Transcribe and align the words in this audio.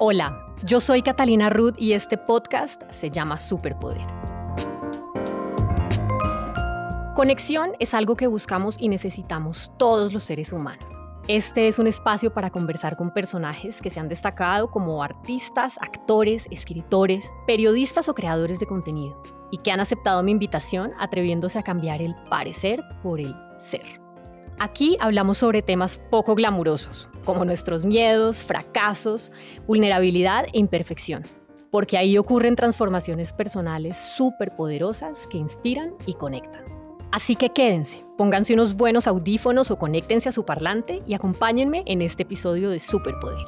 Hola, 0.00 0.46
yo 0.62 0.80
soy 0.80 1.02
Catalina 1.02 1.50
Ruth 1.50 1.74
y 1.76 1.92
este 1.92 2.16
podcast 2.16 2.84
se 2.92 3.10
llama 3.10 3.36
Superpoder. 3.36 4.06
Conexión 7.16 7.72
es 7.80 7.94
algo 7.94 8.14
que 8.14 8.28
buscamos 8.28 8.76
y 8.78 8.90
necesitamos 8.90 9.72
todos 9.76 10.12
los 10.12 10.22
seres 10.22 10.52
humanos. 10.52 10.88
Este 11.26 11.66
es 11.66 11.80
un 11.80 11.88
espacio 11.88 12.32
para 12.32 12.50
conversar 12.50 12.96
con 12.96 13.12
personajes 13.12 13.82
que 13.82 13.90
se 13.90 13.98
han 13.98 14.06
destacado 14.06 14.70
como 14.70 15.02
artistas, 15.02 15.76
actores, 15.80 16.46
escritores, 16.52 17.32
periodistas 17.48 18.08
o 18.08 18.14
creadores 18.14 18.60
de 18.60 18.66
contenido 18.66 19.20
y 19.50 19.58
que 19.58 19.72
han 19.72 19.80
aceptado 19.80 20.22
mi 20.22 20.30
invitación 20.30 20.92
atreviéndose 21.00 21.58
a 21.58 21.64
cambiar 21.64 22.02
el 22.02 22.14
parecer 22.30 22.84
por 23.02 23.18
el 23.18 23.34
ser. 23.58 24.00
Aquí 24.60 24.96
hablamos 24.98 25.38
sobre 25.38 25.62
temas 25.62 25.98
poco 26.10 26.34
glamurosos, 26.34 27.08
como 27.24 27.44
nuestros 27.44 27.84
miedos, 27.84 28.42
fracasos, 28.42 29.30
vulnerabilidad 29.68 30.46
e 30.52 30.58
imperfección, 30.58 31.24
porque 31.70 31.96
ahí 31.96 32.18
ocurren 32.18 32.56
transformaciones 32.56 33.32
personales 33.32 33.96
súper 33.96 34.56
poderosas 34.56 35.28
que 35.28 35.38
inspiran 35.38 35.94
y 36.06 36.14
conectan. 36.14 36.64
Así 37.12 37.36
que 37.36 37.50
quédense, 37.50 38.04
pónganse 38.16 38.52
unos 38.52 38.74
buenos 38.74 39.06
audífonos 39.06 39.70
o 39.70 39.78
conéctense 39.78 40.28
a 40.28 40.32
su 40.32 40.44
parlante 40.44 41.04
y 41.06 41.14
acompáñenme 41.14 41.84
en 41.86 42.02
este 42.02 42.24
episodio 42.24 42.70
de 42.70 42.80
Superpoder. 42.80 43.46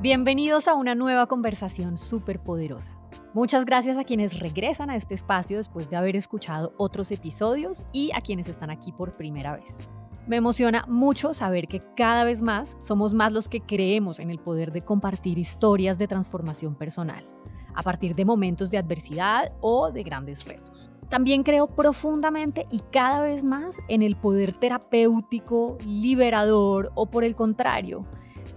Bienvenidos 0.00 0.68
a 0.68 0.74
una 0.74 0.94
nueva 0.94 1.26
conversación 1.26 1.96
superpoderosa. 1.96 3.01
Muchas 3.34 3.64
gracias 3.64 3.96
a 3.96 4.04
quienes 4.04 4.38
regresan 4.40 4.90
a 4.90 4.96
este 4.96 5.14
espacio 5.14 5.56
después 5.56 5.88
de 5.88 5.96
haber 5.96 6.16
escuchado 6.16 6.74
otros 6.76 7.10
episodios 7.10 7.86
y 7.90 8.10
a 8.14 8.20
quienes 8.20 8.46
están 8.46 8.68
aquí 8.68 8.92
por 8.92 9.16
primera 9.16 9.56
vez. 9.56 9.78
Me 10.26 10.36
emociona 10.36 10.84
mucho 10.86 11.32
saber 11.32 11.66
que 11.66 11.82
cada 11.96 12.24
vez 12.24 12.42
más 12.42 12.76
somos 12.80 13.14
más 13.14 13.32
los 13.32 13.48
que 13.48 13.62
creemos 13.62 14.20
en 14.20 14.28
el 14.28 14.38
poder 14.38 14.70
de 14.70 14.82
compartir 14.82 15.38
historias 15.38 15.96
de 15.98 16.08
transformación 16.08 16.74
personal, 16.74 17.26
a 17.74 17.82
partir 17.82 18.14
de 18.14 18.26
momentos 18.26 18.70
de 18.70 18.76
adversidad 18.76 19.50
o 19.62 19.90
de 19.90 20.02
grandes 20.02 20.44
retos. 20.44 20.90
También 21.08 21.42
creo 21.42 21.68
profundamente 21.68 22.66
y 22.70 22.80
cada 22.92 23.22
vez 23.22 23.44
más 23.44 23.80
en 23.88 24.02
el 24.02 24.14
poder 24.14 24.52
terapéutico, 24.52 25.78
liberador 25.86 26.92
o 26.94 27.06
por 27.06 27.24
el 27.24 27.34
contrario, 27.34 28.04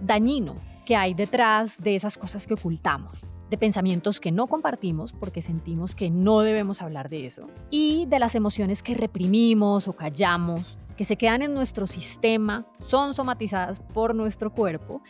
dañino 0.02 0.54
que 0.84 0.96
hay 0.96 1.14
detrás 1.14 1.78
de 1.78 1.96
esas 1.96 2.18
cosas 2.18 2.46
que 2.46 2.54
ocultamos 2.54 3.22
de 3.50 3.58
pensamientos 3.58 4.20
que 4.20 4.32
no 4.32 4.46
compartimos 4.46 5.12
porque 5.12 5.42
sentimos 5.42 5.94
que 5.94 6.10
no 6.10 6.40
debemos 6.40 6.82
hablar 6.82 7.08
de 7.08 7.26
eso, 7.26 7.46
y 7.70 8.06
de 8.06 8.18
las 8.18 8.34
emociones 8.34 8.82
que 8.82 8.94
reprimimos 8.94 9.88
o 9.88 9.92
callamos, 9.92 10.78
que 10.96 11.04
se 11.04 11.16
quedan 11.16 11.42
en 11.42 11.54
nuestro 11.54 11.86
sistema, 11.86 12.66
son 12.78 13.14
somatizadas 13.14 13.80
por 13.80 14.14
nuestro 14.14 14.52
cuerpo, 14.52 15.02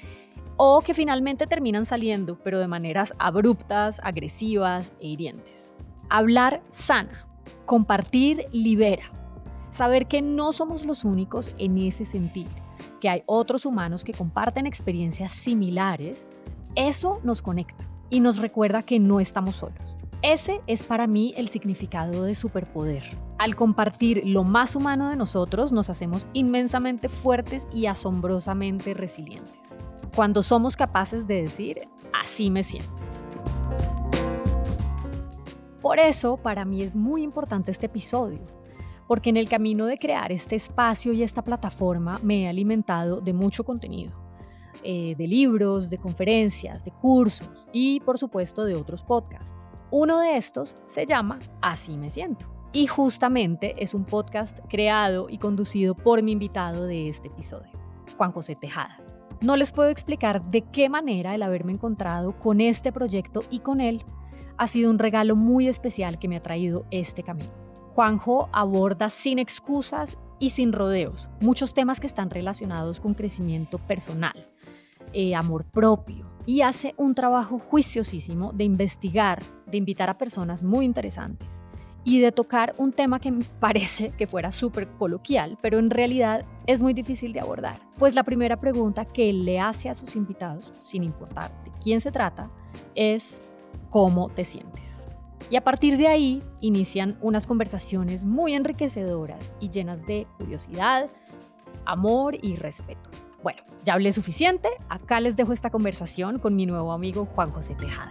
o 0.57 0.81
que 0.81 0.95
finalmente 0.95 1.47
terminan 1.47 1.85
saliendo, 1.85 2.39
pero 2.43 2.59
de 2.59 2.67
maneras 2.67 3.15
abruptas, 3.19 4.01
agresivas 4.03 4.93
e 5.01 5.09
hirientes. 5.09 5.73
Hablar 6.09 6.63
sana, 6.71 7.27
compartir 7.67 8.47
libera, 8.53 9.11
saber 9.71 10.07
que 10.07 10.23
no 10.23 10.53
somos 10.53 10.85
los 10.85 11.05
únicos 11.05 11.55
en 11.59 11.79
ese 11.79 12.05
sentido, 12.05 12.51
que 13.01 13.09
hay 13.09 13.23
otros 13.27 13.67
humanos 13.67 14.05
que 14.05 14.15
comparten 14.15 14.67
experiencias 14.67 15.33
similares, 15.33 16.27
eso 16.75 17.21
nos 17.23 17.43
conecta 17.43 17.86
y 18.11 18.21
nos 18.21 18.39
recuerda 18.39 18.83
que 18.83 18.99
no 18.99 19.21
estamos 19.21 19.57
solos. 19.57 19.97
Ese 20.23 20.61
es 20.67 20.83
para 20.83 21.07
mí 21.07 21.35
el 21.37 21.49
significado 21.49 22.25
de 22.25 22.35
superpoder. 22.35 23.05
Al 23.39 23.55
compartir 23.55 24.23
lo 24.25 24.45
más 24.45 24.75
humano 24.75 25.11
de 25.11 25.17
nosotros, 25.17 25.73
nos 25.73 25.91
hacemos 25.91 26.27
inmensamente 26.33 27.09
fuertes 27.09 27.69
y 27.73 27.87
asombrosamente 27.87 28.95
resilientes. 28.95 29.77
Cuando 30.15 30.43
somos 30.43 30.75
capaces 30.75 31.27
de 31.27 31.43
decir, 31.43 31.83
así 32.13 32.51
me 32.51 32.65
siento. 32.65 32.91
Por 35.83 35.99
eso, 35.99 36.39
para 36.39 36.65
mí 36.65 36.83
es 36.83 36.97
muy 36.97 37.23
importante 37.23 37.71
este 37.71 37.87
episodio, 37.87 38.41
porque 39.07 39.31
en 39.31 39.37
el 39.37 39.49
camino 39.49 39.87
de 39.87 39.99
crear 39.99 40.33
este 40.33 40.57
espacio 40.57 41.13
y 41.13 41.23
esta 41.23 41.45
plataforma 41.45 42.19
me 42.23 42.43
he 42.43 42.49
alimentado 42.49 43.21
de 43.21 43.35
mucho 43.35 43.63
contenido 43.63 44.26
eh, 44.89 45.17
de 45.19 45.27
libros, 45.27 45.91
de 45.91 45.99
conferencias, 45.99 46.85
de 46.85 46.93
cursos 46.93 47.67
y 47.73 47.99
por 47.99 48.19
supuesto 48.19 48.65
de 48.65 48.77
otros 48.77 49.03
podcasts. 49.03 49.67
Uno 49.91 50.21
de 50.21 50.37
estos 50.37 50.77
se 50.87 51.05
llama 51.05 51.41
Así 51.61 51.97
me 51.97 52.09
siento. 52.09 52.47
Y 52.73 52.87
justamente 52.87 53.75
es 53.83 53.95
un 53.95 54.05
podcast 54.05 54.61
creado 54.69 55.27
y 55.29 55.39
conducido 55.39 55.97
por 55.97 56.23
mi 56.23 56.31
invitado 56.31 56.85
de 56.85 57.09
este 57.09 57.27
episodio, 57.27 57.73
Juan 58.17 58.31
José 58.31 58.55
Tejada. 58.55 59.01
No 59.41 59.57
les 59.57 59.73
puedo 59.73 59.89
explicar 59.91 60.49
de 60.53 60.63
qué 60.63 60.89
manera 60.89 61.35
el 61.35 61.43
haberme 61.43 61.73
encontrado 61.73 62.39
con 62.39 62.61
este 62.61 62.93
proyecto 62.93 63.43
y 63.51 63.59
con 63.59 63.81
él 63.81 64.05
ha 64.57 64.69
sido 64.69 64.89
un 64.89 65.01
regalo 65.01 65.35
muy 65.35 65.67
especial 65.67 66.21
que 66.21 66.29
me 66.29 66.37
ha 66.37 66.43
traído 66.43 66.87
este 66.93 67.25
camino. 67.25 67.51
Juanjo 67.93 68.49
aborda 68.53 69.11
sin 69.11 69.41
excusas 69.41 70.17
y 70.39 70.51
sin 70.51 70.73
rodeos 70.73 71.29
muchos 71.41 71.75
temas 71.75 71.99
que 71.99 72.07
están 72.07 72.31
relacionados 72.31 73.01
con 73.01 73.15
crecimiento 73.15 73.79
personal, 73.79 74.35
eh, 75.13 75.35
amor 75.35 75.65
propio 75.65 76.27
y 76.47 76.63
hace 76.63 76.95
un 76.97 77.15
trabajo 77.15 77.59
juiciosísimo 77.59 78.53
de 78.53 78.65
investigar, 78.65 79.43
de 79.67 79.79
invitar 79.79 80.09
a 80.09 80.19
personas 80.19 80.63
muy 80.63 80.85
interesantes 80.85 81.63
y 82.05 82.21
de 82.21 82.31
tocar 82.31 82.75
un 82.79 82.93
tema 82.93 83.19
que 83.19 83.33
parece 83.61 84.11
que 84.11 84.27
fuera 84.27 84.53
súper 84.53 84.89
coloquial, 84.93 85.59
pero 85.61 85.79
en 85.79 85.91
realidad 85.91 86.47
es 86.67 86.81
muy 86.81 86.95
difícil 86.95 87.33
de 87.33 87.41
abordar. 87.41 87.81
Pues 87.99 88.15
la 88.15 88.23
primera 88.23 88.59
pregunta 88.61 89.05
que 89.05 89.33
le 89.33 89.59
hace 89.59 89.89
a 89.89 89.95
sus 89.95 90.15
invitados, 90.15 90.73
sin 90.81 91.03
importar 91.03 91.51
de 91.65 91.73
quién 91.83 92.01
se 92.01 92.13
trata, 92.13 92.49
es 92.95 93.43
¿cómo 93.91 94.29
te 94.29 94.45
sientes? 94.45 95.07
Y 95.51 95.57
a 95.57 95.65
partir 95.65 95.97
de 95.97 96.09
ahí 96.09 96.43
inician 96.61 97.19
unas 97.21 97.47
conversaciones 97.47 98.25
muy 98.25 98.55
enriquecedoras 98.55 99.53
y 99.61 99.71
llenas 99.71 100.05
de 100.07 100.27
curiosidad, 100.39 101.09
amor 101.85 102.37
y 102.41 102.57
respeto. 102.57 103.11
Bueno, 103.47 103.63
ya 103.85 103.95
hablé 103.95 104.13
suficiente, 104.13 104.69
acá 104.89 105.21
les 105.21 105.37
dejo 105.37 105.53
esta 105.53 105.71
conversación 105.71 106.41
con 106.41 106.57
mi 106.57 106.67
nuevo 106.67 106.93
amigo 106.93 107.27
Juan 107.27 107.53
José 107.53 107.77
Tejada. 107.77 108.11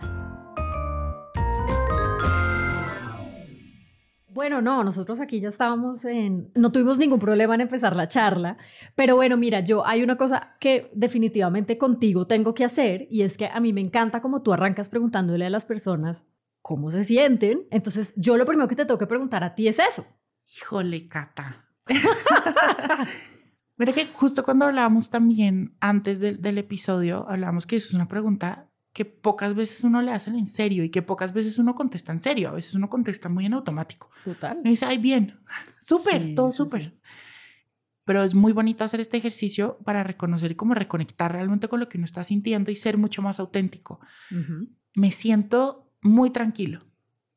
Bueno, 4.30 4.62
no, 4.62 4.82
nosotros 4.86 5.20
aquí 5.20 5.42
ya 5.42 5.50
estábamos 5.50 6.06
en, 6.06 6.54
no 6.56 6.72
tuvimos 6.72 6.98
ningún 6.98 7.20
problema 7.20 7.54
en 7.54 7.60
empezar 7.60 7.98
la 7.98 8.08
charla, 8.08 8.56
pero 8.96 9.18
bueno, 9.18 9.36
mira, 9.36 9.60
yo 9.60 9.86
hay 9.86 10.04
una 10.04 10.16
cosa 10.16 10.56
que 10.62 10.90
definitivamente 10.94 11.78
contigo 11.78 12.28
tengo 12.28 12.54
que 12.54 12.64
hacer 12.64 13.06
y 13.12 13.24
es 13.24 13.36
que 13.36 13.48
a 13.48 13.60
mí 13.60 13.74
me 13.74 13.82
encanta 13.82 14.22
como 14.22 14.42
tú 14.42 14.54
arrancas 14.54 14.88
preguntándole 14.88 15.46
a 15.46 15.50
las 15.50 15.66
personas 15.66 16.24
cómo 16.62 16.92
se 16.92 17.04
sienten, 17.04 17.68
entonces 17.72 18.14
yo 18.16 18.38
lo 18.38 18.46
primero 18.46 18.70
que 18.70 18.78
te 18.78 18.86
tengo 18.86 18.98
que 18.98 19.06
preguntar 19.06 19.44
a 19.44 19.54
ti 19.54 19.68
es 19.68 19.80
eso. 19.80 20.06
Híjole, 20.46 21.10
Cata. 21.10 21.66
Mira 23.78 23.92
que 23.92 24.08
justo 24.08 24.44
cuando 24.44 24.66
hablábamos 24.66 25.10
también 25.10 25.76
antes 25.82 26.20
del 26.20 26.58
episodio, 26.58 27.26
hablábamos 27.30 27.68
que 27.68 27.76
eso 27.76 27.90
es 27.90 27.94
una 27.94 28.08
pregunta 28.08 28.70
que 28.94 29.04
pocas 29.04 29.54
veces 29.56 29.84
uno 29.84 30.02
le 30.02 30.12
hacen 30.12 30.36
en 30.36 30.48
serio 30.48 30.86
y 30.86 30.90
que 30.90 31.02
pocas 31.02 31.34
veces 31.34 31.60
uno 31.60 31.76
contesta 31.76 32.14
en 32.14 32.22
serio. 32.22 32.48
A 32.48 32.54
veces 32.54 32.76
uno 32.76 32.90
contesta 32.90 33.28
muy 33.28 33.46
en 33.46 33.54
automático. 33.54 34.10
Total. 34.24 34.62
Y 34.64 34.70
dice, 34.70 34.86
ay, 34.86 34.98
bien, 34.98 35.42
súper, 35.82 36.34
todo 36.34 36.54
súper. 36.54 36.98
Pero 38.06 38.24
es 38.24 38.34
muy 38.34 38.54
bonito 38.54 38.86
hacer 38.86 39.02
este 39.02 39.18
ejercicio 39.18 39.78
para 39.84 40.04
reconocer 40.04 40.52
y 40.52 40.56
como 40.56 40.74
reconectar 40.74 41.34
realmente 41.34 41.68
con 41.68 41.82
lo 41.82 41.90
que 41.90 41.98
uno 41.98 42.06
está 42.06 42.24
sintiendo 42.24 42.72
y 42.72 42.78
ser 42.78 42.98
mucho 42.98 43.22
más 43.22 43.42
auténtico. 43.42 44.00
Me 44.94 45.12
siento 45.12 45.92
muy 46.02 46.30
tranquilo, 46.30 46.86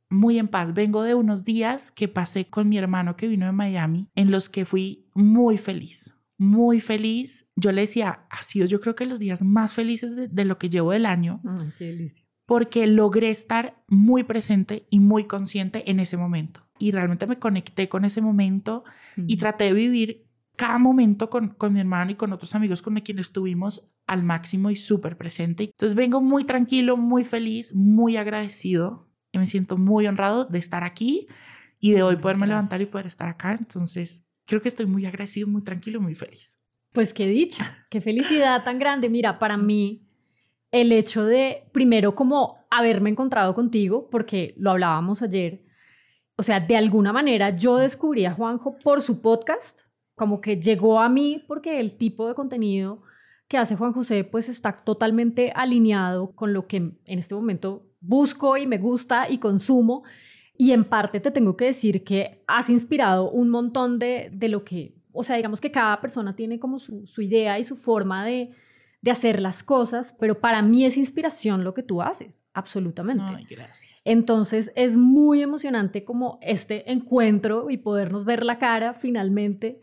muy 0.08 0.38
en 0.38 0.46
paz. 0.46 0.72
Vengo 0.72 1.02
de 1.02 1.14
unos 1.14 1.42
días 1.42 1.90
que 1.90 2.06
pasé 2.06 2.48
con 2.48 2.68
mi 2.68 2.78
hermano 2.78 3.16
que 3.16 3.26
vino 3.26 3.46
de 3.46 3.52
Miami, 3.52 4.08
en 4.14 4.30
los 4.30 4.48
que 4.48 4.64
fui 4.64 5.08
muy 5.14 5.58
feliz 5.58 6.14
muy 6.38 6.80
feliz. 6.80 7.50
Yo 7.56 7.72
le 7.72 7.82
decía, 7.82 8.26
ha 8.30 8.42
sido 8.42 8.66
yo 8.66 8.80
creo 8.80 8.94
que 8.94 9.06
los 9.06 9.18
días 9.18 9.42
más 9.42 9.74
felices 9.74 10.32
de, 10.32 10.44
lo 10.44 10.58
que 10.58 10.70
llevo 10.70 10.92
del 10.92 11.04
año. 11.04 11.42
qué 11.76 12.08
Porque 12.46 12.86
logré 12.86 13.30
estar 13.30 13.82
muy 13.88 14.24
presente 14.24 14.86
y 14.88 15.00
muy 15.00 15.24
consciente 15.24 15.90
en 15.90 16.00
ese 16.00 16.16
momento. 16.16 16.66
Y 16.78 16.92
realmente 16.92 17.26
me 17.26 17.38
conecté 17.38 17.88
con 17.88 18.04
ese 18.04 18.22
momento 18.22 18.84
y 19.16 19.36
traté 19.36 19.64
de 19.64 19.72
vivir 19.72 20.28
cada 20.56 20.78
momento 20.78 21.28
con, 21.28 21.48
con 21.50 21.72
mi 21.72 21.80
hermano 21.80 22.12
y 22.12 22.14
con 22.14 22.32
otros 22.32 22.54
amigos 22.54 22.82
con 22.82 22.94
quienes 23.00 23.26
estuvimos 23.26 23.88
al 24.06 24.22
máximo 24.22 24.70
y 24.70 24.76
súper 24.76 25.16
presente. 25.16 25.64
Entonces 25.64 25.94
vengo 25.94 26.20
muy 26.20 26.44
tranquilo, 26.44 26.96
muy 26.96 27.24
feliz, 27.24 27.74
muy 27.74 28.16
agradecido 28.16 29.08
y 29.32 29.38
me 29.38 29.46
siento 29.46 29.76
muy 29.76 30.06
honrado 30.06 30.44
de 30.46 30.58
estar 30.58 30.84
aquí 30.84 31.28
y 31.78 31.92
de 31.92 32.02
hoy 32.02 32.16
poderme 32.16 32.46
levantar 32.46 32.80
y 32.80 32.86
poder 32.86 33.06
estar 33.06 33.28
acá. 33.28 33.52
Entonces, 33.52 34.24
creo 34.48 34.62
que 34.62 34.68
estoy 34.68 34.86
muy 34.86 35.06
agradecido, 35.06 35.46
muy 35.46 35.62
tranquilo, 35.62 36.00
muy 36.00 36.14
feliz. 36.14 36.58
Pues 36.92 37.12
qué 37.12 37.26
dicha, 37.26 37.86
qué 37.90 38.00
felicidad 38.00 38.64
tan 38.64 38.78
grande. 38.78 39.10
Mira, 39.10 39.38
para 39.38 39.58
mí 39.58 40.08
el 40.72 40.90
hecho 40.90 41.24
de 41.24 41.68
primero 41.72 42.14
como 42.14 42.66
haberme 42.70 43.10
encontrado 43.10 43.54
contigo, 43.54 44.08
porque 44.10 44.54
lo 44.56 44.70
hablábamos 44.70 45.22
ayer, 45.22 45.64
o 46.36 46.42
sea, 46.42 46.60
de 46.60 46.76
alguna 46.76 47.12
manera 47.12 47.50
yo 47.56 47.76
descubrí 47.76 48.24
a 48.24 48.32
Juanjo 48.32 48.78
por 48.78 49.02
su 49.02 49.20
podcast 49.20 49.80
como 50.14 50.40
que 50.40 50.60
llegó 50.60 50.98
a 50.98 51.08
mí 51.08 51.44
porque 51.46 51.78
el 51.78 51.96
tipo 51.96 52.26
de 52.26 52.34
contenido 52.34 53.02
que 53.48 53.58
hace 53.58 53.76
Juan 53.76 53.92
José 53.92 54.24
pues 54.24 54.48
está 54.48 54.72
totalmente 54.84 55.52
alineado 55.54 56.32
con 56.32 56.52
lo 56.52 56.66
que 56.66 56.76
en 56.76 56.98
este 57.04 57.34
momento 57.34 57.86
busco 58.00 58.56
y 58.56 58.66
me 58.66 58.78
gusta 58.78 59.28
y 59.28 59.38
consumo. 59.38 60.04
Y 60.58 60.72
en 60.72 60.84
parte 60.84 61.20
te 61.20 61.30
tengo 61.30 61.56
que 61.56 61.66
decir 61.66 62.04
que 62.04 62.42
has 62.46 62.68
inspirado 62.68 63.30
un 63.30 63.48
montón 63.48 63.98
de, 63.98 64.28
de 64.32 64.48
lo 64.48 64.64
que, 64.64 64.96
o 65.12 65.22
sea, 65.22 65.36
digamos 65.36 65.60
que 65.60 65.70
cada 65.70 66.00
persona 66.00 66.34
tiene 66.34 66.58
como 66.58 66.78
su, 66.78 67.06
su 67.06 67.22
idea 67.22 67.58
y 67.58 67.64
su 67.64 67.76
forma 67.76 68.26
de, 68.26 68.50
de 69.00 69.10
hacer 69.10 69.40
las 69.40 69.62
cosas, 69.62 70.16
pero 70.18 70.40
para 70.40 70.60
mí 70.62 70.84
es 70.84 70.96
inspiración 70.96 71.62
lo 71.62 71.74
que 71.74 71.84
tú 71.84 72.02
haces, 72.02 72.44
absolutamente. 72.52 73.24
Ay, 73.28 73.46
gracias. 73.48 74.02
Entonces 74.04 74.72
es 74.74 74.96
muy 74.96 75.42
emocionante 75.42 76.04
como 76.04 76.38
este 76.42 76.90
encuentro 76.90 77.70
y 77.70 77.78
podernos 77.78 78.24
ver 78.24 78.44
la 78.44 78.58
cara 78.58 78.94
finalmente, 78.94 79.80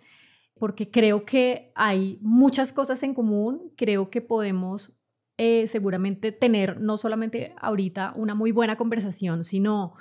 porque 0.59 0.91
creo 0.91 1.23
que 1.23 1.71
hay 1.75 2.19
muchas 2.21 2.73
cosas 2.73 3.01
en 3.03 3.13
común, 3.13 3.71
creo 3.77 4.09
que 4.09 4.21
podemos 4.21 4.93
eh, 5.37 5.67
seguramente 5.67 6.31
tener 6.31 6.79
no 6.81 6.97
solamente 6.97 7.53
ahorita 7.57 8.13
una 8.15 8.35
muy 8.35 8.51
buena 8.51 8.77
conversación, 8.77 9.43
sino, 9.43 9.93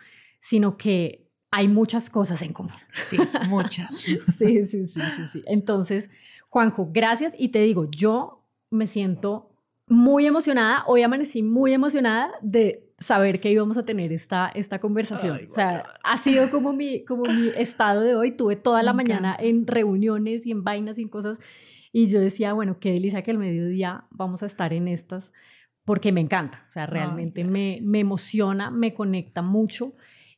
sino 0.45 0.77
que 0.77 1.31
hay 1.51 1.69
muchas 1.69 2.11
cosas 2.11 2.43
en 2.43 2.53
común. 2.53 2.75
Sí, 2.93 3.17
muchas. 3.49 3.97
sí, 3.97 4.19
sí, 4.37 4.67
sí, 4.67 4.87
sí, 4.87 5.01
sí. 5.33 5.43
Entonces, 5.47 6.11
Juanjo, 6.51 6.91
gracias 6.93 7.33
y 7.39 7.49
te 7.49 7.61
digo, 7.61 7.91
yo 7.91 8.47
me 8.71 8.87
siento 8.87 9.57
muy 9.87 10.27
emocionada. 10.27 10.85
Hoy 10.87 11.03
amanecí 11.03 11.43
muy 11.43 11.73
emocionada 11.73 12.31
de 12.43 12.93
saber 12.99 13.41
que 13.41 13.51
íbamos 13.51 13.79
a 13.79 13.87
tener 13.87 14.13
esta, 14.13 14.49
esta 14.55 14.81
conversación. 14.81 15.49
o 15.51 15.55
sea, 15.55 15.95
ha 16.03 16.19
sido 16.19 16.51
como 16.51 16.75
mi, 16.75 17.07
como 17.07 17.25
mi 17.25 17.49
estado 17.57 18.03
de 18.03 18.15
hoy. 18.15 18.33
Tuve 18.33 18.57
toda 18.57 18.83
la 18.83 18.93
mañana 18.93 19.35
en 19.39 19.67
reuniones 19.67 20.47
y 20.47 20.51
en 20.51 20.63
vainas 20.63 20.99
y 20.99 21.09
cosas. 21.09 21.39
Y 21.91 22.09
yo 22.09 22.21
decía, 22.21 22.53
bueno, 22.53 22.79
qué 22.81 22.93
delicia 22.93 23.23
que 23.23 23.31
al 23.31 23.39
mediodía 23.39 24.05
vamos 24.11 24.43
a 24.43 24.47
estar 24.47 24.75
en 24.75 24.89
estas, 24.89 25.33
porque 25.87 26.13
me 26.13 26.21
encanta. 26.21 26.67
O 26.69 26.73
sea, 26.73 26.85
realmente 26.85 27.45
me, 27.45 27.79
me 27.83 28.01
emociona, 28.01 28.71
me 28.71 28.93
conecta 28.93 29.41
mucho. 29.41 29.95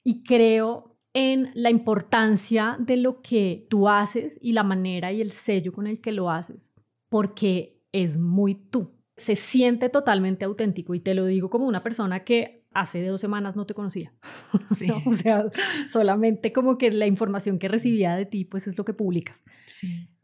Y 0.06 0.22
creo 0.22 0.96
en 1.14 1.50
la 1.54 1.68
importancia 1.68 2.76
de 2.78 2.96
lo 2.96 3.22
que 3.22 3.66
tú 3.68 3.88
haces 3.88 4.38
y 4.40 4.52
la 4.52 4.62
manera 4.62 5.10
y 5.10 5.20
el 5.20 5.32
sello 5.32 5.72
con 5.72 5.88
el 5.88 6.00
que 6.00 6.12
lo 6.12 6.30
haces, 6.30 6.70
porque 7.08 7.82
es 7.90 8.16
muy 8.16 8.54
tú. 8.54 8.94
Se 9.16 9.34
siente 9.34 9.88
totalmente 9.88 10.44
auténtico 10.44 10.94
y 10.94 11.00
te 11.00 11.12
lo 11.14 11.26
digo 11.26 11.50
como 11.50 11.66
una 11.66 11.82
persona 11.82 12.22
que 12.22 12.68
hace 12.72 13.04
dos 13.04 13.20
semanas 13.20 13.56
no 13.56 13.66
te 13.66 13.74
conocía. 13.74 14.14
o 15.06 15.14
sea, 15.14 15.46
solamente 15.90 16.52
como 16.52 16.78
que 16.78 16.92
la 16.92 17.08
información 17.08 17.58
que 17.58 17.66
recibía 17.66 18.14
de 18.14 18.26
ti, 18.26 18.44
pues 18.44 18.68
es 18.68 18.78
lo 18.78 18.84
que 18.84 18.92
publicas. 18.92 19.42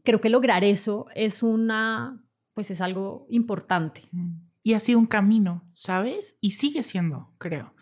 Creo 0.03 0.21
que 0.21 0.29
lograr 0.29 0.63
eso 0.63 1.07
es 1.13 1.43
una, 1.43 2.23
pues 2.53 2.71
es 2.71 2.79
algo 2.79 3.27
importante. 3.29 4.03
Mm. 4.13 4.35
Y 4.63 4.75
ha 4.75 4.79
sido 4.79 4.97
un 4.97 5.07
camino, 5.07 5.67
¿sabes? 5.73 6.37
Y 6.39 6.51
sigue 6.51 6.83
siendo, 6.83 7.33
creo. 7.37 7.72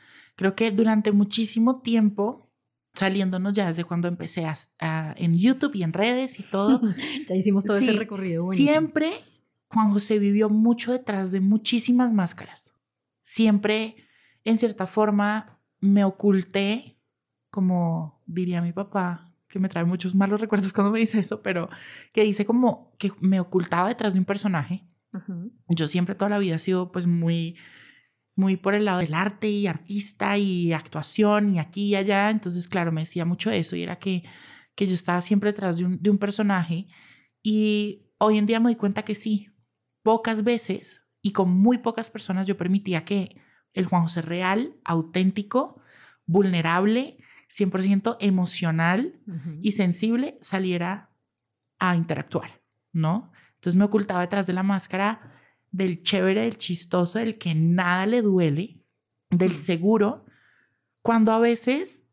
Creo 0.41 0.55
que 0.55 0.71
durante 0.71 1.11
muchísimo 1.11 1.81
tiempo 1.81 2.49
saliéndonos 2.95 3.53
ya 3.53 3.67
desde 3.67 3.83
cuando 3.83 4.07
empecé 4.07 4.47
a, 4.79 5.13
en 5.15 5.37
YouTube 5.37 5.75
y 5.75 5.83
en 5.83 5.93
redes 5.93 6.39
y 6.39 6.43
todo. 6.43 6.81
ya 7.29 7.35
hicimos 7.35 7.63
todo 7.63 7.77
ese 7.77 7.91
recorrido. 7.91 8.41
Siempre 8.53 9.23
Juan 9.69 9.91
José 9.91 10.17
vivió 10.17 10.49
mucho 10.49 10.93
detrás 10.93 11.29
de 11.29 11.41
muchísimas 11.41 12.11
máscaras. 12.11 12.73
Siempre, 13.21 13.97
en 14.43 14.57
cierta 14.57 14.87
forma, 14.87 15.59
me 15.79 16.03
oculté, 16.05 16.97
como 17.51 18.19
diría 18.25 18.63
mi 18.63 18.73
papá, 18.73 19.35
que 19.47 19.59
me 19.59 19.69
trae 19.69 19.85
muchos 19.85 20.15
malos 20.15 20.41
recuerdos 20.41 20.73
cuando 20.73 20.91
me 20.91 20.97
dice 20.97 21.19
eso, 21.19 21.43
pero 21.43 21.69
que 22.13 22.23
dice 22.23 22.47
como 22.47 22.95
que 22.97 23.11
me 23.19 23.39
ocultaba 23.39 23.89
detrás 23.89 24.13
de 24.13 24.17
un 24.17 24.25
personaje. 24.25 24.87
Yo 25.67 25.87
siempre 25.87 26.15
toda 26.15 26.29
la 26.29 26.39
vida 26.39 26.55
he 26.55 26.59
sido 26.59 26.91
pues 26.91 27.05
muy, 27.05 27.57
muy 28.41 28.57
por 28.57 28.73
el 28.73 28.85
lado 28.85 28.99
del 28.99 29.13
arte 29.13 29.47
y 29.47 29.67
artista 29.67 30.35
y 30.37 30.73
actuación 30.73 31.53
y 31.53 31.59
aquí 31.59 31.89
y 31.89 31.95
allá. 31.95 32.31
Entonces, 32.31 32.67
claro, 32.67 32.91
me 32.91 33.01
decía 33.01 33.23
mucho 33.23 33.51
eso 33.51 33.75
y 33.75 33.83
era 33.83 33.99
que, 33.99 34.23
que 34.75 34.87
yo 34.87 34.95
estaba 34.95 35.21
siempre 35.21 35.51
detrás 35.51 35.77
de 35.77 35.85
un, 35.85 36.01
de 36.01 36.09
un 36.09 36.17
personaje. 36.17 36.87
Y 37.43 38.07
hoy 38.17 38.39
en 38.39 38.47
día 38.47 38.59
me 38.59 38.69
doy 38.69 38.75
cuenta 38.75 39.03
que 39.03 39.13
sí, 39.13 39.49
pocas 40.01 40.43
veces 40.43 41.03
y 41.21 41.31
con 41.33 41.51
muy 41.51 41.77
pocas 41.77 42.09
personas 42.09 42.47
yo 42.47 42.57
permitía 42.57 43.05
que 43.05 43.39
el 43.73 43.85
Juan 43.85 44.03
José 44.03 44.23
real, 44.23 44.75
auténtico, 44.83 45.81
vulnerable, 46.25 47.17
100% 47.49 48.17
emocional 48.21 49.19
y 49.61 49.73
sensible 49.73 50.39
saliera 50.41 51.11
a 51.79 51.95
interactuar, 51.95 52.61
¿no? 52.91 53.31
Entonces 53.55 53.77
me 53.77 53.85
ocultaba 53.85 54.21
detrás 54.21 54.47
de 54.47 54.53
la 54.53 54.63
máscara 54.63 55.40
del 55.71 56.03
chévere, 56.03 56.41
del 56.41 56.57
chistoso, 56.57 57.19
del 57.19 57.37
que 57.37 57.55
nada 57.55 58.05
le 58.05 58.21
duele, 58.21 58.81
del 59.29 59.55
seguro, 59.55 60.25
cuando 61.01 61.31
a 61.31 61.39
veces 61.39 62.05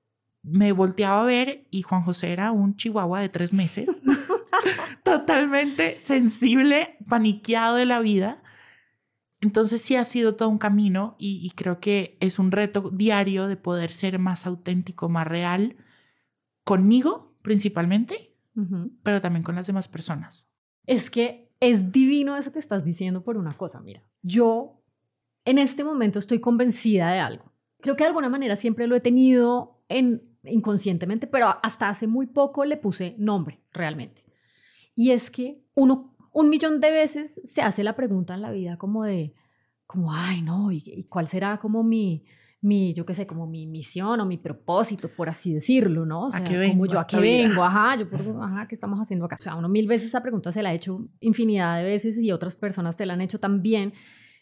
me 0.43 0.73
volteaba 0.73 1.23
a 1.23 1.25
ver 1.25 1.67
y 1.71 1.83
Juan 1.83 2.03
José 2.03 2.33
era 2.33 2.53
un 2.53 2.77
chihuahua 2.77 3.21
de 3.21 3.29
tres 3.29 3.53
meses 3.53 3.89
totalmente 5.03 6.01
sensible, 6.01 6.97
paniqueado 7.09 7.77
de 7.77 7.85
la 7.85 8.01
vida. 8.01 8.43
Entonces 9.41 9.83
sí 9.83 9.95
ha 9.97 10.05
sido 10.05 10.35
todo 10.35 10.49
un 10.49 10.59
camino 10.59 11.17
y, 11.19 11.51
creo 11.55 11.79
que 11.81 12.17
es 12.21 12.39
un 12.39 12.51
reto 12.51 12.91
diario 12.93 13.47
de 13.47 13.57
poder 13.57 13.91
ser 13.91 14.19
más 14.19 14.47
auténtico, 14.47 15.09
más 15.09 15.27
real, 15.27 15.77
conmigo 16.65 17.37
principalmente, 17.43 18.35
pero 19.05 19.21
también 19.21 19.45
con 19.45 19.55
las 19.55 19.69
demás 19.69 19.87
personas. 19.87 20.49
Es 20.87 21.09
que 21.09 21.48
es 21.61 21.93
divino 21.93 22.37
eso 22.37 22.53
que 22.53 22.59
estás 22.59 22.85
diciendo 22.85 23.23
por 23.23 23.37
una 23.37 23.57
cosa, 23.57 23.81
mira, 23.81 24.03
yo 24.23 24.83
en 25.45 25.59
este 25.59 25.85
momento 25.85 26.19
estoy 26.19 26.41
convencida 26.41 27.11
de 27.11 27.21
algo. 27.21 27.53
Creo 27.81 27.97
que 27.97 28.05
de 28.05 28.09
alguna 28.09 28.29
manera 28.29 28.57
siempre 28.57 28.87
lo 28.87 28.97
he 28.97 29.01
tenido 29.01 29.83
en 29.89 30.23
inconscientemente, 30.45 31.27
pero 31.27 31.57
hasta 31.63 31.89
hace 31.89 32.07
muy 32.07 32.27
poco 32.27 32.65
le 32.65 32.77
puse 32.77 33.15
nombre 33.19 33.61
realmente. 33.73 34.25
Y 34.95 35.11
es 35.13 35.31
que 35.31 35.65
uno 35.75 36.17
un 36.33 36.51
millón 36.51 36.81
de 36.81 36.91
veces 36.91 37.41
se 37.45 37.63
hace 37.63 37.83
la 37.83 37.97
pregunta 37.97 38.35
en 38.35 38.43
la 38.43 38.53
vida 38.53 38.77
como 38.77 39.05
de, 39.05 39.35
como, 39.87 40.13
ay, 40.13 40.43
no, 40.43 40.71
¿y, 40.71 41.05
cuál 41.09 41.29
será 41.29 41.59
como 41.59 41.83
mi, 41.83 42.25
mi, 42.61 42.93
yo 42.93 43.07
qué 43.07 43.15
sé, 43.15 43.27
como 43.27 43.47
mi 43.47 43.67
misión 43.67 44.21
o 44.21 44.27
mi 44.27 44.37
propósito, 44.37 45.09
por 45.09 45.29
así 45.29 45.53
decirlo, 45.53 46.05
¿no? 46.05 46.27
O 46.27 46.31
sea, 46.31 46.43
como 46.43 46.87
yo 46.87 46.99
a 46.99 47.07
qué 47.07 47.19
vengo, 47.19 47.63
ajá, 47.63 47.97
yo 47.97 48.09
por, 48.11 48.21
ajá, 48.43 48.67
¿qué 48.67 48.75
estamos 48.75 48.99
haciendo 48.99 49.27
acá? 49.27 49.37
O 49.39 49.43
sea, 49.43 49.55
uno 49.55 49.69
mil 49.69 49.87
veces 49.87 50.09
esa 50.09 50.23
pregunta 50.23 50.51
se 50.51 50.63
la 50.63 50.71
ha 50.71 50.75
hecho 50.75 51.07
infinidad 51.21 51.79
de 51.79 51.85
veces 51.85 52.19
y 52.19 52.33
otras 52.33 52.57
personas 52.57 52.97
te 52.97 53.07
la 53.07 53.15
han 53.15 53.21
hecho 53.21 53.39
también. 53.39 53.93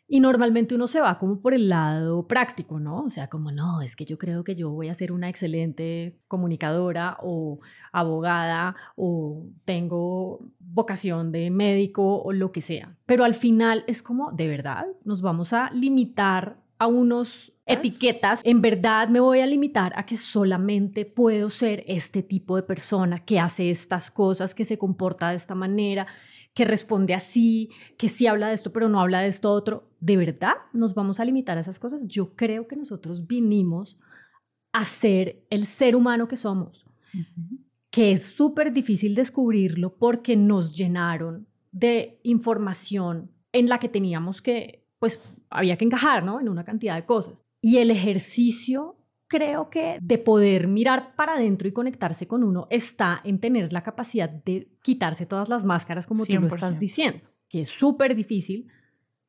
Y 0.08 0.20
normalmente 0.20 0.76
uno 0.76 0.87
se 0.87 1.00
va 1.00 1.18
como 1.18 1.40
por 1.40 1.52
el 1.52 1.68
lado 1.68 2.28
práctico, 2.28 2.78
¿no? 2.78 3.02
O 3.02 3.11
sea, 3.11 3.28
como 3.28 3.50
no, 3.50 3.82
es 3.82 3.96
que 3.96 4.04
yo 4.04 4.18
creo 4.18 4.44
que 4.44 4.54
yo 4.54 4.70
voy 4.70 4.88
a 4.88 4.94
ser 4.94 5.11
una 5.11 5.28
excelente 5.28 6.20
comunicadora 6.28 7.18
o 7.23 7.58
abogada 7.92 8.76
o 8.94 9.46
tengo 9.64 10.49
vocación 10.61 11.32
de 11.32 11.50
médico 11.50 12.23
o 12.23 12.32
lo 12.32 12.52
que 12.52 12.62
sea. 12.62 12.96
Pero 13.04 13.25
al 13.25 13.35
final 13.35 13.82
es 13.88 14.00
como, 14.00 14.30
de 14.30 14.46
verdad, 14.46 14.87
nos 15.04 15.23
vamos 15.23 15.52
a 15.52 15.70
limitar 15.73 16.56
a 16.78 16.87
unos 16.87 17.52
etiquetas, 17.66 18.40
en 18.45 18.61
verdad 18.61 19.09
me 19.09 19.21
voy 19.21 19.40
a 19.40 19.47
limitar 19.47 19.92
a 19.97 20.06
que 20.06 20.16
solamente 20.16 21.04
puedo 21.04 21.50
ser 21.50 21.85
este 21.87 22.23
tipo 22.23 22.56
de 22.56 22.62
persona 22.62 23.25
que 23.25 23.40
hace 23.40 23.71
estas 23.71 24.11
cosas, 24.11 24.54
que 24.54 24.64
se 24.64 24.78
comporta 24.78 25.30
de 25.30 25.37
esta 25.37 25.54
manera, 25.54 26.06
que 26.54 26.64
responde 26.64 27.12
así, 27.12 27.71
que 27.99 28.09
sí 28.09 28.26
habla 28.26 28.49
de 28.49 28.54
esto, 28.54 28.73
pero 28.73 28.88
no 28.88 29.00
habla 29.00 29.21
de 29.21 29.28
esto 29.28 29.52
otro. 29.52 29.90
¿De 30.00 30.16
verdad 30.16 30.54
nos 30.73 30.95
vamos 30.95 31.21
a 31.21 31.25
limitar 31.25 31.59
a 31.59 31.61
esas 31.61 31.78
cosas? 31.78 32.06
Yo 32.06 32.35
creo 32.35 32.66
que 32.66 32.76
nosotros 32.76 33.26
vinimos 33.26 33.99
a 34.73 34.85
ser 34.85 35.45
el 35.50 35.66
ser 35.66 35.97
humano 35.97 36.28
que 36.28 36.37
somos, 36.37 36.87
que 37.90 38.12
es 38.12 38.25
súper 38.25 38.73
difícil 38.73 39.14
descubrirlo 39.14 39.97
porque 39.97 40.37
nos 40.37 40.75
llenaron 40.75 41.47
de 41.73 42.21
información 42.23 43.30
en 43.52 43.68
la 43.68 43.78
que 43.78 43.88
teníamos 43.88 44.40
que, 44.40 44.87
pues, 44.99 45.21
había 45.50 45.76
que 45.76 45.84
encajar, 45.84 46.24
¿no? 46.24 46.40
En 46.40 46.48
una 46.48 46.64
cantidad 46.64 46.94
de 46.94 47.04
cosas. 47.04 47.44
Y 47.60 47.78
el 47.78 47.90
ejercicio 47.90 48.96
creo 49.28 49.70
que 49.70 49.98
de 50.00 50.18
poder 50.18 50.68
mirar 50.68 51.14
para 51.16 51.34
adentro 51.34 51.66
y 51.66 51.72
conectarse 51.72 52.28
con 52.28 52.44
uno 52.44 52.66
está 52.70 53.20
en 53.24 53.40
tener 53.40 53.72
la 53.72 53.82
capacidad 53.82 54.30
de 54.30 54.68
quitarse 54.82 55.26
todas 55.26 55.48
las 55.48 55.64
máscaras 55.64 56.06
como 56.06 56.24
tú 56.24 56.38
lo 56.38 56.46
estás 56.46 56.78
diciendo, 56.78 57.20
que 57.48 57.62
es 57.62 57.68
súper 57.68 58.14
difícil 58.14 58.70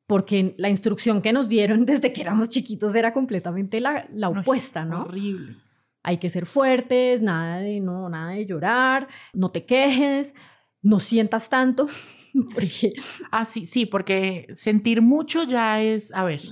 porque 0.06 0.54
la 0.56 0.70
instrucción 0.70 1.20
que 1.20 1.32
nos 1.32 1.48
dieron 1.48 1.84
desde 1.86 2.12
que 2.12 2.22
éramos 2.22 2.48
chiquitos 2.48 2.94
era 2.94 3.12
completamente 3.12 3.80
la, 3.80 4.08
la 4.12 4.30
opuesta, 4.30 4.84
¿no? 4.84 5.02
Horrible. 5.02 5.56
Hay 6.02 6.18
que 6.18 6.30
ser 6.30 6.46
fuertes, 6.46 7.20
nada 7.20 7.58
de 7.58 7.80
no, 7.80 8.08
nada 8.08 8.32
de 8.32 8.46
llorar, 8.46 9.08
no 9.34 9.50
te 9.50 9.66
quejes, 9.66 10.34
no 10.80 10.98
sientas 11.00 11.48
tanto. 11.48 11.88
Ah, 13.30 13.44
sí, 13.44 13.66
sí, 13.66 13.86
porque 13.86 14.46
sentir 14.54 15.02
mucho 15.02 15.44
ya 15.44 15.82
es, 15.82 16.12
a 16.12 16.24
ver, 16.24 16.42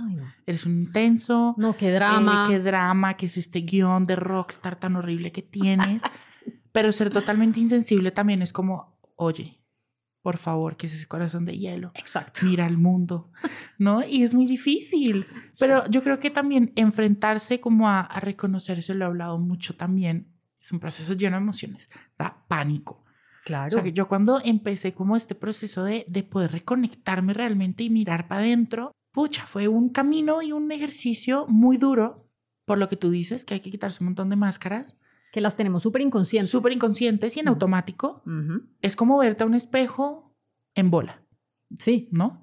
eres 0.47 0.67
un 0.67 0.81
intenso. 0.81 1.55
No, 1.59 1.77
qué 1.77 1.91
drama. 1.91 2.45
Eh, 2.45 2.51
qué 2.51 2.61
drama, 2.61 3.17
que 3.17 3.27
es 3.27 3.37
este 3.37 3.61
guion 3.61 4.07
de 4.07 4.17
rockstar 4.17 4.79
tan 4.79 4.97
horrible 4.97 5.33
que 5.33 5.43
tienes. 5.43 6.03
Pero 6.73 6.93
ser 6.93 7.11
totalmente 7.11 7.61
insensible 7.61 8.11
también 8.11 8.43
es 8.43 8.53
como, 8.53 8.99
oye, 9.17 9.59
por 10.21 10.37
favor, 10.37 10.77
que 10.77 10.87
es 10.87 10.95
ese 10.95 11.07
corazón 11.07 11.45
de 11.45 11.57
hielo. 11.57 11.93
Exacto. 11.95 12.41
Mira 12.43 12.67
el 12.67 12.77
mundo, 12.77 13.31
¿no? 13.79 14.03
Y 14.07 14.25
es 14.25 14.35
muy 14.35 14.45
difícil, 14.45 15.25
pero 15.59 15.89
yo 15.89 16.03
creo 16.03 16.19
que 16.19 16.31
también 16.31 16.73
enfrentarse 16.75 17.61
como 17.61 17.89
a, 17.89 18.01
a 18.01 18.21
reconocerse, 18.21 18.93
lo 18.93 19.05
he 19.05 19.09
hablado 19.09 19.39
mucho 19.39 19.77
también, 19.77 20.35
es 20.61 20.73
un 20.73 20.81
proceso 20.81 21.15
lleno 21.15 21.37
de 21.37 21.43
emociones, 21.43 21.89
da 22.19 22.45
pánico. 22.49 23.06
Claro. 23.47 23.69
O 23.69 23.71
sea, 23.71 23.83
que 23.85 23.93
yo 23.93 24.09
cuando 24.09 24.41
empecé 24.45 24.93
como 24.93 25.17
este 25.17 25.37
proceso 25.37 25.85
de, 25.85 26.05
de 26.09 26.25
poder 26.25 26.51
reconectarme 26.51 27.33
realmente 27.33 27.85
y 27.85 27.91
mirar 27.91 28.27
para 28.27 28.41
adentro, 28.41 28.91
pucha, 29.13 29.47
fue 29.47 29.69
un 29.69 29.89
camino 29.91 30.43
y 30.43 30.51
un 30.51 30.73
ejercicio 30.73 31.47
muy 31.47 31.77
duro, 31.77 32.29
por 32.65 32.77
lo 32.79 32.89
que 32.89 32.97
tú 32.97 33.09
dices, 33.11 33.45
que 33.45 33.55
hay 33.55 33.61
que 33.61 33.71
quitarse 33.71 34.03
un 34.03 34.07
montón 34.07 34.31
de 34.31 34.37
máscaras. 34.37 34.99
Que 35.31 35.41
las 35.41 35.55
tenemos 35.55 35.85
súper 35.85 36.03
inconscientes. 36.03 36.51
Súper 36.51 36.73
inconscientes 36.73 37.37
y 37.37 37.41
en 37.41 37.47
automático. 37.49 38.25
Es 38.83 38.97
como 38.97 39.17
verte 39.19 39.45
a 39.45 39.47
un 39.47 39.55
espejo 39.55 40.35
en 40.75 40.91
bola, 40.91 41.23
Sí. 41.79 42.09
¿no? 42.11 42.43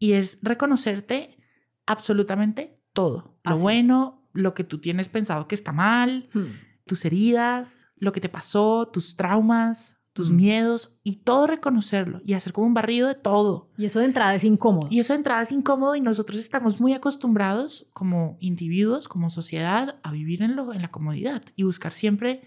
Y 0.00 0.14
es 0.14 0.38
reconocerte 0.42 1.38
absolutamente 1.86 2.80
todo. 2.92 3.38
Lo 3.44 3.56
bueno, 3.58 4.28
lo 4.32 4.54
que 4.54 4.64
tú 4.64 4.78
tienes 4.80 5.08
pensado 5.08 5.46
que 5.48 5.54
está 5.54 5.72
mal, 5.72 6.28
Hmm. 6.32 6.46
tus 6.86 7.04
heridas, 7.04 7.86
lo 7.96 8.12
que 8.12 8.20
te 8.20 8.28
pasó, 8.28 8.88
tus 8.88 9.14
traumas, 9.16 9.99
tus 10.20 10.30
Mm. 10.30 10.36
miedos 10.36 10.98
y 11.02 11.16
todo 11.24 11.46
reconocerlo 11.46 12.20
y 12.24 12.34
hacer 12.34 12.52
como 12.52 12.66
un 12.66 12.74
barrido 12.74 13.08
de 13.08 13.14
todo. 13.14 13.70
Y 13.76 13.84
eso 13.86 13.98
de 14.00 14.04
entrada 14.06 14.34
es 14.34 14.44
incómodo. 14.44 14.88
Y 14.90 15.00
eso 15.00 15.12
de 15.12 15.18
entrada 15.18 15.42
es 15.42 15.52
incómodo 15.52 15.94
y 15.96 16.00
nosotros 16.00 16.38
estamos 16.38 16.80
muy 16.80 16.92
acostumbrados 16.92 17.88
como 17.92 18.36
individuos, 18.40 19.08
como 19.08 19.30
sociedad, 19.30 19.98
a 20.02 20.12
vivir 20.12 20.42
en, 20.42 20.56
lo, 20.56 20.72
en 20.72 20.82
la 20.82 20.90
comodidad 20.90 21.42
y 21.56 21.62
buscar 21.64 21.92
siempre 21.92 22.42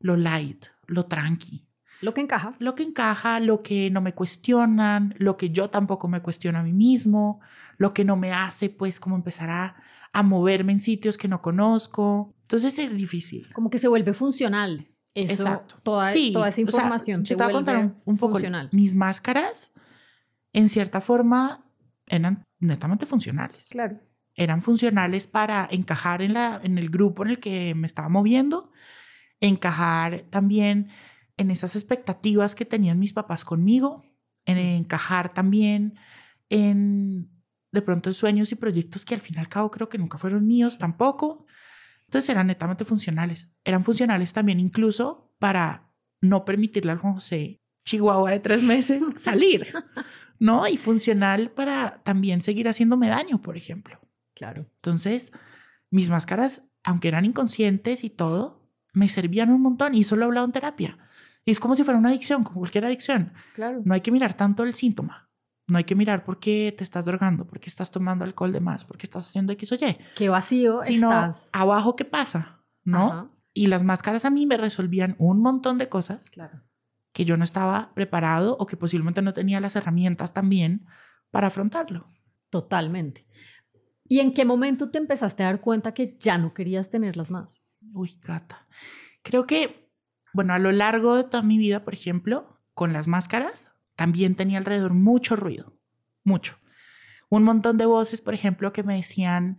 lo 0.00 0.16
light, 0.16 0.66
lo 0.86 1.06
tranqui, 1.06 1.66
Lo 2.02 2.12
que 2.12 2.20
encaja. 2.20 2.54
lo 2.58 2.74
que 2.74 2.82
encaja, 2.82 3.40
lo 3.40 3.62
que 3.62 3.90
no 3.90 4.00
me 4.02 4.12
cuestionan, 4.14 5.14
lo 5.18 5.36
que 5.36 5.50
yo 5.50 5.70
tampoco 5.70 6.08
me 6.08 6.20
cuestiono 6.20 6.58
a 6.58 6.62
mí 6.62 6.72
mismo, 6.72 7.40
lo 7.78 7.92
que 7.94 8.04
no 8.04 8.16
me 8.16 8.32
hace 8.32 8.68
pues 8.68 9.00
como 9.00 9.16
empezar 9.16 9.48
a, 9.50 9.76
a 10.12 10.22
moverme 10.22 10.72
en 10.72 10.80
sitios 10.80 11.16
que 11.16 11.28
no 11.28 11.40
conozco. 11.40 12.34
Entonces 12.42 12.78
es 12.78 12.94
difícil. 12.96 13.50
Como 13.54 13.70
que 13.70 13.78
se 13.78 13.88
vuelve 13.88 14.12
funcional. 14.12 14.88
Eso, 15.14 15.32
Exacto. 15.32 15.76
Toda, 15.82 16.06
Sí, 16.08 16.32
toda 16.32 16.48
esa 16.48 16.54
o 16.54 16.56
sea, 16.56 16.62
información 16.62 17.22
te 17.22 17.28
te 17.28 17.34
voy 17.36 17.50
a 17.50 17.52
contar 17.52 17.76
un, 17.76 17.96
un 18.04 18.16
poco. 18.18 18.32
funcional. 18.32 18.68
Mis 18.72 18.94
máscaras, 18.94 19.72
en 20.52 20.68
cierta 20.68 21.00
forma, 21.00 21.64
eran 22.06 22.44
netamente 22.58 23.06
funcionales. 23.06 23.66
Claro. 23.70 24.00
Eran 24.34 24.62
funcionales 24.62 25.26
para 25.28 25.68
encajar 25.70 26.20
en, 26.20 26.34
la, 26.34 26.60
en 26.62 26.78
el 26.78 26.90
grupo 26.90 27.24
en 27.24 27.30
el 27.30 27.38
que 27.38 27.74
me 27.76 27.86
estaba 27.86 28.08
moviendo, 28.08 28.72
encajar 29.40 30.24
también 30.30 30.88
en 31.36 31.50
esas 31.50 31.76
expectativas 31.76 32.54
que 32.54 32.64
tenían 32.64 32.98
mis 32.98 33.12
papás 33.12 33.44
conmigo, 33.44 34.04
en 34.44 34.58
encajar 34.58 35.32
también 35.32 35.96
en 36.50 37.30
de 37.72 37.82
pronto 37.82 38.12
sueños 38.12 38.52
y 38.52 38.54
proyectos 38.54 39.04
que 39.04 39.14
al 39.14 39.20
fin 39.20 39.36
y 39.36 39.40
al 39.40 39.48
cabo 39.48 39.70
creo 39.70 39.88
que 39.88 39.98
nunca 39.98 40.18
fueron 40.18 40.46
míos 40.46 40.78
tampoco. 40.78 41.46
Entonces 42.14 42.30
eran 42.30 42.46
netamente 42.46 42.84
funcionales. 42.84 43.50
Eran 43.64 43.82
funcionales 43.82 44.32
también 44.32 44.60
incluso 44.60 45.34
para 45.40 45.90
no 46.20 46.44
permitirle 46.44 46.92
al 46.92 46.98
Juan 46.98 47.14
José 47.14 47.60
Chihuahua 47.84 48.30
de 48.30 48.38
tres 48.38 48.62
meses 48.62 49.02
salir, 49.16 49.74
¿no? 50.38 50.68
Y 50.68 50.76
funcional 50.76 51.50
para 51.50 52.04
también 52.04 52.40
seguir 52.40 52.68
haciéndome 52.68 53.08
daño, 53.08 53.42
por 53.42 53.56
ejemplo. 53.56 53.98
Claro. 54.32 54.66
Entonces, 54.76 55.32
mis 55.90 56.08
máscaras, 56.08 56.62
aunque 56.84 57.08
eran 57.08 57.24
inconscientes 57.24 58.04
y 58.04 58.10
todo, 58.10 58.70
me 58.92 59.08
servían 59.08 59.50
un 59.50 59.62
montón 59.62 59.96
y 59.96 60.02
eso 60.02 60.14
lo 60.14 60.22
he 60.22 60.26
hablado 60.26 60.46
en 60.46 60.52
terapia. 60.52 60.98
Y 61.44 61.50
es 61.50 61.58
como 61.58 61.74
si 61.74 61.82
fuera 61.82 61.98
una 61.98 62.10
adicción, 62.10 62.44
como 62.44 62.60
cualquier 62.60 62.84
adicción. 62.84 63.32
Claro. 63.56 63.82
No 63.84 63.92
hay 63.92 64.02
que 64.02 64.12
mirar 64.12 64.34
tanto 64.34 64.62
el 64.62 64.74
síntoma. 64.74 65.28
No 65.66 65.78
hay 65.78 65.84
que 65.84 65.94
mirar 65.94 66.24
por 66.24 66.38
qué 66.40 66.74
te 66.76 66.84
estás 66.84 67.04
drogando, 67.06 67.46
por 67.46 67.58
qué 67.60 67.68
estás 67.70 67.90
tomando 67.90 68.24
alcohol 68.24 68.52
de 68.52 68.60
más, 68.60 68.84
por 68.84 68.98
qué 68.98 69.06
estás 69.06 69.26
haciendo 69.28 69.52
X 69.54 69.72
o 69.72 69.74
Y. 69.76 69.96
Qué 70.14 70.28
vacío 70.28 70.80
Sino 70.80 71.08
estás. 71.08 71.50
abajo 71.54 71.96
qué 71.96 72.04
pasa, 72.04 72.62
¿no? 72.84 73.06
Ajá, 73.06 73.30
Y 73.54 73.68
las 73.68 73.82
máscaras 73.82 74.24
a 74.24 74.30
mí 74.30 74.44
me 74.46 74.56
resolvían 74.58 75.14
un 75.18 75.40
montón 75.40 75.78
de 75.78 75.88
cosas 75.88 76.28
Claro. 76.28 76.60
que 77.12 77.24
yo 77.24 77.36
no 77.36 77.44
estaba 77.44 77.94
preparado 77.94 78.56
o 78.58 78.66
que 78.66 78.76
posiblemente 78.76 79.22
no 79.22 79.32
tenía 79.32 79.60
las 79.60 79.74
herramientas 79.76 80.34
también 80.34 80.84
para 81.30 81.46
afrontarlo. 81.46 82.08
Totalmente. 82.50 83.26
¿Y 84.06 84.20
en 84.20 84.34
qué 84.34 84.44
momento 84.44 84.90
te 84.90 84.98
empezaste 84.98 85.42
a 85.42 85.46
dar 85.46 85.60
cuenta 85.60 85.94
que 85.94 86.16
ya 86.20 86.36
no 86.36 86.52
querías 86.52 86.90
tenerlas 86.90 87.30
más? 87.30 87.62
Uy, 87.94 88.18
gata. 88.22 88.66
Creo 89.22 89.46
que, 89.46 89.90
bueno, 90.34 90.52
a 90.52 90.58
lo 90.58 90.72
largo 90.72 91.16
de 91.16 91.24
toda 91.24 91.42
mi 91.42 91.56
vida, 91.56 91.84
por 91.84 91.94
ejemplo, 91.94 92.60
con 92.74 92.92
las 92.92 93.08
máscaras, 93.08 93.72
también 93.96 94.34
tenía 94.34 94.58
alrededor 94.58 94.94
mucho 94.94 95.36
ruido, 95.36 95.76
mucho. 96.24 96.58
Un 97.28 97.42
montón 97.42 97.78
de 97.78 97.86
voces, 97.86 98.20
por 98.20 98.34
ejemplo, 98.34 98.72
que 98.72 98.82
me 98.82 98.96
decían, 98.96 99.58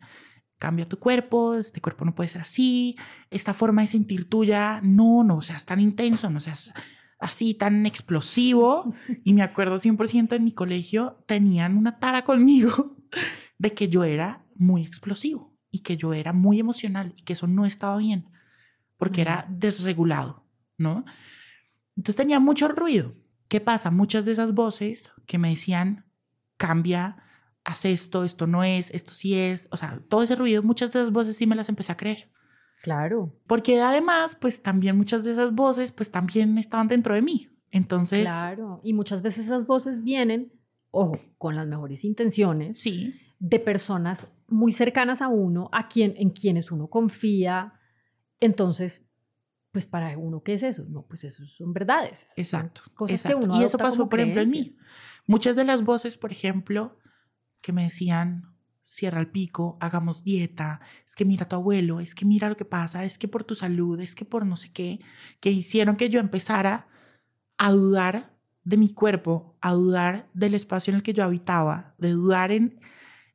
cambia 0.58 0.88
tu 0.88 1.00
cuerpo, 1.00 1.56
este 1.56 1.82
cuerpo 1.82 2.06
no 2.06 2.16
puede 2.16 2.30
ser 2.30 2.42
así, 2.42 2.96
esta 3.30 3.54
forma 3.54 3.82
de 3.82 3.88
sentir 3.88 4.30
tuya, 4.30 4.80
no, 4.84 5.24
no 5.24 5.42
seas 5.42 5.66
tan 5.66 5.80
intenso, 5.80 6.30
no 6.30 6.40
seas 6.40 6.74
así 7.20 7.54
tan 7.54 7.86
explosivo. 7.86 8.94
Y 9.24 9.34
me 9.34 9.42
acuerdo 9.42 9.80
100% 9.80 10.36
en 10.36 10.44
mi 10.44 10.52
colegio 10.52 11.24
tenían 11.26 11.78
una 11.78 12.00
tara 12.00 12.24
conmigo 12.24 12.98
de 13.58 13.74
que 13.74 13.90
yo 13.90 14.04
era 14.04 14.46
muy 14.56 14.84
explosivo 14.84 15.54
y 15.72 15.80
que 15.80 15.98
yo 15.98 16.14
era 16.14 16.34
muy 16.34 16.60
emocional 16.60 17.14
y 17.18 17.24
que 17.24 17.34
eso 17.34 17.48
no 17.48 17.66
estaba 17.66 17.98
bien 17.98 18.30
porque 18.98 19.22
era 19.22 19.46
desregulado, 19.50 20.46
¿no? 20.78 21.06
Entonces 21.98 22.16
tenía 22.16 22.40
mucho 22.40 22.68
ruido. 22.68 23.14
¿Qué 23.56 23.62
pasa? 23.62 23.90
Muchas 23.90 24.26
de 24.26 24.34
esas 24.34 24.54
voces 24.54 25.14
que 25.28 25.38
me 25.38 25.50
decían, 25.50 26.04
cambia, 26.58 27.24
haz 27.64 27.86
esto, 27.86 28.26
esto 28.26 28.48
no 28.48 28.66
es, 28.66 28.92
esto 28.94 29.12
sí 29.12 29.34
es, 29.40 29.70
o 29.72 29.78
sea, 29.78 30.02
todo 30.10 30.24
ese 30.24 30.36
ruido, 30.36 30.62
muchas 30.62 30.92
de 30.92 31.00
esas 31.00 31.14
voces 31.14 31.38
sí 31.38 31.48
me 31.48 31.56
las 31.56 31.70
empecé 31.70 31.94
a 31.94 31.96
creer. 31.96 32.30
Claro. 32.84 33.34
Porque 33.48 33.80
además, 33.80 34.36
pues 34.36 34.62
también 34.62 34.98
muchas 34.98 35.24
de 35.24 35.32
esas 35.32 35.56
voces, 35.56 35.94
pues 35.94 36.12
también 36.12 36.58
estaban 36.58 36.90
dentro 36.90 37.16
de 37.16 37.22
mí. 37.22 37.48
Entonces, 37.72 38.24
Claro. 38.24 38.82
Y 38.84 38.92
muchas 38.92 39.22
veces 39.22 39.46
esas 39.46 39.66
voces 39.66 40.04
vienen, 40.04 40.52
ojo, 40.92 41.18
con 41.38 41.56
las 41.56 41.66
mejores 41.66 42.04
intenciones, 42.04 42.78
sí, 42.78 43.14
de 43.40 43.62
personas 43.62 44.28
muy 44.50 44.74
cercanas 44.74 45.22
a 45.22 45.30
uno, 45.30 45.70
a 45.72 45.88
quien, 45.88 46.14
en 46.18 46.32
quienes 46.32 46.72
uno 46.72 46.90
confía. 46.90 47.80
Entonces, 48.42 49.08
pues 49.76 49.86
para 49.86 50.18
uno, 50.18 50.42
¿qué 50.42 50.54
es 50.54 50.64
eso? 50.64 50.86
No, 50.88 51.02
pues 51.02 51.26
eso 51.26 51.46
son 51.46 51.74
verdades. 51.74 52.20
son 52.20 52.34
exacto. 52.38 52.84
Cosas 52.94 53.16
exacto. 53.16 53.40
que 53.40 53.46
uno 53.46 53.62
y 53.62 53.66
eso 53.66 53.78
pasó, 53.78 54.08
por 54.08 54.22
ejemplo, 54.22 54.42
en 54.42 54.50
mí. 54.50 54.72
Muchas 55.28 55.58
de 55.58 55.66
las 55.66 55.84
voces, 55.84 56.16
por 56.16 56.32
ejemplo, 56.32 56.98
que 57.60 57.74
me 57.74 57.84
decían, 57.84 58.56
cierra 58.86 59.20
el 59.20 59.28
pico, 59.28 59.78
hagamos 59.82 60.24
dieta, 60.24 60.80
es 61.06 61.14
que 61.14 61.26
mira 61.26 61.44
a 61.44 61.50
tu 61.50 61.58
abuelo, 61.58 62.00
es 62.00 62.16
que 62.16 62.24
mira 62.24 62.48
lo 62.48 62.56
que 62.56 62.64
pasa, 62.64 63.04
es 63.04 63.18
que 63.18 63.28
por 63.28 63.44
tu 63.44 63.54
salud, 63.54 64.00
es 64.00 64.16
que 64.16 64.24
por 64.24 64.46
no 64.46 64.56
sé 64.56 64.72
qué, 64.72 65.02
que 65.42 65.52
hicieron 65.52 65.98
que 65.98 66.10
yo 66.10 66.22
empezara 66.22 66.88
a 67.58 67.72
dudar 67.74 68.34
de 68.64 68.78
mi 68.78 68.94
cuerpo, 68.94 69.58
a 69.60 69.74
dudar 69.74 70.30
del 70.34 70.54
espacio 70.54 70.92
en 70.92 70.96
el 70.96 71.04
que 71.04 71.14
yo 71.14 71.26
habitaba, 71.26 71.96
de 71.98 72.12
dudar 72.12 72.54
en, 72.54 72.80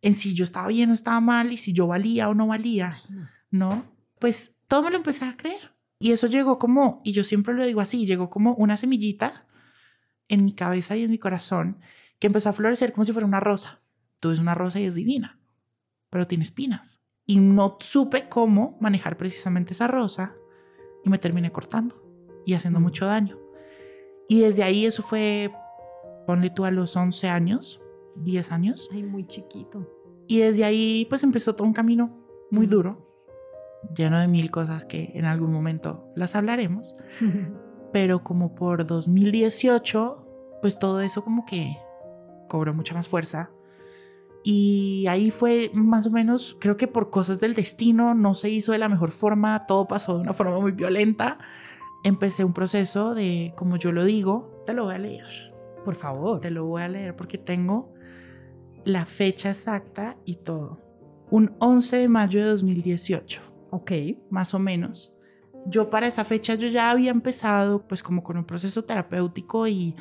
en 0.00 0.14
si 0.14 0.32
yo 0.32 0.44
estaba 0.44 0.68
bien 0.68 0.90
o 0.90 0.94
estaba 0.94 1.20
mal 1.20 1.52
y 1.52 1.59
si 1.59 1.75
yo 1.75 1.87
valía 1.87 2.30
o 2.30 2.35
no 2.35 2.47
valía. 2.47 3.02
¿no? 3.50 3.85
Pues 4.18 4.56
todo 4.68 4.85
me 4.85 4.90
lo 4.90 4.97
empecé 4.97 5.26
a 5.26 5.37
creer. 5.37 5.75
Y 6.00 6.12
eso 6.12 6.26
llegó 6.26 6.59
como, 6.59 7.02
y 7.04 7.12
yo 7.12 7.23
siempre 7.25 7.54
lo 7.54 7.64
digo 7.64 7.80
así, 7.80 8.07
llegó 8.07 8.30
como 8.30 8.54
una 8.54 8.76
semillita 8.78 9.47
en 10.28 10.45
mi 10.45 10.54
cabeza 10.54 10.97
y 10.97 11.04
en 11.04 11.11
mi 11.11 11.19
corazón 11.19 11.78
que 12.19 12.26
empezó 12.26 12.49
a 12.49 12.52
florecer 12.54 12.92
como 12.92 13.04
si 13.04 13.12
fuera 13.12 13.26
una 13.26 13.38
rosa. 13.40 13.83
Tú 14.19 14.30
ves 14.30 14.38
una 14.38 14.54
rosa 14.54 14.80
y 14.80 14.85
es 14.87 14.95
divina, 14.95 15.38
pero 16.09 16.26
tiene 16.26 16.42
espinas. 16.45 17.02
Y 17.26 17.37
no 17.37 17.76
supe 17.80 18.28
cómo 18.28 18.78
manejar 18.80 19.16
precisamente 19.19 19.73
esa 19.75 19.88
rosa 19.88 20.35
y 21.04 21.11
me 21.11 21.19
terminé 21.19 21.52
cortando 21.52 22.02
y 22.47 22.54
haciendo 22.54 22.80
Mm. 22.80 22.83
mucho 22.83 23.04
daño. 23.07 23.38
Y 24.28 24.40
desde 24.40 24.62
ahí 24.62 24.87
eso 24.87 25.02
fue, 25.02 25.52
ponle 26.26 26.50
tú 26.50 26.64
a 26.64 26.71
los 26.71 26.97
11 26.97 27.28
años, 27.28 27.80
10 28.16 28.52
años. 28.52 28.88
Ay, 28.92 29.02
muy 29.02 29.26
chiquito. 29.26 29.87
Y 30.26 30.38
desde 30.38 30.64
ahí 30.64 31.07
pues 31.11 31.23
empezó 31.25 31.54
todo 31.54 31.66
un 31.66 31.75
camino 31.75 32.16
muy 32.50 32.66
duro, 32.66 33.10
lleno 33.96 34.20
de 34.20 34.28
mil 34.28 34.50
cosas 34.50 34.84
que 34.84 35.12
en 35.14 35.25
algún 35.25 35.52
momento 35.52 36.10
las 36.14 36.37
hablaremos. 36.37 36.96
Pero 37.92 38.22
como 38.22 38.54
por 38.54 38.87
2018, 38.87 40.58
pues 40.62 40.78
todo 40.78 41.00
eso 41.00 41.25
como 41.25 41.44
que 41.44 41.76
cobró 42.49 42.72
mucha 42.75 42.94
más 42.94 43.08
fuerza. 43.08 43.50
Y 44.42 45.06
ahí 45.08 45.30
fue 45.30 45.70
más 45.75 46.06
o 46.06 46.10
menos, 46.10 46.56
creo 46.60 46.76
que 46.76 46.87
por 46.87 47.10
cosas 47.10 47.40
del 47.40 47.54
destino, 47.54 48.14
no 48.14 48.34
se 48.34 48.49
hizo 48.49 48.72
de 48.72 48.78
la 48.78 48.88
mejor 48.88 49.10
forma, 49.10 49.66
todo 49.66 49.87
pasó 49.87 50.14
de 50.14 50.22
una 50.22 50.32
forma 50.32 50.58
muy 50.58 50.72
violenta. 50.72 51.38
Empecé 52.04 52.44
un 52.44 52.54
proceso 52.54 53.14
de, 53.14 53.52
como 53.56 53.76
yo 53.76 53.92
lo 53.92 54.04
digo, 54.04 54.62
te 54.66 54.72
lo 54.72 54.84
voy 54.84 54.94
a 54.94 54.99
leer, 54.99 55.26
Por 55.84 55.94
favor. 55.94 56.40
te 56.40 56.50
lo 56.50 56.64
voy 56.64 56.82
a 56.82 56.88
leer 56.88 57.14
porque 57.16 57.37
tengo 57.37 57.92
la 58.84 59.04
fecha 59.04 59.50
exacta 59.50 60.16
y 60.25 60.37
todo. 60.37 60.80
Un 61.30 61.54
11 61.58 61.96
de 61.96 62.08
mayo 62.08 62.40
de 62.40 62.46
2018 62.46 63.50
Ok. 63.70 63.92
más 64.30 64.54
o 64.54 64.58
menos, 64.58 65.14
yo 65.66 65.90
para 65.90 66.06
esa 66.06 66.24
fecha 66.24 66.54
yo 66.54 66.68
ya 66.68 66.90
había 66.90 67.10
empezado 67.10 67.86
pues 67.86 68.02
como 68.02 68.22
con 68.22 68.36
un 68.36 68.44
proceso 68.44 68.84
terapéutico 68.84 69.66
y 69.66 69.94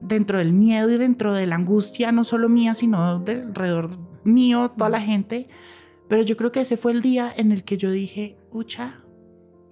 dentro 0.00 0.38
del 0.38 0.52
miedo 0.52 0.90
y 0.90 0.98
dentro 0.98 1.32
de 1.32 1.46
la 1.46 1.56
angustia, 1.56 2.12
no 2.12 2.24
solo 2.24 2.48
mía, 2.48 2.74
sino 2.74 3.20
de 3.20 3.42
alrededor 3.42 3.98
mío, 4.24 4.70
toda 4.76 4.90
la 4.90 5.00
gente. 5.00 5.48
Pero 6.08 6.22
yo 6.22 6.36
creo 6.36 6.52
que 6.52 6.60
ese 6.60 6.76
fue 6.76 6.92
el 6.92 7.02
día 7.02 7.32
en 7.34 7.52
el 7.52 7.64
que 7.64 7.78
yo 7.78 7.90
dije, 7.90 8.36
ucha, 8.50 9.00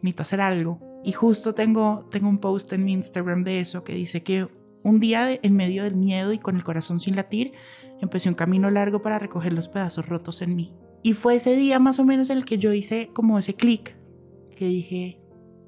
necesito 0.01 0.23
hacer 0.23 0.41
algo. 0.41 0.81
Y 1.05 1.13
justo 1.13 1.55
tengo, 1.55 2.09
tengo 2.11 2.29
un 2.29 2.39
post 2.39 2.73
en 2.73 2.85
mi 2.85 2.93
Instagram 2.93 3.45
de 3.45 3.61
eso 3.61 3.85
que 3.85 3.95
dice 3.95 4.23
que 4.23 4.49
un 4.83 5.01
día 5.01 5.39
en 5.43 5.55
medio 5.55 5.85
del 5.85 5.97
miedo 5.97 6.33
y 6.33 6.39
con 6.39 6.57
el 6.57 6.65
corazón 6.65 7.01
sin 7.01 7.17
latir, 7.17 7.53
empecé 8.01 8.29
un 8.29 8.35
camino 8.35 8.71
largo 8.71 9.03
para 9.03 9.19
recoger 9.19 9.53
los 9.53 9.69
pedazos 9.69 10.09
rotos 10.09 10.43
en 10.43 10.57
mí. 10.57 10.75
Y 11.03 11.15
fue 11.15 11.37
ese 11.37 11.57
día 11.57 11.79
más 11.79 11.99
o 11.99 12.05
menos 12.05 12.31
en 12.31 12.39
el 12.39 12.45
que 12.45 12.59
yo 12.59 12.73
hice 12.73 13.11
como 13.13 13.39
ese 13.39 13.55
clic, 13.55 13.97
que 14.57 14.67
dije, 14.67 15.21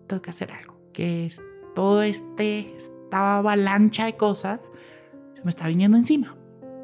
tengo 0.06 0.22
que 0.22 0.30
hacer 0.30 0.52
algo, 0.52 0.80
que 0.92 1.26
es 1.26 1.42
todo 1.74 2.02
este, 2.02 2.76
esta 2.76 3.38
avalancha 3.38 4.06
de 4.06 4.16
cosas 4.16 4.70
se 5.34 5.42
me 5.42 5.50
está 5.50 5.66
viniendo 5.66 5.96
encima. 5.96 6.36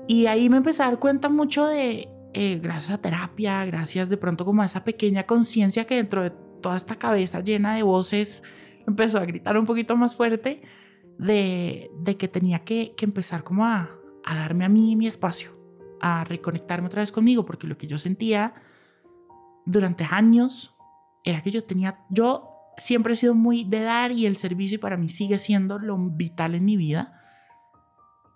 Y 0.09 0.27
ahí 0.27 0.51
me 0.51 0.57
empecé 0.57 0.83
a 0.83 0.87
dar 0.87 0.99
cuenta 0.99 1.29
mucho 1.29 1.67
de, 1.67 2.09
eh, 2.35 2.61
gracias 2.61 2.91
a 2.91 2.99
terapia, 3.01 3.65
gracias 3.65 4.09
de 4.09 4.17
pronto 4.17 4.45
como 4.45 4.63
a 4.63 4.67
esa 4.67 4.85
pequeña 4.85 5.25
conciencia 5.25 5.87
que 5.87 5.97
dentro 5.97 6.23
de 6.23 6.31
toda 6.61 6.77
esta 6.77 6.97
cabeza 6.97 7.41
llena 7.41 7.75
de 7.75 7.83
voces 7.83 8.43
empezó 8.87 9.19
a 9.19 9.25
gritar 9.25 9.57
un 9.57 9.67
poquito 9.67 9.97
más 9.97 10.15
fuerte 10.15 10.63
de, 11.19 11.91
de 12.01 12.17
que 12.17 12.29
tenía 12.29 12.61
que, 12.61 12.95
que 12.97 13.05
empezar 13.05 13.45
como 13.45 13.65
a, 13.65 13.91
a 14.25 14.35
darme 14.35 14.65
a 14.65 14.69
mí 14.69 14.97
mi 14.97 15.07
espacio, 15.07 15.51
a 16.01 16.25
reconectarme 16.25 16.89
otra 16.89 17.03
vez 17.03 17.13
conmigo, 17.13 17.45
porque 17.45 17.67
lo 17.67 17.77
que 17.77 17.87
yo 17.87 17.99
sentía 17.99 18.55
durante 19.67 20.05
años 20.05 20.75
era 21.25 21.43
que 21.43 21.51
yo 21.51 21.65
tenía, 21.65 22.01
yo 22.11 22.49
siempre 22.77 23.13
he 23.13 23.17
sido 23.17 23.35
muy 23.35 23.65
de 23.65 23.83
dar 23.83 24.13
y 24.13 24.27
el 24.27 24.37
servicio 24.37 24.77
y 24.77 24.79
para 24.79 24.97
mí 24.97 25.09
sigue 25.09 25.39
siendo 25.39 25.79
lo 25.79 25.97
vital 25.99 26.55
en 26.55 26.65
mi 26.65 26.77
vida, 26.77 27.21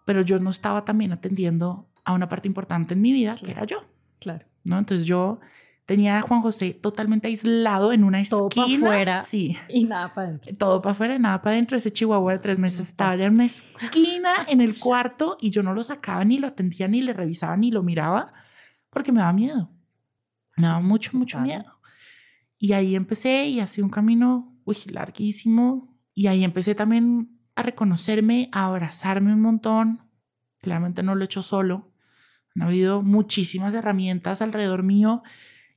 pero 0.05 0.21
yo 0.21 0.39
no 0.39 0.51
estaba 0.51 0.85
también 0.85 1.13
atendiendo 1.13 1.89
a 2.05 2.13
una 2.13 2.29
parte 2.29 2.49
importante 2.49 2.95
en 2.95 3.01
mi 3.01 3.13
vida, 3.13 3.37
que 3.37 3.51
era 3.51 3.65
yo. 3.65 3.85
Claro. 4.21 4.47
¿no? 4.65 4.79
Entonces 4.79 5.07
yo 5.07 5.41
tenía 5.87 6.19
a 6.19 6.23
Juan 6.23 6.41
José 6.41 6.73
totalmente 6.75 7.29
aislado 7.29 7.93
en 7.93 8.05
una 8.05 8.23
todo 8.25 8.49
esquina. 8.49 8.77
afuera 8.89 9.19
Sí. 9.21 9.57
y 9.69 9.85
nada 9.85 10.13
para 10.15 10.29
adentro. 10.29 10.57
Todo 10.57 10.81
para 10.83 10.93
afuera 10.93 11.15
y 11.17 11.19
nada 11.19 11.41
para 11.43 11.55
adentro. 11.55 11.77
Ese 11.77 11.93
chihuahua 11.93 12.33
de 12.33 12.39
tres 12.39 12.59
meses 12.59 12.81
estaba 12.81 13.17
ya 13.17 13.27
en 13.27 13.35
una 13.35 13.45
esquina 13.45 14.31
en 14.49 14.61
el 14.61 14.79
cuarto 14.79 15.37
y 15.41 15.51
yo 15.51 15.63
no 15.63 15.75
lo 15.75 15.83
sacaba 15.83 16.25
ni 16.25 16.39
lo 16.39 16.47
atendía 16.49 16.89
ni 16.89 17.03
le 17.03 17.13
revisaba 17.13 17.57
ni 17.57 17.71
lo 17.71 17.83
miraba 17.83 18.33
porque 18.91 19.13
me 19.13 19.21
daba 19.21 19.33
miedo. 19.33 19.71
Me 20.57 20.67
daba 20.67 20.81
mucho, 20.81 21.11
mucho 21.19 21.37
Total. 21.39 21.47
miedo. 21.47 21.81
Y 22.59 22.73
ahí 22.73 22.95
empecé 22.97 23.47
y 23.49 23.61
hacía 23.61 23.85
un 23.85 23.91
camino, 23.91 24.57
uy, 24.65 24.77
larguísimo. 24.87 25.95
Y 26.15 26.29
ahí 26.29 26.45
empecé 26.45 26.75
también 26.75 27.39
a 27.57 27.63
reconocerme, 27.63 28.49
a 28.53 28.67
abrazarme 28.67 29.33
un 29.35 29.41
montón. 29.43 30.01
Claramente 30.61 31.03
no 31.03 31.15
lo 31.15 31.23
he 31.23 31.27
hecho 31.27 31.43
solo. 31.43 31.91
Han 32.55 32.63
habido 32.63 33.03
muchísimas 33.03 33.75
herramientas 33.75 34.41
alrededor 34.41 34.83
mío 34.85 35.23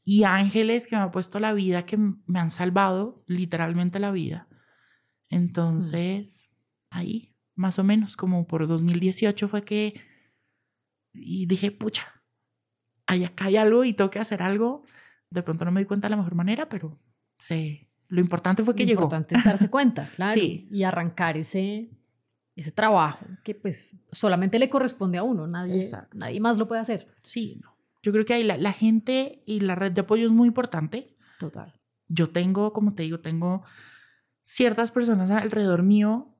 y 0.09 0.23
ángeles 0.23 0.87
que 0.87 0.95
me 0.95 1.01
han 1.01 1.11
puesto 1.11 1.37
la 1.41 1.51
vida, 1.51 1.85
que 1.85 1.97
me 1.97 2.39
han 2.39 2.49
salvado 2.49 3.25
literalmente 3.27 3.99
la 3.99 4.09
vida. 4.11 4.47
Entonces, 5.29 6.49
ahí, 6.89 7.35
más 7.55 7.77
o 7.77 7.83
menos, 7.83 8.15
como 8.15 8.47
por 8.47 8.65
2018 8.67 9.49
fue 9.49 9.63
que, 9.65 9.99
y 11.13 11.45
dije, 11.45 11.71
pucha, 11.71 12.03
ahí 13.05 13.25
acá 13.25 13.45
hay 13.45 13.57
algo 13.57 13.83
y 13.83 13.91
tengo 13.93 14.09
que 14.09 14.19
hacer 14.19 14.41
algo. 14.41 14.83
De 15.29 15.43
pronto 15.43 15.65
no 15.65 15.71
me 15.71 15.81
di 15.81 15.85
cuenta 15.85 16.07
de 16.07 16.11
la 16.11 16.17
mejor 16.17 16.35
manera, 16.35 16.69
pero 16.69 16.97
sé, 17.37 17.89
lo 18.07 18.21
importante 18.21 18.63
fue 18.63 18.75
que 18.75 18.83
Lo 18.83 18.87
llegó. 18.87 19.01
importante 19.03 19.35
es 19.35 19.43
darse 19.43 19.69
cuenta, 19.69 20.09
claro, 20.15 20.33
Sí. 20.33 20.69
y 20.71 20.83
arrancar 20.83 21.35
ese, 21.35 21.89
ese 22.55 22.71
trabajo 22.71 23.25
que 23.43 23.55
pues 23.55 23.97
solamente 24.11 24.57
le 24.57 24.69
corresponde 24.69 25.17
a 25.17 25.23
uno, 25.23 25.47
nadie, 25.47 25.75
Exacto. 25.81 26.17
nadie 26.17 26.39
más 26.39 26.57
lo 26.57 26.65
puede 26.65 26.79
hacer. 26.79 27.13
Sí, 27.23 27.59
no. 27.61 27.75
Yo 28.03 28.11
creo 28.11 28.25
que 28.25 28.33
ahí 28.33 28.43
la, 28.43 28.57
la 28.57 28.73
gente 28.73 29.43
y 29.45 29.59
la 29.59 29.75
red 29.75 29.91
de 29.91 30.01
apoyo 30.01 30.25
es 30.25 30.31
muy 30.31 30.47
importante. 30.47 31.15
Total. 31.39 31.71
yo 32.07 32.29
tengo, 32.29 32.73
como 32.73 32.95
te 32.95 33.03
digo, 33.03 33.19
tengo 33.19 33.63
ciertas 34.43 34.91
personas 34.91 35.29
alrededor 35.29 35.83
mío 35.83 36.33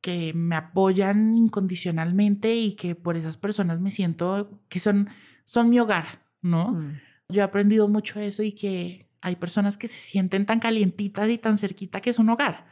que 0.00 0.32
me 0.34 0.54
apoyan 0.54 1.34
incondicionalmente 1.34 2.54
y 2.54 2.76
que 2.76 2.94
por 2.94 3.16
esas 3.16 3.38
personas 3.38 3.80
me 3.80 3.90
siento 3.90 4.60
que 4.68 4.78
son, 4.78 5.08
son 5.46 5.70
mi 5.70 5.80
hogar, 5.80 6.26
¿no? 6.42 6.72
Mm. 6.72 7.00
Yo 7.30 7.40
he 7.40 7.42
aprendido 7.42 7.88
mucho 7.88 8.20
eso 8.20 8.42
y 8.42 8.52
que 8.52 9.08
hay 9.22 9.36
personas 9.36 9.78
que 9.78 9.88
se 9.88 9.98
sienten 9.98 10.44
tan 10.44 10.60
calientitas 10.60 11.30
y 11.30 11.38
tan 11.38 11.56
cerquita 11.56 12.02
que 12.02 12.10
es 12.10 12.18
un 12.18 12.28
hogar. 12.28 12.66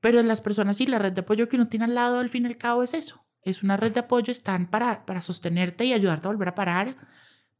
Pero 0.00 0.22
las 0.22 0.40
personas 0.40 0.80
y 0.80 0.86
la 0.86 1.00
red 1.00 1.12
de 1.12 1.22
apoyo 1.22 1.48
que 1.48 1.56
uno 1.56 1.66
tiene 1.66 1.86
al 1.86 1.96
lado, 1.96 2.20
al 2.20 2.28
fin 2.28 2.44
y 2.44 2.46
al 2.46 2.56
cabo, 2.56 2.84
es 2.84 2.94
eso. 2.94 3.26
Es 3.42 3.64
una 3.64 3.76
red 3.76 3.92
de 3.92 4.00
apoyo, 4.00 4.30
están 4.30 4.70
para, 4.70 5.04
para 5.04 5.20
sostenerte 5.20 5.84
y 5.84 5.92
ayudarte 5.92 6.28
a 6.28 6.30
volver 6.30 6.48
a 6.48 6.54
parar, 6.54 6.96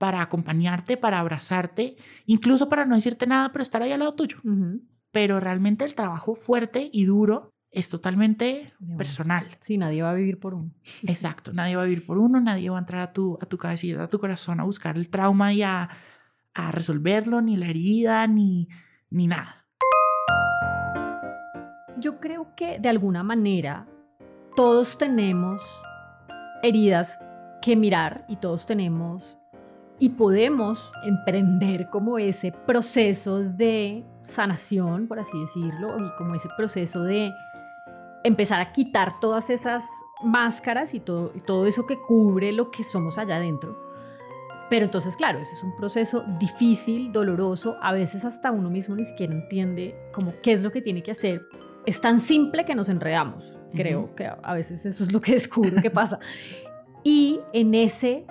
para 0.02 0.20
acompañarte, 0.20 0.96
para 0.96 1.20
abrazarte, 1.20 1.94
incluso 2.26 2.68
para 2.68 2.84
no 2.84 2.96
decirte 2.96 3.24
nada, 3.24 3.52
pero 3.52 3.62
estar 3.62 3.82
ahí 3.82 3.92
al 3.92 4.00
lado 4.00 4.14
tuyo. 4.14 4.38
Pero 5.12 5.38
realmente 5.38 5.84
el 5.84 5.94
trabajo 5.94 6.34
fuerte 6.34 6.90
y 6.92 7.04
duro 7.04 7.52
es 7.70 7.88
totalmente 7.88 8.72
personal. 8.98 9.46
Sí, 9.60 9.78
nadie 9.78 10.02
va 10.02 10.10
a 10.10 10.14
vivir 10.14 10.40
por 10.40 10.54
uno. 10.54 10.72
Exacto, 11.06 11.52
nadie 11.52 11.76
va 11.76 11.82
a 11.82 11.84
vivir 11.84 12.04
por 12.04 12.18
uno, 12.18 12.40
nadie 12.40 12.68
va 12.68 12.78
a 12.78 12.80
entrar 12.80 13.00
a 13.00 13.12
tu, 13.12 13.38
a 13.40 13.46
tu 13.46 13.58
cabecita, 13.58 14.02
a 14.02 14.08
tu 14.08 14.18
corazón 14.18 14.58
a 14.58 14.64
buscar 14.64 14.96
el 14.96 15.08
trauma 15.08 15.52
y 15.52 15.62
a, 15.62 15.88
a 16.52 16.72
resolverlo, 16.72 17.40
ni 17.40 17.56
la 17.56 17.66
herida, 17.66 18.26
ni, 18.26 18.66
ni 19.08 19.28
nada. 19.28 19.68
Yo 21.96 22.18
creo 22.18 22.56
que 22.56 22.80
de 22.80 22.88
alguna 22.88 23.22
manera 23.22 23.86
todos 24.56 24.98
tenemos 24.98 25.62
heridas 26.64 27.20
que 27.60 27.76
mirar 27.76 28.24
y 28.28 28.34
todos 28.34 28.66
tenemos 28.66 29.38
y 30.02 30.08
podemos 30.08 30.92
emprender 31.04 31.88
como 31.88 32.18
ese 32.18 32.50
proceso 32.50 33.38
de 33.38 34.02
sanación, 34.24 35.06
por 35.06 35.20
así 35.20 35.40
decirlo, 35.40 35.96
y 35.96 36.10
como 36.18 36.34
ese 36.34 36.48
proceso 36.56 37.04
de 37.04 37.32
empezar 38.24 38.60
a 38.60 38.72
quitar 38.72 39.20
todas 39.20 39.48
esas 39.48 39.88
máscaras 40.24 40.94
y 40.94 40.98
todo, 40.98 41.30
y 41.36 41.38
todo 41.38 41.66
eso 41.66 41.86
que 41.86 42.00
cubre 42.00 42.50
lo 42.50 42.72
que 42.72 42.82
somos 42.82 43.16
allá 43.16 43.36
adentro. 43.36 43.78
Pero 44.68 44.86
entonces, 44.86 45.14
claro, 45.14 45.38
ese 45.38 45.54
es 45.54 45.62
un 45.62 45.76
proceso 45.76 46.24
difícil, 46.40 47.12
doloroso, 47.12 47.76
a 47.80 47.92
veces 47.92 48.24
hasta 48.24 48.50
uno 48.50 48.70
mismo 48.70 48.96
ni 48.96 49.04
siquiera 49.04 49.32
entiende 49.32 49.94
como 50.12 50.32
qué 50.42 50.52
es 50.52 50.64
lo 50.64 50.72
que 50.72 50.82
tiene 50.82 51.04
que 51.04 51.12
hacer. 51.12 51.42
Es 51.86 52.00
tan 52.00 52.18
simple 52.18 52.64
que 52.64 52.74
nos 52.74 52.88
enredamos, 52.88 53.52
creo 53.72 54.00
Ujú. 54.00 54.14
que 54.16 54.26
a 54.26 54.36
a 54.42 54.54
veces 54.54 54.84
eso 54.84 55.04
es 55.04 55.12
lo 55.12 55.20
que 55.20 55.30
descubro 55.34 55.80
que 55.80 55.90
pasa. 55.90 56.18
Y 57.04 57.38
en 57.52 57.74
ese 57.76 58.26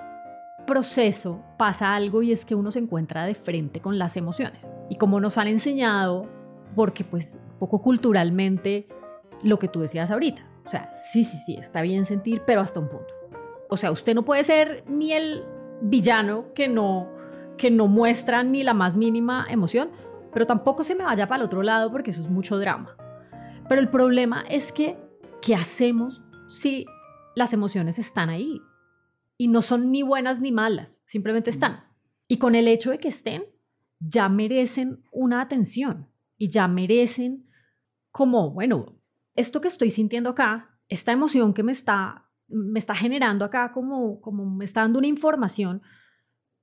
proceso 0.66 1.42
pasa 1.58 1.94
algo 1.94 2.22
y 2.22 2.32
es 2.32 2.44
que 2.44 2.54
uno 2.54 2.70
se 2.70 2.78
encuentra 2.78 3.24
de 3.24 3.34
frente 3.34 3.80
con 3.80 3.98
las 3.98 4.16
emociones. 4.16 4.72
Y 4.88 4.96
como 4.96 5.20
nos 5.20 5.38
han 5.38 5.48
enseñado, 5.48 6.28
porque 6.74 7.04
pues 7.04 7.40
poco 7.58 7.80
culturalmente, 7.80 8.88
lo 9.42 9.58
que 9.58 9.68
tú 9.68 9.80
decías 9.80 10.10
ahorita, 10.10 10.46
o 10.64 10.68
sea, 10.68 10.90
sí, 10.92 11.24
sí, 11.24 11.36
sí, 11.44 11.56
está 11.56 11.82
bien 11.82 12.06
sentir, 12.06 12.42
pero 12.46 12.60
hasta 12.60 12.80
un 12.80 12.88
punto. 12.88 13.12
O 13.68 13.76
sea, 13.76 13.90
usted 13.90 14.14
no 14.14 14.24
puede 14.24 14.44
ser 14.44 14.84
ni 14.88 15.12
el 15.12 15.44
villano 15.80 16.52
que 16.54 16.68
no, 16.68 17.08
que 17.56 17.70
no 17.70 17.88
muestra 17.88 18.42
ni 18.42 18.62
la 18.62 18.74
más 18.74 18.96
mínima 18.96 19.46
emoción, 19.48 19.90
pero 20.32 20.46
tampoco 20.46 20.84
se 20.84 20.94
me 20.94 21.04
vaya 21.04 21.26
para 21.26 21.40
el 21.40 21.46
otro 21.46 21.62
lado 21.62 21.90
porque 21.90 22.10
eso 22.10 22.20
es 22.20 22.28
mucho 22.28 22.58
drama. 22.58 22.96
Pero 23.68 23.80
el 23.80 23.88
problema 23.88 24.44
es 24.48 24.72
que, 24.72 24.98
¿qué 25.40 25.54
hacemos 25.54 26.22
si 26.48 26.86
las 27.34 27.52
emociones 27.52 27.98
están 27.98 28.28
ahí? 28.28 28.60
Y 29.36 29.48
no 29.48 29.62
son 29.62 29.90
ni 29.90 30.02
buenas 30.02 30.40
ni 30.40 30.52
malas, 30.52 31.02
simplemente 31.06 31.50
están. 31.50 31.84
Y 32.28 32.38
con 32.38 32.54
el 32.54 32.68
hecho 32.68 32.90
de 32.90 32.98
que 32.98 33.08
estén, 33.08 33.44
ya 33.98 34.28
merecen 34.28 35.02
una 35.10 35.40
atención 35.40 36.08
y 36.36 36.48
ya 36.48 36.68
merecen 36.68 37.46
como, 38.10 38.50
bueno, 38.50 38.96
esto 39.34 39.60
que 39.60 39.68
estoy 39.68 39.90
sintiendo 39.90 40.30
acá, 40.30 40.78
esta 40.88 41.12
emoción 41.12 41.54
que 41.54 41.62
me 41.62 41.72
está, 41.72 42.28
me 42.48 42.78
está 42.78 42.94
generando 42.94 43.44
acá, 43.44 43.72
como, 43.72 44.20
como 44.20 44.44
me 44.44 44.64
está 44.64 44.82
dando 44.82 44.98
una 44.98 45.08
información, 45.08 45.82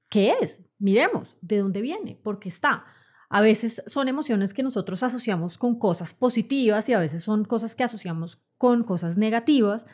¿qué 0.10 0.36
es? 0.42 0.62
Miremos 0.78 1.36
de 1.42 1.58
dónde 1.60 1.82
viene, 1.82 2.20
por 2.24 2.40
qué 2.40 2.50
está. 2.50 2.86
A 3.30 3.42
veces 3.42 3.84
son 3.86 4.08
emociones 4.08 4.54
que 4.54 4.64
nosotros 4.64 5.04
asociamos 5.04 5.58
con 5.58 5.78
cosas 5.78 6.14
positivas 6.14 6.90
y 6.90 6.94
a 6.94 7.00
veces 7.00 7.24
son 7.24 7.46
cosas 7.46 7.76
que 7.76 7.84
asociamos 7.84 8.42
con 8.58 8.84
cosas 8.84 9.18
negativas, 9.18 9.86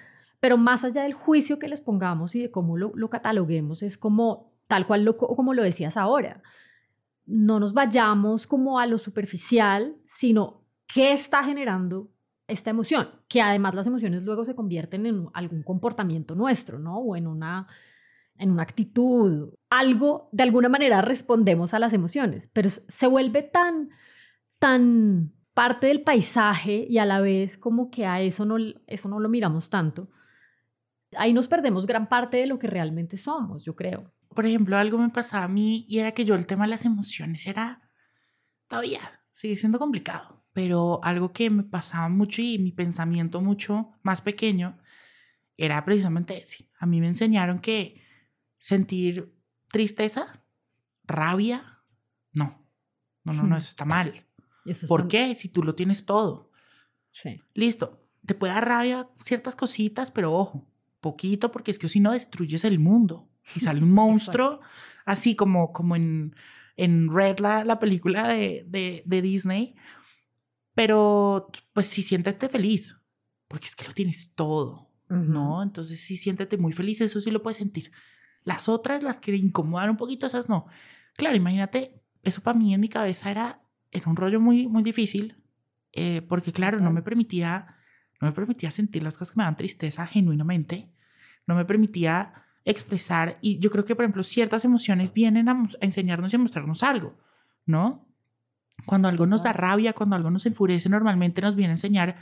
pero 0.45 0.59
más 0.59 0.83
allá 0.83 1.01
del 1.01 1.15
juicio 1.15 1.57
que 1.57 1.67
les 1.67 1.81
pongamos 1.81 2.35
y 2.35 2.39
de 2.39 2.51
cómo 2.51 2.77
lo, 2.77 2.91
lo 2.93 3.09
cataloguemos, 3.09 3.81
es 3.81 3.97
como 3.97 4.53
tal 4.67 4.85
cual 4.85 5.03
lo, 5.03 5.17
como 5.17 5.55
lo 5.55 5.63
decías 5.63 5.97
ahora. 5.97 6.43
No 7.25 7.59
nos 7.59 7.73
vayamos 7.73 8.45
como 8.45 8.77
a 8.77 8.85
lo 8.85 8.99
superficial, 8.99 9.95
sino 10.05 10.61
qué 10.85 11.13
está 11.13 11.43
generando 11.43 12.11
esta 12.45 12.69
emoción, 12.69 13.09
que 13.27 13.41
además 13.41 13.73
las 13.73 13.87
emociones 13.87 14.23
luego 14.23 14.45
se 14.45 14.53
convierten 14.53 15.07
en 15.07 15.25
algún 15.33 15.63
comportamiento 15.63 16.35
nuestro, 16.35 16.77
¿no? 16.77 16.99
O 16.99 17.15
en 17.15 17.25
una, 17.25 17.65
en 18.37 18.51
una 18.51 18.61
actitud, 18.61 19.51
algo, 19.71 20.29
de 20.31 20.43
alguna 20.43 20.69
manera 20.69 21.01
respondemos 21.01 21.73
a 21.73 21.79
las 21.79 21.91
emociones, 21.93 22.51
pero 22.53 22.69
se 22.69 23.07
vuelve 23.07 23.41
tan, 23.41 23.89
tan 24.59 25.33
parte 25.55 25.87
del 25.87 26.03
paisaje 26.03 26.85
y 26.87 26.99
a 26.99 27.05
la 27.05 27.19
vez 27.19 27.57
como 27.57 27.89
que 27.89 28.05
a 28.05 28.21
eso 28.21 28.45
no, 28.45 28.57
eso 28.85 29.09
no 29.09 29.19
lo 29.19 29.27
miramos 29.27 29.71
tanto, 29.71 30.07
ahí 31.17 31.33
nos 31.33 31.47
perdemos 31.47 31.85
gran 31.85 32.07
parte 32.07 32.37
de 32.37 32.47
lo 32.47 32.59
que 32.59 32.67
realmente 32.67 33.17
somos, 33.17 33.63
yo 33.63 33.75
creo. 33.75 34.13
Por 34.29 34.45
ejemplo, 34.45 34.77
algo 34.77 34.97
me 34.97 35.09
pasaba 35.09 35.45
a 35.45 35.49
mí 35.49 35.85
y 35.87 35.99
era 35.99 36.11
que 36.13 36.25
yo 36.25 36.35
el 36.35 36.47
tema 36.47 36.65
de 36.65 36.71
las 36.71 36.85
emociones 36.85 37.47
era 37.47 37.89
todavía, 38.67 38.99
sigue 39.31 39.55
siendo 39.55 39.79
complicado, 39.79 40.45
pero 40.53 40.99
algo 41.03 41.31
que 41.31 41.49
me 41.49 41.63
pasaba 41.63 42.09
mucho 42.09 42.41
y 42.41 42.59
mi 42.59 42.71
pensamiento 42.71 43.41
mucho 43.41 43.91
más 44.03 44.21
pequeño 44.21 44.77
era 45.57 45.83
precisamente 45.85 46.37
ese. 46.37 46.69
A 46.79 46.85
mí 46.85 46.99
me 46.99 47.07
enseñaron 47.07 47.59
que 47.59 48.01
sentir 48.59 49.33
tristeza, 49.71 50.43
rabia, 51.03 51.83
no, 52.33 52.67
no, 53.23 53.33
no, 53.33 53.43
no, 53.43 53.57
eso 53.57 53.69
está 53.69 53.85
mal. 53.85 54.25
¿Por 54.87 55.07
qué? 55.07 55.35
Si 55.35 55.49
tú 55.49 55.63
lo 55.63 55.75
tienes 55.75 56.05
todo. 56.05 56.51
Sí. 57.11 57.41
Listo, 57.53 58.05
te 58.25 58.33
puede 58.33 58.53
dar 58.53 58.67
rabia 58.67 59.09
ciertas 59.19 59.55
cositas, 59.55 60.11
pero 60.11 60.33
ojo, 60.33 60.67
poquito, 61.05 61.51
porque 61.51 61.69
es 61.69 61.77
que 61.77 61.87
si 61.87 61.99
no 61.99 62.13
destruyes 62.13 62.65
el 62.65 62.79
mundo 62.79 63.29
y 63.55 63.59
sale 63.59 63.83
un 63.83 63.91
monstruo, 64.01 64.59
así 65.05 65.35
como, 65.35 65.71
como 65.71 65.95
en, 65.95 66.35
en 66.77 67.13
Red, 67.13 67.37
la, 67.39 67.63
la 67.63 67.77
película 67.77 68.27
de, 68.27 68.65
de, 68.67 69.03
de, 69.05 69.21
Disney. 69.21 69.75
Pero 70.73 71.51
pues 71.73 71.87
sí, 71.87 72.01
siéntete 72.01 72.49
feliz, 72.49 72.97
porque 73.47 73.67
es 73.67 73.75
que 73.75 73.85
lo 73.85 73.93
tienes 73.93 74.33
todo, 74.33 74.89
¿no? 75.07 75.61
Entonces 75.61 76.01
sí, 76.01 76.17
siéntete 76.17 76.57
muy 76.57 76.73
feliz, 76.73 76.99
eso 77.01 77.21
sí 77.21 77.29
lo 77.29 77.43
puedes 77.43 77.57
sentir. 77.57 77.91
Las 78.43 78.67
otras, 78.67 79.03
las 79.03 79.19
que 79.19 79.35
incomodan 79.35 79.91
un 79.91 79.97
poquito, 79.97 80.25
esas 80.25 80.49
no. 80.49 80.65
Claro, 81.13 81.35
imagínate, 81.35 82.01
eso 82.23 82.41
para 82.41 82.57
mí 82.57 82.73
en 82.73 82.81
mi 82.81 82.89
cabeza 82.89 83.29
era, 83.29 83.61
era 83.91 84.09
un 84.09 84.15
rollo 84.15 84.41
muy, 84.41 84.67
muy 84.67 84.81
difícil, 84.81 85.37
eh, 85.93 86.23
porque 86.23 86.51
claro, 86.51 86.79
no 86.79 86.91
me 86.91 87.03
permitía, 87.03 87.77
no 88.19 88.27
me 88.27 88.33
permitía 88.33 88.71
sentir 88.71 89.03
las 89.03 89.17
cosas 89.17 89.33
que 89.33 89.37
me 89.37 89.43
dan 89.43 89.55
tristeza 89.55 90.05
genuinamente 90.07 90.94
no 91.47 91.55
me 91.55 91.65
permitía 91.65 92.45
expresar 92.65 93.37
y 93.41 93.59
yo 93.59 93.69
creo 93.69 93.85
que, 93.85 93.95
por 93.95 94.03
ejemplo, 94.03 94.23
ciertas 94.23 94.65
emociones 94.65 95.13
vienen 95.13 95.47
a, 95.49 95.67
enseñarnos 95.81 96.33
y 96.33 96.35
a 96.35 96.39
mostrarnos 96.39 96.83
algo, 96.83 97.15
¿no? 97.65 98.07
Cuando 98.85 99.07
algo 99.07 99.25
nos 99.25 99.43
da 99.43 99.53
rabia, 99.53 99.93
cuando 99.93 100.15
algo 100.15 100.31
nos 100.31 100.45
enfurece, 100.45 100.89
normalmente 100.89 101.41
nos 101.41 101.55
viene 101.55 101.71
a 101.71 101.75
enseñar, 101.75 102.17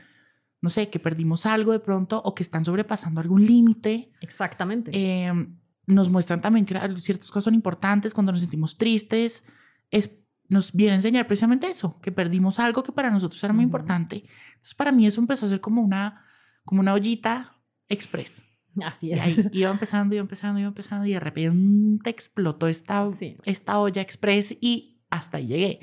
no 0.62 0.70
sé, 0.70 0.90
que 0.90 1.00
perdimos 1.00 1.46
algo 1.46 1.72
de 1.72 1.80
pronto 1.80 2.22
o 2.24 2.36
que 2.36 2.44
están 2.44 2.64
sobrepasando 2.64 3.22
algún 3.22 3.46
límite. 3.46 4.12
Exactamente. 4.22 4.92
Em, 4.94 5.58
nos 5.88 6.10
muestran 6.10 6.42
también 6.42 6.66
que 6.66 6.80
ciertas 7.00 7.30
cosas 7.30 7.46
son 7.46 7.56
importantes 7.56 8.14
cuando 8.14 8.32
nos 8.32 8.42
sentimos 8.42 8.78
tristes. 8.78 9.44
Es, 9.92 10.20
nos 10.48 10.74
viene 10.74 10.94
a 10.94 10.96
enseñar 10.96 11.26
precisamente 11.26 11.68
eso, 11.68 12.00
que 12.02 12.12
perdimos 12.12 12.60
algo 12.60 12.84
que 12.84 12.92
para 12.92 13.10
nosotros 13.10 13.44
era 13.44 13.54
muy 13.54 13.64
importante. 13.64 14.26
Entonces, 14.48 14.76
para 14.76 14.92
mí 14.92 15.08
eso 15.08 15.20
empezó 15.20 15.46
a 15.46 15.50
ser 15.50 15.62
como 15.62 15.82
una, 15.82 16.26
como 16.64 16.82
una 16.82 16.94
ollita 16.94 17.58
express. 17.90 18.44
Así 18.84 19.12
es. 19.12 19.38
Y 19.52 19.60
iba 19.60 19.72
empezando, 19.72 20.16
iba 20.16 20.22
empezando, 20.22 20.60
iba 20.60 20.68
empezando 20.68 21.06
y 21.06 21.14
de 21.14 21.20
repente 21.20 22.10
explotó 22.10 22.68
esta, 22.68 23.08
esta 23.44 23.80
olla 23.80 24.02
express 24.02 24.58
y 24.60 25.02
hasta 25.10 25.38
ahí 25.38 25.48
llegué. 25.48 25.80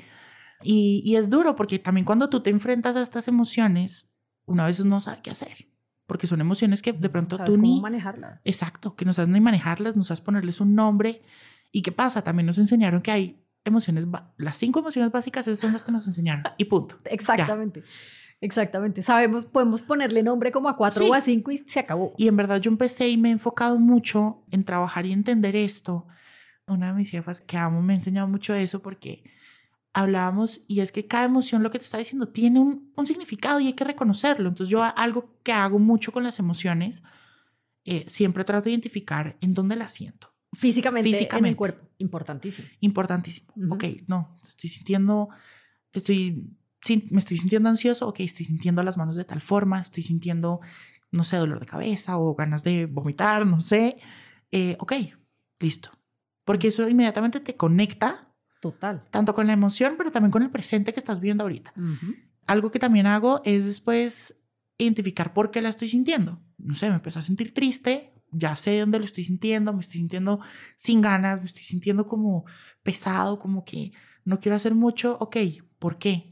Y, 0.63 1.01
y, 1.05 1.15
es 1.15 1.29
duro 1.29 1.55
porque 1.55 1.79
también 1.79 2.05
cuando 2.05 2.29
tú 2.29 2.41
te 2.41 2.49
enfrentas 2.51 2.95
a 2.95 3.01
estas 3.01 3.27
emociones, 3.27 4.11
una 4.45 4.65
vez 4.65 4.83
no 4.85 4.99
sabe 4.99 5.21
qué 5.23 5.31
hacer. 5.31 5.67
Porque 6.05 6.27
son 6.27 6.41
emociones 6.41 6.81
que 6.81 6.93
de 6.93 7.09
pronto 7.09 7.37
tú 7.37 7.51
cómo 7.53 7.61
ni... 7.61 7.81
manejarlas. 7.81 8.41
Exacto, 8.43 8.95
que 8.95 9.05
no 9.05 9.13
sabes 9.13 9.29
ni 9.29 9.39
manejarlas, 9.39 9.95
no 9.95 10.03
sabes 10.03 10.21
ponerles 10.21 10.59
un 10.59 10.75
nombre. 10.75 11.21
¿Y 11.71 11.81
qué 11.83 11.91
pasa? 11.91 12.21
También 12.21 12.45
nos 12.45 12.57
enseñaron 12.57 13.01
que 13.01 13.11
hay 13.11 13.41
emociones, 13.63 14.07
las 14.37 14.57
cinco 14.57 14.79
emociones 14.79 15.11
básicas, 15.11 15.47
esas 15.47 15.59
son 15.59 15.73
las 15.73 15.83
que 15.83 15.91
nos 15.91 16.05
enseñaron. 16.07 16.43
Y 16.57 16.65
punto. 16.65 16.99
Exactamente. 17.05 17.83
Exactamente. 18.41 19.03
Sabemos, 19.03 19.45
podemos 19.45 19.83
ponerle 19.83 20.23
nombre 20.23 20.51
como 20.51 20.67
a 20.67 20.75
cuatro 20.75 21.07
o 21.07 21.13
a 21.13 21.21
cinco 21.21 21.51
y 21.51 21.59
se 21.59 21.79
acabó. 21.79 22.13
Y 22.17 22.27
en 22.27 22.35
verdad 22.35 22.59
yo 22.59 22.71
empecé 22.71 23.07
y 23.07 23.17
me 23.17 23.29
he 23.29 23.31
enfocado 23.31 23.79
mucho 23.79 24.43
en 24.49 24.65
trabajar 24.65 25.05
y 25.05 25.13
entender 25.13 25.55
esto. 25.55 26.07
Una 26.67 26.87
de 26.87 26.93
mis 26.93 27.11
jefas 27.11 27.39
que 27.39 27.57
amo 27.57 27.81
me 27.81 27.93
ha 27.93 27.97
enseñado 27.97 28.27
mucho 28.27 28.55
eso 28.55 28.81
porque 28.81 29.23
hablábamos 29.93 30.63
y 30.67 30.79
es 30.79 30.91
que 30.91 31.05
cada 31.05 31.25
emoción, 31.25 31.61
lo 31.61 31.69
que 31.69 31.77
te 31.77 31.85
está 31.85 31.99
diciendo, 31.99 32.29
tiene 32.29 32.59
un, 32.59 32.91
un 32.95 33.05
significado 33.05 33.59
y 33.59 33.67
hay 33.67 33.73
que 33.73 33.83
reconocerlo. 33.83 34.49
Entonces 34.49 34.71
yo 34.71 34.83
algo 34.83 35.37
que 35.43 35.51
hago 35.51 35.77
mucho 35.77 36.11
con 36.11 36.23
las 36.23 36.39
emociones, 36.39 37.03
eh, 37.85 38.05
siempre 38.07 38.43
trato 38.43 38.65
de 38.65 38.71
identificar 38.71 39.37
en 39.41 39.53
dónde 39.53 39.75
las 39.75 39.91
siento. 39.91 40.33
Físicamente, 40.53 41.09
Físicamente. 41.09 41.47
en 41.47 41.53
el 41.53 41.55
cuerpo. 41.55 41.87
Importantísimo. 41.99 42.67
Importantísimo. 42.79 43.53
Ok, 43.69 43.83
no, 44.07 44.37
estoy 44.43 44.69
sintiendo, 44.69 45.29
estoy 45.93 46.57
me 47.09 47.19
estoy 47.19 47.37
sintiendo 47.37 47.69
ansioso, 47.69 48.07
ok, 48.07 48.21
estoy 48.21 48.45
sintiendo 48.45 48.83
las 48.83 48.97
manos 48.97 49.15
de 49.15 49.25
tal 49.25 49.41
forma, 49.41 49.79
estoy 49.79 50.03
sintiendo, 50.03 50.61
no 51.11 51.23
sé, 51.23 51.37
dolor 51.37 51.59
de 51.59 51.65
cabeza 51.65 52.17
o 52.17 52.35
ganas 52.35 52.63
de 52.63 52.85
vomitar, 52.85 53.45
no 53.45 53.61
sé. 53.61 53.97
Eh, 54.51 54.75
ok, 54.79 54.93
listo. 55.59 55.91
Porque 56.43 56.69
eso 56.69 56.87
inmediatamente 56.89 57.39
te 57.39 57.55
conecta. 57.55 58.33
Total. 58.61 59.03
Tanto 59.11 59.33
con 59.33 59.47
la 59.47 59.53
emoción, 59.53 59.95
pero 59.97 60.11
también 60.11 60.31
con 60.31 60.43
el 60.43 60.51
presente 60.51 60.93
que 60.93 60.99
estás 60.99 61.19
viendo 61.19 61.43
ahorita. 61.43 61.73
Algo 62.47 62.71
que 62.71 62.79
también 62.79 63.07
hago 63.07 63.41
es 63.45 63.65
después 63.65 64.35
identificar 64.77 65.33
por 65.33 65.51
qué 65.51 65.61
la 65.61 65.69
estoy 65.69 65.89
sintiendo. 65.89 66.41
No 66.57 66.75
sé, 66.75 66.89
me 66.89 66.95
empiezo 66.95 67.19
a 67.19 67.23
sentir 67.23 67.53
triste, 67.53 68.13
ya 68.31 68.55
sé 68.55 68.79
dónde 68.79 68.99
lo 68.99 69.05
estoy 69.05 69.23
sintiendo, 69.23 69.73
me 69.73 69.81
estoy 69.81 69.99
sintiendo 69.99 70.39
sin 70.75 71.01
ganas, 71.01 71.41
me 71.41 71.47
estoy 71.47 71.63
sintiendo 71.63 72.07
como 72.07 72.45
pesado, 72.83 73.39
como 73.39 73.63
que 73.63 73.91
no 74.25 74.39
quiero 74.39 74.55
hacer 74.55 74.73
mucho. 74.75 75.17
Ok, 75.19 75.37
¿por 75.79 75.97
qué? 75.97 76.30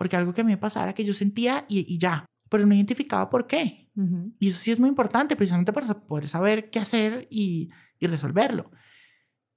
Porque 0.00 0.16
algo 0.16 0.32
que 0.32 0.44
me 0.44 0.56
pasaba 0.56 0.86
era 0.86 0.94
que 0.94 1.04
yo 1.04 1.12
sentía 1.12 1.66
y, 1.68 1.98
ya, 1.98 2.24
pero 2.48 2.64
no 2.64 2.74
identificaba 2.74 3.28
por 3.28 3.46
qué. 3.46 3.90
Y 4.38 4.48
eso 4.48 4.58
sí 4.58 4.70
es 4.70 4.80
muy 4.80 4.88
importante, 4.88 5.36
precisamente 5.36 5.74
para 5.74 5.88
poder 5.88 6.26
saber 6.26 6.70
qué 6.70 6.78
hacer 6.78 7.28
y, 7.28 7.68
y 7.98 8.06
resolverlo. 8.06 8.70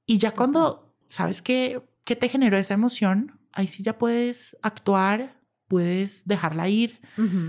Y 0.06 0.18
ya 0.18 0.32
cuando 0.32 0.98
sabes 1.08 1.42
qué, 1.42 1.82
qué 2.04 2.18
te 2.18 2.28
generó 2.28 2.58
esa 2.58 2.74
emoción, 2.74 3.40
ahí 3.54 3.68
sí 3.68 3.84
ya 3.84 3.98
puedes 3.98 4.58
actuar, 4.62 5.40
puedes 5.70 6.28
dejarla 6.28 6.68
ir, 6.68 7.00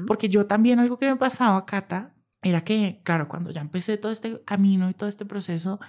porque 0.07 0.29
yo 0.29 0.47
también 0.47 0.79
algo 0.79 0.97
que 0.97 1.11
me 1.11 1.17
pasaba, 1.17 1.67
Cata, 1.67 2.15
era 2.43 2.63
que, 2.63 3.01
claro, 3.03 3.27
cuando 3.27 3.51
ya 3.51 3.61
empecé 3.61 3.99
todo 3.99 4.13
este 4.13 4.41
camino 4.45 4.89
y 4.89 4.95
todo 4.95 5.09
este 5.09 5.25
proceso, 5.25 5.81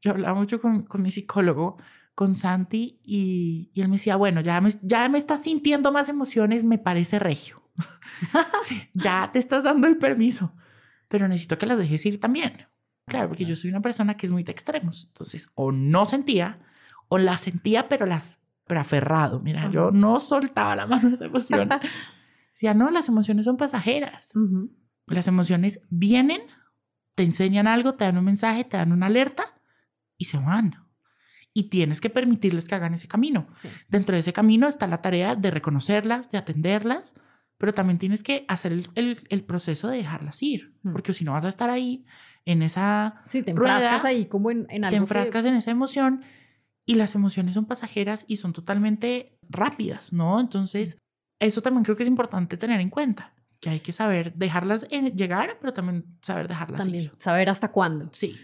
yo 0.00 0.12
hablaba 0.12 0.32
mucho 0.32 0.62
con, 0.62 0.84
con 0.84 1.02
mi 1.02 1.10
psicólogo 1.10 1.76
con 2.14 2.36
Santi 2.36 3.00
y, 3.02 3.70
él 3.74 3.88
me 3.88 3.96
decía, 3.96 4.16
bueno, 4.16 4.40
ya 4.40 4.60
me, 4.60 4.70
ya 4.82 5.08
me 5.08 5.18
estás 5.18 5.42
sintiendo 5.42 5.92
más 5.92 6.08
emociones, 6.08 6.64
me 6.64 6.78
parece 6.78 7.18
regio. 7.18 7.62
ya 8.94 9.30
te 9.32 9.38
estás 9.38 9.64
dando 9.64 9.86
el 9.86 9.98
permiso, 9.98 10.54
pero 11.08 11.26
necesito 11.28 11.58
que 11.58 11.66
las 11.66 11.78
dejes 11.78 12.06
ir 12.06 12.20
también. 12.20 12.66
Claro, 13.06 13.28
porque 13.28 13.44
yo 13.44 13.56
soy 13.56 13.70
una 13.70 13.82
persona 13.82 14.16
que 14.16 14.26
es 14.26 14.32
muy 14.32 14.44
de 14.44 14.52
extremos. 14.52 15.06
Entonces, 15.08 15.48
o 15.54 15.72
no 15.72 16.06
sentía, 16.06 16.60
o 17.08 17.18
las 17.18 17.42
sentía, 17.42 17.88
pero 17.88 18.06
las 18.06 18.40
pero 18.66 18.80
aferrado. 18.80 19.40
Mira, 19.40 19.68
yo 19.68 19.90
no 19.90 20.20
soltaba 20.20 20.74
la 20.74 20.86
mano 20.86 21.08
de 21.08 21.14
esa 21.14 21.26
emoción. 21.26 21.68
Decía, 22.52 22.72
no, 22.72 22.90
las 22.90 23.08
emociones 23.08 23.44
son 23.44 23.56
pasajeras. 23.56 24.32
Las 25.06 25.28
emociones 25.28 25.82
vienen, 25.90 26.40
te 27.14 27.24
enseñan 27.24 27.66
algo, 27.66 27.94
te 27.94 28.04
dan 28.04 28.16
un 28.16 28.24
mensaje, 28.24 28.64
te 28.64 28.76
dan 28.76 28.92
una 28.92 29.06
alerta 29.06 29.60
y 30.16 30.26
se 30.26 30.38
van 30.38 30.83
y 31.54 31.70
tienes 31.70 32.00
que 32.00 32.10
permitirles 32.10 32.66
que 32.66 32.74
hagan 32.74 32.94
ese 32.94 33.06
camino. 33.06 33.46
Dentro 33.88 34.14
de 34.14 34.20
ese 34.20 34.32
camino 34.32 34.66
está 34.66 34.88
la 34.88 35.00
tarea 35.00 35.36
de 35.36 35.52
reconocerlas, 35.52 36.30
de 36.30 36.38
atenderlas, 36.38 37.14
pero 37.56 37.72
también 37.72 37.98
tienes 37.98 38.24
que 38.24 38.44
hacer 38.48 38.72
el, 38.72 39.24
el, 39.28 39.44
proceso 39.44 39.88
de 39.88 39.98
dejarlas 39.98 40.42
ir, 40.42 40.74
mm. 40.82 40.92
porque 40.92 41.14
si 41.14 41.24
no 41.24 41.32
vas 41.32 41.44
a 41.44 41.48
estar 41.48 41.70
ahí 41.70 42.04
en 42.44 42.62
esa... 42.62 43.22
Sí, 43.28 43.42
te 43.42 43.52
enfrascas 43.52 44.04
ahí 44.04 44.26
como 44.26 44.50
en, 44.50 44.66
en 44.68 44.84
algo 44.84 44.90
Te 44.90 44.96
enfrascas 44.96 45.44
en 45.44 45.54
esa 45.54 45.70
emoción 45.70 46.24
y 46.84 46.96
las 46.96 47.14
emociones 47.14 47.54
son 47.54 47.66
pasajeras 47.66 48.24
y 48.26 48.36
son 48.36 48.52
totalmente 48.52 49.38
rápidas, 49.48 50.12
¿no? 50.12 50.40
Entonces, 50.40 50.98
eso 51.38 51.62
también 51.62 51.84
creo 51.84 51.96
que 51.96 52.02
es 52.02 52.08
importante 52.08 52.56
tener 52.56 52.80
en 52.80 52.90
cuenta, 52.90 53.32
que 53.60 53.70
hay 53.70 53.80
que 53.80 53.92
saber 53.92 54.34
dejarlas 54.34 54.88
llegar, 54.88 55.56
pero 55.60 55.72
también 55.72 56.04
saber 56.20 56.48
dejarlas 56.48 56.82
también, 56.82 57.12
Saber 57.18 57.48
hasta 57.48 57.70
cuándo. 57.70 58.10
Sí. 58.12 58.36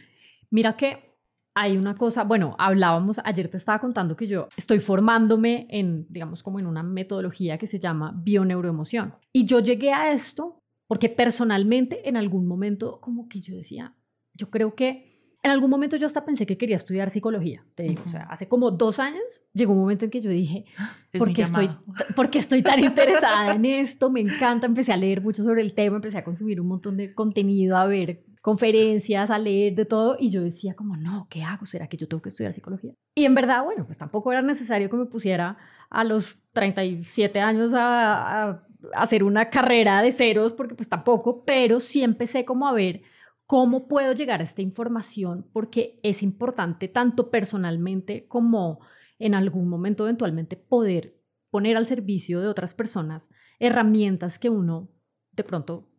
Mira 0.48 0.76
que 0.76 1.09
hay 1.54 1.76
una 1.76 1.96
cosa, 1.96 2.24
bueno, 2.24 2.54
hablábamos, 2.58 3.20
ayer 3.24 3.48
te 3.48 3.56
estaba 3.56 3.80
contando 3.80 4.16
que 4.16 4.26
yo 4.26 4.48
estoy 4.56 4.78
formándome 4.78 5.66
en, 5.70 6.06
digamos, 6.08 6.42
como 6.42 6.58
en 6.58 6.66
una 6.66 6.82
metodología 6.82 7.58
que 7.58 7.66
se 7.66 7.80
llama 7.80 8.12
bioneuroemoción. 8.16 9.14
Y 9.32 9.46
yo 9.46 9.60
llegué 9.60 9.92
a 9.92 10.12
esto 10.12 10.60
porque 10.86 11.08
personalmente 11.08 12.08
en 12.08 12.16
algún 12.16 12.46
momento 12.46 13.00
como 13.00 13.28
que 13.28 13.40
yo 13.40 13.54
decía, 13.54 13.94
yo 14.34 14.50
creo 14.50 14.74
que 14.74 15.10
en 15.42 15.50
algún 15.50 15.70
momento 15.70 15.96
yo 15.96 16.06
hasta 16.06 16.24
pensé 16.24 16.44
que 16.46 16.58
quería 16.58 16.76
estudiar 16.76 17.08
psicología, 17.10 17.64
te 17.74 17.84
digo, 17.84 18.02
o 18.04 18.10
sea, 18.10 18.24
hace 18.24 18.46
como 18.46 18.70
dos 18.70 18.98
años 18.98 19.22
llegó 19.54 19.72
un 19.72 19.80
momento 19.80 20.04
en 20.04 20.10
que 20.10 20.20
yo 20.20 20.30
dije, 20.30 20.66
¿por 21.18 21.32
qué, 21.32 21.42
estoy, 21.42 21.70
¿por 22.14 22.30
qué 22.30 22.38
estoy 22.38 22.62
tan 22.62 22.78
interesada 22.84 23.54
en 23.54 23.64
esto? 23.64 24.10
Me 24.10 24.20
encanta, 24.20 24.66
empecé 24.66 24.92
a 24.92 24.96
leer 24.96 25.22
mucho 25.22 25.42
sobre 25.42 25.62
el 25.62 25.74
tema, 25.74 25.96
empecé 25.96 26.18
a 26.18 26.24
consumir 26.24 26.60
un 26.60 26.68
montón 26.68 26.96
de 26.96 27.14
contenido, 27.14 27.76
a 27.76 27.86
ver 27.86 28.22
conferencias, 28.40 29.30
a 29.30 29.38
leer 29.38 29.74
de 29.74 29.84
todo, 29.84 30.16
y 30.18 30.30
yo 30.30 30.42
decía 30.42 30.74
como, 30.74 30.96
no, 30.96 31.26
¿qué 31.28 31.42
hago? 31.42 31.66
¿Será 31.66 31.88
que 31.88 31.96
yo 31.96 32.08
tengo 32.08 32.22
que 32.22 32.30
estudiar 32.30 32.52
psicología? 32.52 32.94
Y 33.14 33.24
en 33.24 33.34
verdad, 33.34 33.62
bueno, 33.64 33.84
pues 33.84 33.98
tampoco 33.98 34.32
era 34.32 34.42
necesario 34.42 34.88
que 34.88 34.96
me 34.96 35.06
pusiera 35.06 35.58
a 35.90 36.04
los 36.04 36.38
37 36.52 37.40
años 37.40 37.72
a, 37.74 38.64
hacer 38.94 39.24
una 39.24 39.50
carrera 39.50 40.00
de 40.00 40.10
ceros, 40.10 40.54
porque 40.54 40.74
pues 40.74 40.88
tampoco, 40.88 41.44
pero 41.44 41.80
sí 41.80 42.02
empecé 42.02 42.46
como 42.46 42.66
a 42.66 42.72
ver 42.72 43.02
cómo 43.44 43.88
puedo 43.88 44.14
llegar 44.14 44.40
a 44.40 44.44
esta 44.44 44.62
información, 44.62 45.46
porque 45.52 46.00
es 46.02 46.22
importante 46.22 46.88
tanto 46.88 47.30
personalmente 47.30 48.26
como 48.26 48.80
en 49.18 49.34
algún 49.34 49.68
momento 49.68 50.04
eventualmente 50.04 50.56
poder 50.56 51.20
poner 51.50 51.76
al 51.76 51.84
servicio 51.84 52.40
de 52.40 52.46
otras 52.46 52.74
personas 52.74 53.28
herramientas 53.58 54.38
que 54.38 54.48
uno 54.48 54.88
de 55.32 55.44
pronto 55.44 55.90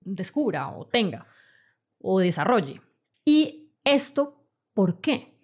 descubra 0.00 0.68
o 0.68 0.86
tenga 0.86 1.26
o 2.00 2.20
desarrolle. 2.20 2.80
Y 3.24 3.72
esto, 3.84 4.44
¿por 4.74 5.00
qué? 5.00 5.34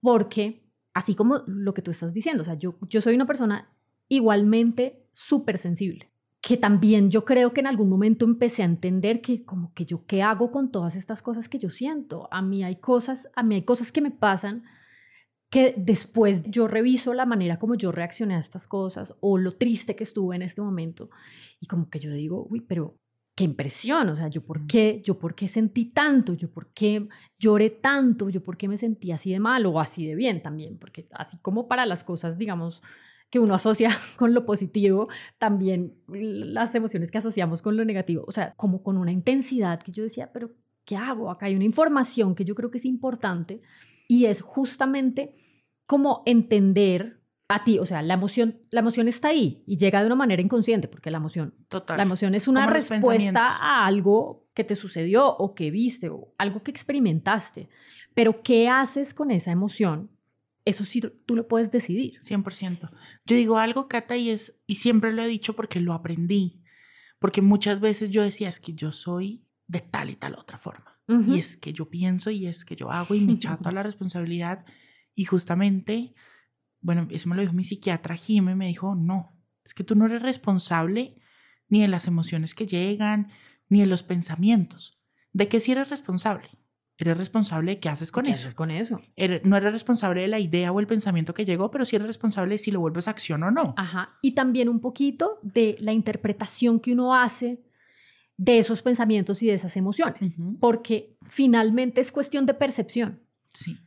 Porque, 0.00 0.68
así 0.94 1.14
como 1.14 1.42
lo 1.46 1.74
que 1.74 1.82
tú 1.82 1.90
estás 1.90 2.14
diciendo, 2.14 2.42
o 2.42 2.44
sea, 2.44 2.54
yo, 2.54 2.76
yo 2.88 3.00
soy 3.00 3.14
una 3.14 3.26
persona 3.26 3.72
igualmente 4.08 5.08
súper 5.12 5.58
sensible, 5.58 6.12
que 6.40 6.56
también 6.56 7.10
yo 7.10 7.24
creo 7.24 7.52
que 7.52 7.60
en 7.60 7.66
algún 7.66 7.88
momento 7.88 8.24
empecé 8.24 8.62
a 8.62 8.66
entender 8.66 9.20
que 9.20 9.44
como 9.44 9.72
que 9.74 9.84
yo 9.84 10.04
qué 10.06 10.22
hago 10.22 10.50
con 10.50 10.72
todas 10.72 10.96
estas 10.96 11.22
cosas 11.22 11.48
que 11.48 11.58
yo 11.58 11.70
siento. 11.70 12.28
A 12.32 12.42
mí 12.42 12.64
hay 12.64 12.76
cosas, 12.76 13.30
a 13.36 13.42
mí 13.42 13.54
hay 13.54 13.64
cosas 13.64 13.92
que 13.92 14.00
me 14.00 14.10
pasan 14.10 14.64
que 15.52 15.74
después 15.76 16.42
yo 16.44 16.66
reviso 16.66 17.12
la 17.12 17.26
manera 17.26 17.58
como 17.58 17.74
yo 17.74 17.92
reaccioné 17.92 18.36
a 18.36 18.38
estas 18.38 18.66
cosas 18.66 19.14
o 19.20 19.36
lo 19.36 19.52
triste 19.52 19.94
que 19.94 20.02
estuve 20.02 20.34
en 20.34 20.40
este 20.40 20.62
momento 20.62 21.10
y 21.60 21.66
como 21.66 21.90
que 21.90 22.00
yo 22.00 22.10
digo, 22.10 22.46
uy, 22.48 22.62
pero 22.62 22.96
qué 23.42 23.46
impresión, 23.46 24.08
o 24.08 24.14
sea, 24.14 24.28
yo 24.28 24.44
por 24.44 24.68
qué, 24.68 25.02
yo 25.04 25.18
por 25.18 25.34
qué 25.34 25.48
sentí 25.48 25.86
tanto, 25.86 26.34
yo 26.34 26.48
por 26.48 26.68
qué 26.72 27.08
lloré 27.40 27.70
tanto, 27.70 28.28
yo 28.28 28.40
por 28.40 28.56
qué 28.56 28.68
me 28.68 28.78
sentí 28.78 29.10
así 29.10 29.32
de 29.32 29.40
mal 29.40 29.66
o 29.66 29.80
así 29.80 30.06
de 30.06 30.14
bien 30.14 30.42
también, 30.42 30.78
porque 30.78 31.08
así 31.10 31.38
como 31.38 31.66
para 31.66 31.84
las 31.84 32.04
cosas, 32.04 32.38
digamos, 32.38 32.84
que 33.30 33.40
uno 33.40 33.54
asocia 33.54 33.90
con 34.16 34.32
lo 34.32 34.46
positivo, 34.46 35.08
también 35.38 35.96
las 36.06 36.72
emociones 36.76 37.10
que 37.10 37.18
asociamos 37.18 37.62
con 37.62 37.76
lo 37.76 37.84
negativo, 37.84 38.24
o 38.28 38.30
sea, 38.30 38.54
como 38.54 38.84
con 38.84 38.96
una 38.96 39.10
intensidad 39.10 39.82
que 39.82 39.90
yo 39.90 40.04
decía, 40.04 40.30
pero 40.32 40.52
¿qué 40.84 40.94
hago? 40.94 41.28
Acá 41.28 41.46
hay 41.46 41.56
una 41.56 41.64
información 41.64 42.36
que 42.36 42.44
yo 42.44 42.54
creo 42.54 42.70
que 42.70 42.78
es 42.78 42.84
importante 42.84 43.60
y 44.06 44.26
es 44.26 44.40
justamente 44.40 45.34
como 45.84 46.22
entender 46.26 47.20
a 47.48 47.64
ti, 47.64 47.78
o 47.78 47.86
sea, 47.86 48.02
la 48.02 48.14
emoción, 48.14 48.60
la 48.70 48.80
emoción 48.80 49.08
está 49.08 49.28
ahí 49.28 49.62
y 49.66 49.76
llega 49.76 50.00
de 50.00 50.06
una 50.06 50.14
manera 50.14 50.40
inconsciente, 50.40 50.88
porque 50.88 51.10
la 51.10 51.18
emoción, 51.18 51.54
Total. 51.68 51.96
la 51.96 52.02
emoción 52.02 52.34
es 52.34 52.48
una 52.48 52.66
respuesta 52.66 53.48
a 53.48 53.86
algo 53.86 54.48
que 54.54 54.64
te 54.64 54.74
sucedió 54.74 55.28
o 55.28 55.54
que 55.54 55.70
viste 55.70 56.08
o 56.08 56.34
algo 56.38 56.62
que 56.62 56.70
experimentaste. 56.70 57.68
Pero 58.14 58.42
¿qué 58.42 58.68
haces 58.68 59.14
con 59.14 59.30
esa 59.30 59.50
emoción? 59.50 60.10
Eso 60.64 60.84
sí, 60.84 61.02
tú 61.26 61.34
lo 61.34 61.48
puedes 61.48 61.70
decidir. 61.72 62.20
100%. 62.20 62.90
Yo 63.26 63.36
digo 63.36 63.58
algo, 63.58 63.88
Cata, 63.88 64.16
y, 64.16 64.30
es, 64.30 64.60
y 64.66 64.76
siempre 64.76 65.12
lo 65.12 65.22
he 65.22 65.26
dicho 65.26 65.54
porque 65.54 65.80
lo 65.80 65.92
aprendí. 65.92 66.62
Porque 67.18 67.42
muchas 67.42 67.80
veces 67.80 68.10
yo 68.10 68.22
decía, 68.22 68.48
es 68.48 68.60
que 68.60 68.74
yo 68.74 68.92
soy 68.92 69.44
de 69.66 69.80
tal 69.80 70.10
y 70.10 70.16
tal 70.16 70.34
otra 70.34 70.58
forma. 70.58 70.98
Y 71.08 71.38
es 71.38 71.58
que 71.58 71.74
yo 71.74 71.90
pienso 71.90 72.30
y 72.30 72.46
es 72.46 72.64
que 72.64 72.74
yo 72.74 72.90
hago 72.90 73.14
y 73.14 73.20
me 73.20 73.32
echo 73.34 73.54
toda 73.58 73.72
la 73.72 73.82
responsabilidad. 73.82 74.64
Y 75.14 75.24
justamente 75.24 76.14
bueno, 76.82 77.06
eso 77.10 77.28
me 77.28 77.36
lo 77.36 77.42
dijo 77.42 77.54
mi 77.54 77.64
psiquiatra 77.64 78.16
Jime, 78.16 78.54
me 78.54 78.66
dijo, 78.66 78.94
no, 78.94 79.32
es 79.64 79.72
que 79.72 79.84
tú 79.84 79.94
no 79.94 80.06
eres 80.06 80.20
responsable 80.20 81.14
ni 81.68 81.80
de 81.80 81.88
las 81.88 82.06
emociones 82.06 82.54
que 82.54 82.66
llegan, 82.66 83.30
ni 83.68 83.80
de 83.80 83.86
los 83.86 84.02
pensamientos. 84.02 85.00
¿De 85.32 85.48
qué 85.48 85.60
sí 85.60 85.72
eres 85.72 85.88
responsable? 85.88 86.50
Eres 86.98 87.16
responsable 87.16 87.72
de 87.72 87.80
qué 87.80 87.88
haces 87.88 88.12
con 88.12 88.24
¿Qué 88.26 88.32
eso. 88.32 88.42
Haces 88.42 88.54
con 88.54 88.70
eso? 88.70 89.00
no 89.44 89.56
eres 89.56 89.72
responsable 89.72 90.20
de 90.20 90.28
la 90.28 90.38
idea 90.38 90.70
o 90.70 90.80
el 90.80 90.86
pensamiento 90.86 91.32
que 91.32 91.46
llegó, 91.46 91.70
pero 91.70 91.84
sí 91.84 91.96
eres 91.96 92.08
responsable 92.08 92.54
de 92.54 92.58
si 92.58 92.70
lo 92.70 92.80
vuelves 92.80 93.08
a 93.08 93.12
acción 93.12 93.42
o 93.44 93.50
no. 93.50 93.74
Ajá. 93.78 94.18
Y 94.20 94.32
también 94.32 94.68
un 94.68 94.80
poquito 94.80 95.38
de 95.42 95.76
la 95.80 95.92
interpretación 95.92 96.80
que 96.80 96.92
uno 96.92 97.14
hace 97.14 97.62
de 98.36 98.58
esos 98.58 98.82
pensamientos 98.82 99.42
y 99.42 99.46
de 99.46 99.54
esas 99.54 99.76
emociones, 99.76 100.32
porque 100.60 101.16
finalmente 101.28 102.00
es 102.00 102.12
cuestión 102.12 102.44
de 102.44 102.54
percepción. 102.54 103.20
Sí 103.54 103.78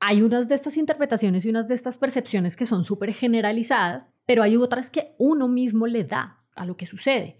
hay 0.00 0.22
unas 0.22 0.48
de 0.48 0.54
estas 0.54 0.78
interpretaciones 0.78 1.44
y 1.44 1.50
unas 1.50 1.68
de 1.68 1.74
estas 1.74 1.98
percepciones 1.98 2.56
que 2.56 2.66
son 2.66 2.84
súper 2.84 3.12
generalizadas, 3.12 4.08
pero 4.24 4.42
hay 4.42 4.56
otras 4.56 4.88
que 4.88 5.14
uno 5.18 5.46
mismo 5.46 5.86
le 5.86 6.04
da 6.04 6.42
a 6.56 6.64
lo 6.64 6.76
que 6.76 6.86
sucede. 6.86 7.38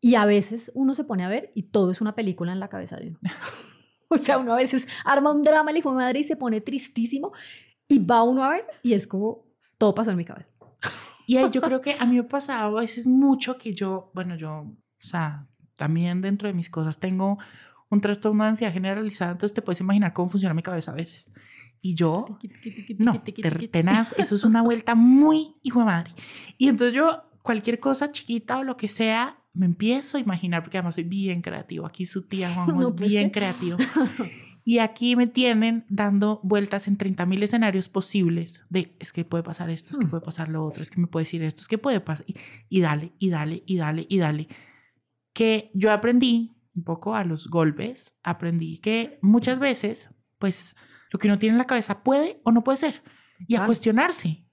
Y 0.00 0.14
a 0.14 0.24
veces 0.24 0.72
uno 0.74 0.94
se 0.94 1.04
pone 1.04 1.24
a 1.24 1.28
ver 1.28 1.52
y 1.54 1.64
todo 1.64 1.90
es 1.90 2.00
una 2.00 2.14
película 2.14 2.52
en 2.52 2.60
la 2.60 2.68
cabeza 2.68 2.96
de 2.96 3.08
uno. 3.08 3.18
o 4.08 4.16
sea, 4.16 4.38
uno 4.38 4.54
a 4.54 4.56
veces 4.56 4.88
arma 5.04 5.32
un 5.32 5.42
drama, 5.42 5.70
el 5.70 5.76
hijo 5.76 5.90
de 5.90 5.96
madre, 5.96 6.20
y 6.20 6.24
se 6.24 6.36
pone 6.36 6.62
tristísimo 6.62 7.32
y 7.86 8.04
va 8.04 8.22
uno 8.22 8.42
a 8.42 8.50
ver 8.50 8.64
y 8.82 8.94
es 8.94 9.06
como, 9.06 9.44
todo 9.76 9.94
pasó 9.94 10.10
en 10.10 10.16
mi 10.16 10.24
cabeza. 10.24 10.48
Y 11.26 11.36
yo 11.50 11.60
creo 11.60 11.82
que 11.82 11.94
a 12.00 12.06
mí 12.06 12.16
me 12.16 12.24
pasaba 12.24 12.78
a 12.78 12.80
veces 12.80 13.06
mucho 13.06 13.58
que 13.58 13.74
yo, 13.74 14.10
bueno, 14.14 14.34
yo, 14.34 14.60
o 14.60 14.76
sea, 14.98 15.46
también 15.76 16.22
dentro 16.22 16.48
de 16.48 16.54
mis 16.54 16.70
cosas 16.70 16.98
tengo 16.98 17.38
un 17.90 18.00
trastorno 18.00 18.44
de 18.44 18.50
ansiedad 18.50 18.72
generalizada, 18.72 19.32
entonces 19.32 19.54
te 19.54 19.60
puedes 19.60 19.80
imaginar 19.80 20.14
cómo 20.14 20.30
funciona 20.30 20.54
mi 20.54 20.62
cabeza 20.62 20.92
a 20.92 20.94
veces. 20.94 21.30
Y 21.80 21.94
yo, 21.94 22.38
no, 22.98 23.22
tenaz, 23.70 24.14
eso 24.18 24.34
es 24.34 24.44
una 24.44 24.62
vuelta 24.62 24.94
muy 24.94 25.56
hijo 25.62 25.80
de 25.80 25.84
madre. 25.84 26.14
Y 26.56 26.68
entonces 26.68 26.94
yo, 26.94 27.22
cualquier 27.42 27.80
cosa 27.80 28.12
chiquita 28.12 28.58
o 28.58 28.64
lo 28.64 28.76
que 28.76 28.88
sea, 28.88 29.38
me 29.52 29.66
empiezo 29.66 30.16
a 30.16 30.20
imaginar, 30.20 30.62
porque 30.62 30.78
además 30.78 30.94
soy 30.94 31.04
bien 31.04 31.42
creativo. 31.42 31.86
Aquí 31.86 32.06
su 32.06 32.26
tía 32.26 32.52
Juanjo 32.52 32.88
es 32.88 32.94
pues, 32.96 33.10
bien 33.10 33.30
creativo. 33.30 33.78
Y 34.68 34.80
aquí 34.80 35.16
me 35.16 35.26
tienen 35.26 35.86
dando 35.88 36.40
vueltas 36.42 36.88
en 36.88 36.98
30 36.98 37.24
mil 37.24 37.42
escenarios 37.42 37.88
posibles 37.88 38.66
de 38.68 38.94
es 38.98 39.14
que 39.14 39.24
puede 39.24 39.42
pasar 39.42 39.70
esto, 39.70 39.92
es 39.92 39.96
que 39.96 40.04
puede 40.04 40.22
pasar 40.22 40.50
lo 40.50 40.62
otro, 40.62 40.82
es 40.82 40.90
que 40.90 41.00
me 41.00 41.06
puede 41.06 41.24
decir 41.24 41.42
esto, 41.42 41.62
es 41.62 41.68
que 41.68 41.78
puede 41.78 42.00
pasar. 42.00 42.26
Y, 42.28 42.34
y 42.68 42.82
dale, 42.82 43.14
y 43.18 43.30
dale, 43.30 43.62
y 43.64 43.78
dale, 43.78 44.06
y 44.10 44.18
dale. 44.18 44.48
Que 45.32 45.70
yo 45.72 45.90
aprendí 45.90 46.54
un 46.76 46.84
poco 46.84 47.14
a 47.14 47.24
los 47.24 47.48
golpes, 47.48 48.18
aprendí 48.22 48.76
que 48.76 49.18
muchas 49.22 49.58
veces, 49.58 50.10
pues 50.38 50.76
lo 51.10 51.18
que 51.18 51.28
uno 51.28 51.38
tiene 51.38 51.54
en 51.54 51.58
la 51.58 51.66
cabeza 51.66 52.02
puede 52.02 52.40
o 52.44 52.52
no 52.52 52.64
puede 52.64 52.78
ser. 52.78 53.02
Y 53.46 53.56
a 53.56 53.64
cuestionarse. 53.66 54.44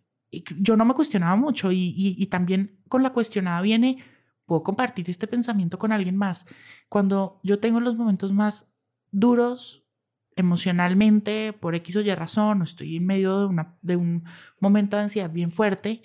Yo 0.60 0.76
no 0.76 0.86
me 0.86 0.94
cuestionaba 0.94 1.36
mucho 1.36 1.72
y, 1.72 1.94
y, 1.96 2.26
también 2.28 2.80
con 2.90 3.04
la 3.04 3.12
cuestionada 3.12 3.62
viene, 3.62 4.04
puedo 4.46 4.64
compartir 4.64 5.10
este 5.10 5.28
pensamiento 5.28 5.80
con 5.80 5.92
alguien 5.92 6.18
más. 6.18 6.46
Cuando 6.90 7.40
yo 7.44 7.60
tengo 7.60 7.80
los 7.80 7.96
momentos 7.96 8.34
más 8.34 8.72
duros 9.12 9.88
emocionalmente, 10.36 11.54
por 11.54 11.76
X 11.76 11.96
o 11.96 12.02
Y 12.02 12.14
razón, 12.14 12.62
o 12.62 12.64
estoy 12.64 12.98
en 12.98 13.06
medio 13.06 13.40
de, 13.40 13.46
una, 13.46 13.78
de 13.82 13.96
un 13.96 14.26
momento 14.60 14.98
de 14.98 15.04
ansiedad 15.04 15.32
bien 15.32 15.52
fuerte, 15.52 16.04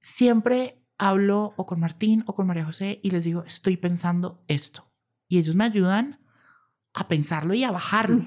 siempre 0.00 0.82
hablo 0.98 1.52
o 1.56 1.66
con 1.66 1.80
Martín 1.80 2.24
o 2.26 2.34
con 2.34 2.46
María 2.46 2.64
José 2.64 3.00
y 3.02 3.10
les 3.10 3.24
digo, 3.24 3.44
estoy 3.44 3.76
pensando 3.76 4.42
esto. 4.48 4.90
Y 5.28 5.38
ellos 5.38 5.54
me 5.54 5.64
ayudan 5.64 6.20
a 6.94 7.08
pensarlo 7.08 7.54
y 7.54 7.64
a 7.64 7.70
bajarlo. 7.70 8.24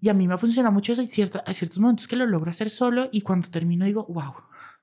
Y 0.00 0.08
a 0.08 0.14
mí 0.14 0.26
me 0.26 0.38
funciona 0.38 0.70
mucho 0.70 0.92
eso. 0.92 1.02
Hay, 1.02 1.08
hay 1.46 1.54
ciertos 1.54 1.78
momentos 1.78 2.08
que 2.08 2.16
lo 2.16 2.26
logro 2.26 2.50
hacer 2.50 2.70
solo 2.70 3.08
y 3.12 3.20
cuando 3.20 3.48
termino 3.50 3.84
digo, 3.84 4.06
wow, 4.08 4.34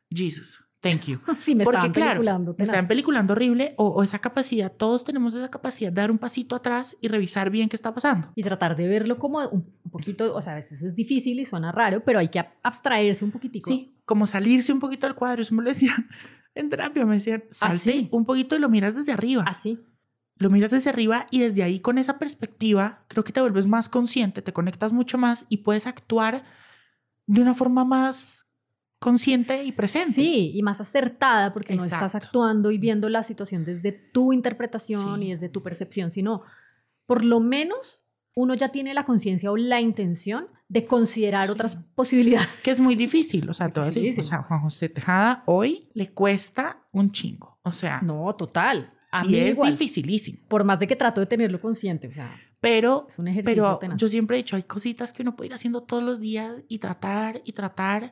Jesus, 0.10 0.64
thank 0.80 1.06
you. 1.06 1.20
Sí, 1.38 1.56
me 1.56 1.64
Porque, 1.64 1.92
claro, 1.92 2.12
peliculando. 2.12 2.56
Me 2.58 2.64
están 2.64 2.88
peliculando 2.88 3.34
horrible 3.34 3.74
o, 3.78 4.04
esa 4.04 4.20
capacidad, 4.20 4.72
todos 4.72 5.04
tenemos 5.04 5.34
esa 5.34 5.50
capacidad 5.50 5.92
de 5.92 6.02
dar 6.02 6.12
un 6.12 6.18
pasito 6.18 6.56
atrás 6.56 6.96
y 7.02 7.08
revisar 7.08 7.50
bien 7.50 7.68
qué 7.68 7.76
está 7.76 7.94
pasando. 7.94 8.30
Y 8.36 8.44
tratar 8.44 8.76
de 8.76 8.88
verlo 8.88 9.18
como 9.18 9.40
un, 9.50 9.66
poquito, 9.92 10.36
o 10.36 10.42
sea, 10.42 10.54
a 10.54 10.58
veces 10.58 10.82
es 10.82 10.96
difícil 10.96 11.40
y 11.40 11.46
suena 11.46 11.72
raro, 11.72 12.04
pero 12.04 12.20
hay 12.20 12.30
que 12.30 12.46
abstraerse 12.62 13.26
un 13.26 13.32
poquitico. 13.32 13.68
Sí, 13.68 13.96
como 14.06 14.28
salirse 14.28 14.72
un 14.72 14.80
poquito 14.80 15.08
del 15.08 15.16
cuadro. 15.16 15.42
Eso 15.42 15.56
me 15.56 15.64
lo 15.64 15.70
decían 15.70 16.08
en 16.56 16.70
terapia, 16.70 17.06
me 17.06 17.16
decían, 17.16 17.44
¿Ah, 17.62 17.72
salte 17.72 18.08
un 18.12 18.26
poquito 18.26 18.56
y 18.56 18.60
lo 18.60 18.70
miras 18.70 18.96
desde 18.96 19.12
arriba. 19.12 19.44
Así 19.48 19.80
lo 20.38 20.50
miras 20.50 20.72
desde 20.72 20.90
arriba 20.90 21.28
y 21.32 21.40
desde 21.40 21.64
ahí 21.64 21.80
con 21.80 21.98
esa 21.98 22.20
perspectiva 22.20 23.04
creo 23.08 23.24
que 23.24 23.34
te 23.34 23.42
vuelves 23.42 23.68
más 23.68 23.90
consciente, 23.90 24.42
te 24.42 24.54
conectas 24.54 24.94
mucho 24.94 25.18
más 25.18 25.46
y 25.50 25.58
puedes 25.58 25.88
actuar 25.88 26.44
de 27.26 27.42
una 27.42 27.54
forma 27.54 27.84
más 27.86 28.46
consciente 29.00 29.64
y 29.64 29.72
presente. 29.72 30.14
Sí, 30.14 30.52
y 30.54 30.64
más 30.64 30.82
acertada 30.82 31.54
porque 31.54 31.76
no 31.76 31.84
estás 31.84 32.16
actuando 32.16 32.72
y 32.72 32.78
viendo 32.78 33.10
la 33.10 33.24
situación 33.24 33.64
desde 33.64 33.92
tu 33.92 34.34
interpretación 34.34 35.22
y 35.24 35.32
desde 35.32 35.50
tu 35.50 35.62
percepción, 35.62 36.12
sino 36.12 36.42
por 37.06 37.24
lo 37.24 37.40
menos 37.40 38.02
uno 38.36 38.54
ya 38.54 38.70
tiene 38.70 38.94
la 38.94 39.06
conciencia 39.06 39.52
o 39.52 39.58
la 39.58 39.82
intención 39.82 40.48
de 40.68 40.86
considerar 40.86 41.50
otras 41.50 41.76
posibilidades. 41.96 42.48
Que 42.64 42.72
es 42.72 42.80
muy 42.80 42.96
difícil, 42.96 43.50
o 43.50 43.54
sea, 43.54 43.70
todo 43.70 43.88
o 43.88 43.92
sea, 43.92 44.44
Juan 44.44 44.62
José 44.62 44.90
Tejada 44.90 45.44
hoy 45.46 45.90
le 45.94 46.12
cuesta 46.14 46.84
un 46.92 47.12
chingo, 47.12 47.60
o 47.64 47.72
sea. 47.72 48.02
No, 48.02 48.36
total 48.36 48.94
y 49.26 49.36
es 49.38 49.58
dificilísimo. 49.58 50.40
Por 50.48 50.64
más 50.64 50.80
de 50.80 50.88
que 50.88 50.96
trato 50.96 51.22
de 51.22 51.28
tenerlo 51.28 51.60
consciente, 51.60 52.08
o 52.08 52.12
sea, 52.12 52.36
pero, 52.60 53.06
es 53.10 53.20
un 53.20 53.28
ejercicio 53.28 53.78
pero 53.80 53.96
yo 53.96 54.10
siempre 54.10 54.38
he 54.38 54.44
dicho, 54.44 54.56
hay 54.56 54.64
cositas 54.64 55.14
que 55.14 55.22
uno 55.22 55.36
puede 55.36 55.48
ir 55.48 55.54
haciendo 55.54 55.84
todos 55.84 56.04
los 56.04 56.20
días 56.20 56.64
y 56.68 56.80
tratar 56.80 57.42
y 57.46 57.54
tratar 57.54 58.12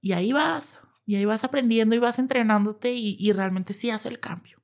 y 0.00 0.12
ahí 0.12 0.32
vas, 0.32 0.80
y 1.06 1.16
ahí 1.16 1.24
vas 1.24 1.44
aprendiendo 1.44 1.94
y 1.94 1.98
vas 1.98 2.18
entrenándote 2.18 2.92
y, 2.92 3.16
y 3.18 3.32
realmente 3.32 3.72
sí 3.72 3.90
hace 3.90 4.08
el 4.08 4.20
cambio. 4.20 4.58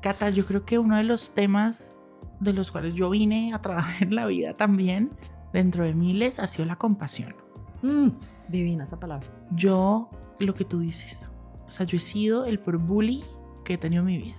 Cata, 0.00 0.30
yo 0.30 0.46
creo 0.46 0.64
que 0.64 0.78
uno 0.78 0.96
de 0.96 1.04
los 1.04 1.34
temas 1.34 1.98
de 2.40 2.52
los 2.52 2.70
cuales 2.70 2.94
yo 2.94 3.10
vine 3.10 3.52
a 3.54 3.62
trabajar 3.62 4.02
en 4.02 4.14
la 4.14 4.26
vida 4.26 4.56
también, 4.56 5.10
dentro 5.52 5.84
de 5.84 5.94
miles, 5.94 6.38
ha 6.38 6.46
sido 6.46 6.64
la 6.64 6.76
compasión. 6.76 7.34
Mm, 7.82 8.08
divina 8.48 8.84
esa 8.84 8.98
palabra. 8.98 9.26
Yo, 9.52 10.10
lo 10.38 10.54
que 10.54 10.64
tú 10.64 10.80
dices, 10.80 11.30
o 11.66 11.70
sea, 11.70 11.86
yo 11.86 11.96
he 11.96 12.00
sido 12.00 12.44
el 12.44 12.58
peor 12.58 12.78
bully 12.78 13.24
que 13.64 13.74
he 13.74 13.78
tenido 13.78 14.00
en 14.00 14.06
mi 14.06 14.18
vida. 14.18 14.36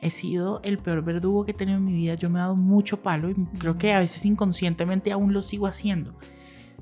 He 0.00 0.10
sido 0.10 0.60
el 0.62 0.78
peor 0.78 1.02
verdugo 1.02 1.44
que 1.44 1.52
he 1.52 1.54
tenido 1.54 1.78
en 1.78 1.84
mi 1.84 1.92
vida. 1.92 2.14
Yo 2.14 2.28
me 2.28 2.38
he 2.38 2.42
dado 2.42 2.56
mucho 2.56 3.00
palo 3.02 3.30
y 3.30 3.34
creo 3.58 3.78
que 3.78 3.92
a 3.92 3.98
veces 3.98 4.24
inconscientemente 4.24 5.10
aún 5.10 5.32
lo 5.32 5.42
sigo 5.42 5.66
haciendo. 5.66 6.18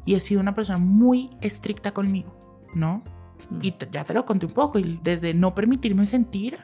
Y 0.04 0.14
he 0.14 0.20
sido 0.20 0.40
una 0.40 0.54
persona 0.54 0.78
muy 0.78 1.30
estricta 1.40 1.92
conmigo, 1.92 2.68
¿no? 2.74 3.02
Mm. 3.50 3.58
Y 3.62 3.74
ya 3.90 4.04
te 4.04 4.14
lo 4.14 4.26
conté 4.26 4.46
un 4.46 4.52
poco, 4.52 4.78
y 4.78 5.00
desde 5.02 5.32
no 5.32 5.54
permitirme 5.54 6.06
sentir 6.06 6.58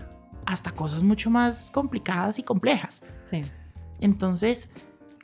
hasta 0.46 0.72
cosas 0.72 1.02
mucho 1.02 1.30
más 1.30 1.70
complicadas 1.70 2.38
y 2.38 2.42
complejas. 2.42 3.02
Sí. 3.24 3.42
Entonces, 4.00 4.68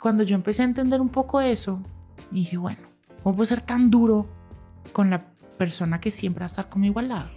cuando 0.00 0.22
yo 0.22 0.34
empecé 0.34 0.62
a 0.62 0.66
entender 0.66 1.00
un 1.00 1.08
poco 1.08 1.40
eso, 1.40 1.82
dije, 2.30 2.56
bueno, 2.56 2.80
¿cómo 3.22 3.36
puedo 3.36 3.46
ser 3.46 3.60
tan 3.60 3.90
duro 3.90 4.26
con 4.92 5.10
la 5.10 5.26
persona 5.58 6.00
que 6.00 6.10
siempre 6.10 6.40
va 6.40 6.46
a 6.46 6.48
estar 6.48 6.68
conmigo 6.68 7.00
al 7.00 7.08
lado? 7.08 7.28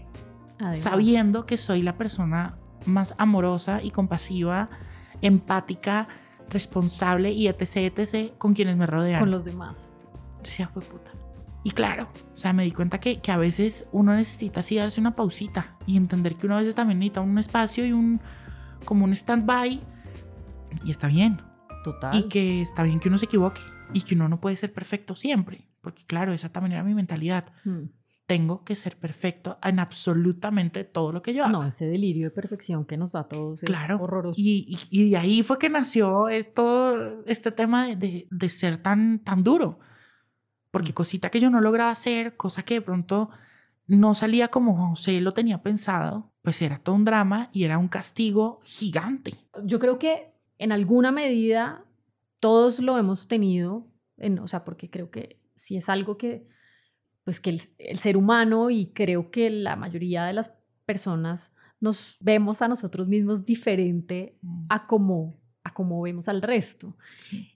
Sabiendo 0.73 1.45
que 1.45 1.57
soy 1.57 1.81
la 1.81 1.97
persona 1.97 2.57
más 2.85 3.13
amorosa 3.17 3.81
y 3.81 3.91
compasiva, 3.91 4.69
empática, 5.21 6.07
responsable 6.49 7.31
y 7.31 7.47
etc, 7.47 7.93
etc, 7.97 8.33
con 8.37 8.53
quienes 8.53 8.77
me 8.77 8.85
rodean. 8.85 9.19
Con 9.19 9.31
los 9.31 9.45
demás. 9.45 9.89
Decía, 10.43 10.67
fue 10.67 10.81
puta. 10.81 11.11
Y 11.63 11.71
claro, 11.71 12.07
o 12.33 12.37
sea, 12.37 12.53
me 12.53 12.63
di 12.63 12.71
cuenta 12.71 12.99
que, 12.99 13.19
que, 13.19 13.31
a 13.31 13.37
veces 13.37 13.85
uno 13.91 14.15
necesita 14.15 14.61
así 14.61 14.75
darse 14.77 15.01
una 15.01 15.15
pausita 15.15 15.75
y 15.85 15.97
entender 15.97 16.35
que 16.35 16.45
uno 16.45 16.55
a 16.55 16.59
veces 16.59 16.73
también 16.73 16.99
necesita 16.99 17.21
un 17.21 17.37
espacio 17.37 17.85
y 17.85 17.91
un, 17.91 18.21
como 18.85 19.03
un 19.03 19.11
stand-by 19.11 19.81
y 20.83 20.91
está 20.91 21.07
bien. 21.07 21.41
Total. 21.83 22.15
Y 22.15 22.23
que 22.23 22.61
está 22.61 22.83
bien 22.83 22.99
que 22.99 23.09
uno 23.09 23.17
se 23.17 23.25
equivoque 23.25 23.61
y 23.93 24.01
que 24.01 24.15
uno 24.15 24.29
no 24.29 24.39
puede 24.39 24.55
ser 24.55 24.73
perfecto 24.73 25.15
siempre, 25.15 25.67
porque 25.81 26.05
claro, 26.05 26.33
esa 26.33 26.49
también 26.49 26.73
era 26.73 26.83
mi 26.83 26.93
mentalidad. 26.93 27.45
Hmm. 27.63 27.85
Tengo 28.29 28.63
que 28.63 28.75
ser 28.75 28.95
perfecto 28.95 29.57
en 29.63 29.79
absolutamente 29.79 30.83
todo 30.83 31.11
lo 31.11 31.21
que 31.21 31.33
yo 31.33 31.43
hago. 31.43 31.51
No, 31.51 31.67
ese 31.67 31.87
delirio 31.87 32.27
de 32.27 32.31
perfección 32.31 32.85
que 32.85 32.95
nos 32.95 33.13
da 33.13 33.21
a 33.21 33.27
todos 33.27 33.61
claro. 33.61 33.95
es 33.95 34.01
horroroso. 34.01 34.39
Y, 34.39 34.77
y, 34.91 35.01
y, 35.01 35.09
de 35.09 35.17
ahí 35.17 35.43
fue 35.43 35.57
que 35.57 35.69
nació 35.69 36.29
esto, 36.29 37.23
este 37.25 37.51
tema 37.51 37.87
de, 37.87 37.95
de, 37.95 38.27
de 38.29 38.49
ser 38.49 38.77
tan, 38.77 39.19
tan 39.19 39.43
duro 39.43 39.79
porque 40.71 40.93
cosita 40.93 41.29
que 41.29 41.39
yo 41.39 41.49
no 41.49 41.61
lograba 41.61 41.91
hacer, 41.91 42.35
cosa 42.35 42.63
que 42.63 42.75
de 42.75 42.81
pronto 42.81 43.29
no 43.87 44.13
salía 44.13 44.49
como 44.49 44.89
José 44.89 45.19
lo 45.19 45.33
tenía 45.33 45.63
pensado, 45.63 46.31
pues 46.41 46.61
era 46.61 46.79
todo 46.79 46.95
un 46.95 47.05
drama 47.05 47.49
y 47.51 47.63
era 47.63 47.77
un 47.77 47.87
castigo 47.87 48.61
gigante. 48.63 49.39
Yo 49.63 49.79
creo 49.79 49.97
que 49.97 50.31
en 50.59 50.71
alguna 50.71 51.11
medida 51.11 51.83
todos 52.39 52.79
lo 52.79 52.97
hemos 52.97 53.27
tenido, 53.27 53.87
en, 54.17 54.39
o 54.39 54.47
sea, 54.47 54.63
porque 54.63 54.89
creo 54.89 55.09
que 55.09 55.41
si 55.55 55.75
es 55.75 55.89
algo 55.89 56.17
que, 56.17 56.47
pues 57.29 57.39
que 57.39 57.59
el, 57.77 57.99
ser 57.99 58.17
humano 58.17 58.71
y 58.71 58.87
creo 58.87 59.29
que 59.29 59.51
la 59.51 59.75
mayoría 59.75 60.25
de 60.25 60.33
las 60.33 60.57
personas 60.87 61.53
nos 61.79 62.17
vemos 62.19 62.63
a 62.63 62.67
nosotros 62.67 63.07
mismos 63.07 63.45
diferente 63.45 64.39
mm. 64.41 64.63
a 64.67 64.87
como, 64.87 65.39
a 65.63 65.71
como 65.71 66.01
vemos 66.01 66.27
al 66.27 66.41
resto. 66.41 66.97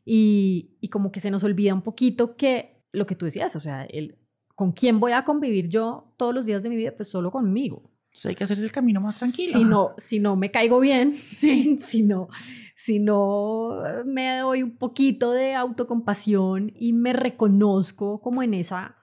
Y, 0.05 0.77
y 0.79 0.89
como 0.89 1.11
que 1.11 1.19
se 1.19 1.31
nos 1.31 1.43
olvida 1.43 1.73
un 1.73 1.81
poquito 1.81 2.35
que 2.35 2.83
lo 2.91 3.07
que 3.07 3.15
tú 3.15 3.25
decías, 3.25 3.55
o 3.55 3.59
sea, 3.59 3.83
el, 3.85 4.19
¿con 4.53 4.73
quién 4.73 4.99
voy 4.99 5.13
a 5.13 5.25
convivir 5.25 5.69
yo 5.69 6.13
todos 6.17 6.35
los 6.35 6.45
días 6.45 6.61
de 6.61 6.69
mi 6.69 6.75
vida? 6.75 6.93
Pues 6.95 7.07
solo 7.09 7.31
conmigo. 7.31 7.89
O 8.23 8.27
hay 8.27 8.35
que 8.35 8.43
hacerse 8.43 8.63
el 8.63 8.71
camino 8.71 9.01
más 9.01 9.17
tranquilo. 9.17 9.53
Si 9.53 9.65
no, 9.65 9.95
si 9.97 10.19
no 10.19 10.35
me 10.35 10.51
caigo 10.51 10.79
bien, 10.79 11.15
sí. 11.33 11.77
si, 11.79 12.03
no, 12.03 12.27
si 12.75 12.99
no 12.99 13.81
me 14.05 14.37
doy 14.37 14.61
un 14.61 14.77
poquito 14.77 15.31
de 15.31 15.55
autocompasión 15.55 16.71
y 16.75 16.93
me 16.93 17.11
reconozco 17.11 18.21
como 18.21 18.43
en 18.43 18.53
esa, 18.53 18.97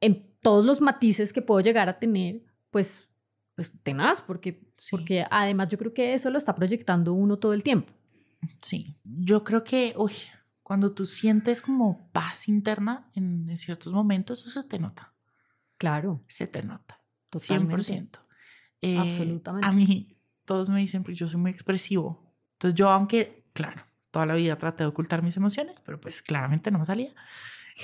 en 0.00 0.28
todos 0.40 0.64
los 0.64 0.80
matices 0.80 1.32
que 1.32 1.42
puedo 1.42 1.60
llegar 1.60 1.88
a 1.88 1.98
tener, 1.98 2.42
pues, 2.70 3.08
pues 3.54 3.72
tenaz, 3.82 4.22
porque, 4.22 4.60
porque 4.90 5.24
además 5.30 5.68
yo 5.68 5.78
creo 5.78 5.92
que 5.92 6.14
eso 6.14 6.30
lo 6.30 6.38
está 6.38 6.54
proyectando 6.54 7.12
uno 7.12 7.38
todo 7.38 7.52
el 7.52 7.62
tiempo. 7.62 7.92
Sí, 8.62 8.96
yo 9.04 9.42
creo 9.42 9.64
que, 9.64 9.94
uy, 9.96 10.12
cuando 10.62 10.92
tú 10.92 11.06
sientes 11.06 11.60
como 11.60 12.10
paz 12.12 12.48
interna 12.48 13.10
en, 13.14 13.56
ciertos 13.56 13.92
momentos, 13.92 14.40
eso 14.40 14.62
se 14.62 14.68
te 14.68 14.78
nota. 14.78 15.14
Claro. 15.76 16.22
Se 16.28 16.46
te 16.46 16.62
nota. 16.62 17.00
Totalmente. 17.30 17.82
100%. 17.82 18.18
Eh, 18.82 18.98
Absolutamente. 18.98 19.66
A 19.66 19.72
mí, 19.72 20.18
todos 20.44 20.68
me 20.68 20.80
dicen, 20.80 21.02
pues 21.02 21.18
yo 21.18 21.26
soy 21.26 21.40
muy 21.40 21.50
expresivo. 21.50 22.34
Entonces 22.52 22.76
yo, 22.76 22.90
aunque, 22.90 23.48
claro, 23.52 23.82
toda 24.10 24.26
la 24.26 24.34
vida 24.34 24.56
traté 24.56 24.84
de 24.84 24.88
ocultar 24.88 25.22
mis 25.22 25.36
emociones, 25.36 25.80
pero 25.80 26.00
pues 26.00 26.22
claramente 26.22 26.70
no 26.70 26.78
me 26.78 26.84
salía. 26.84 27.14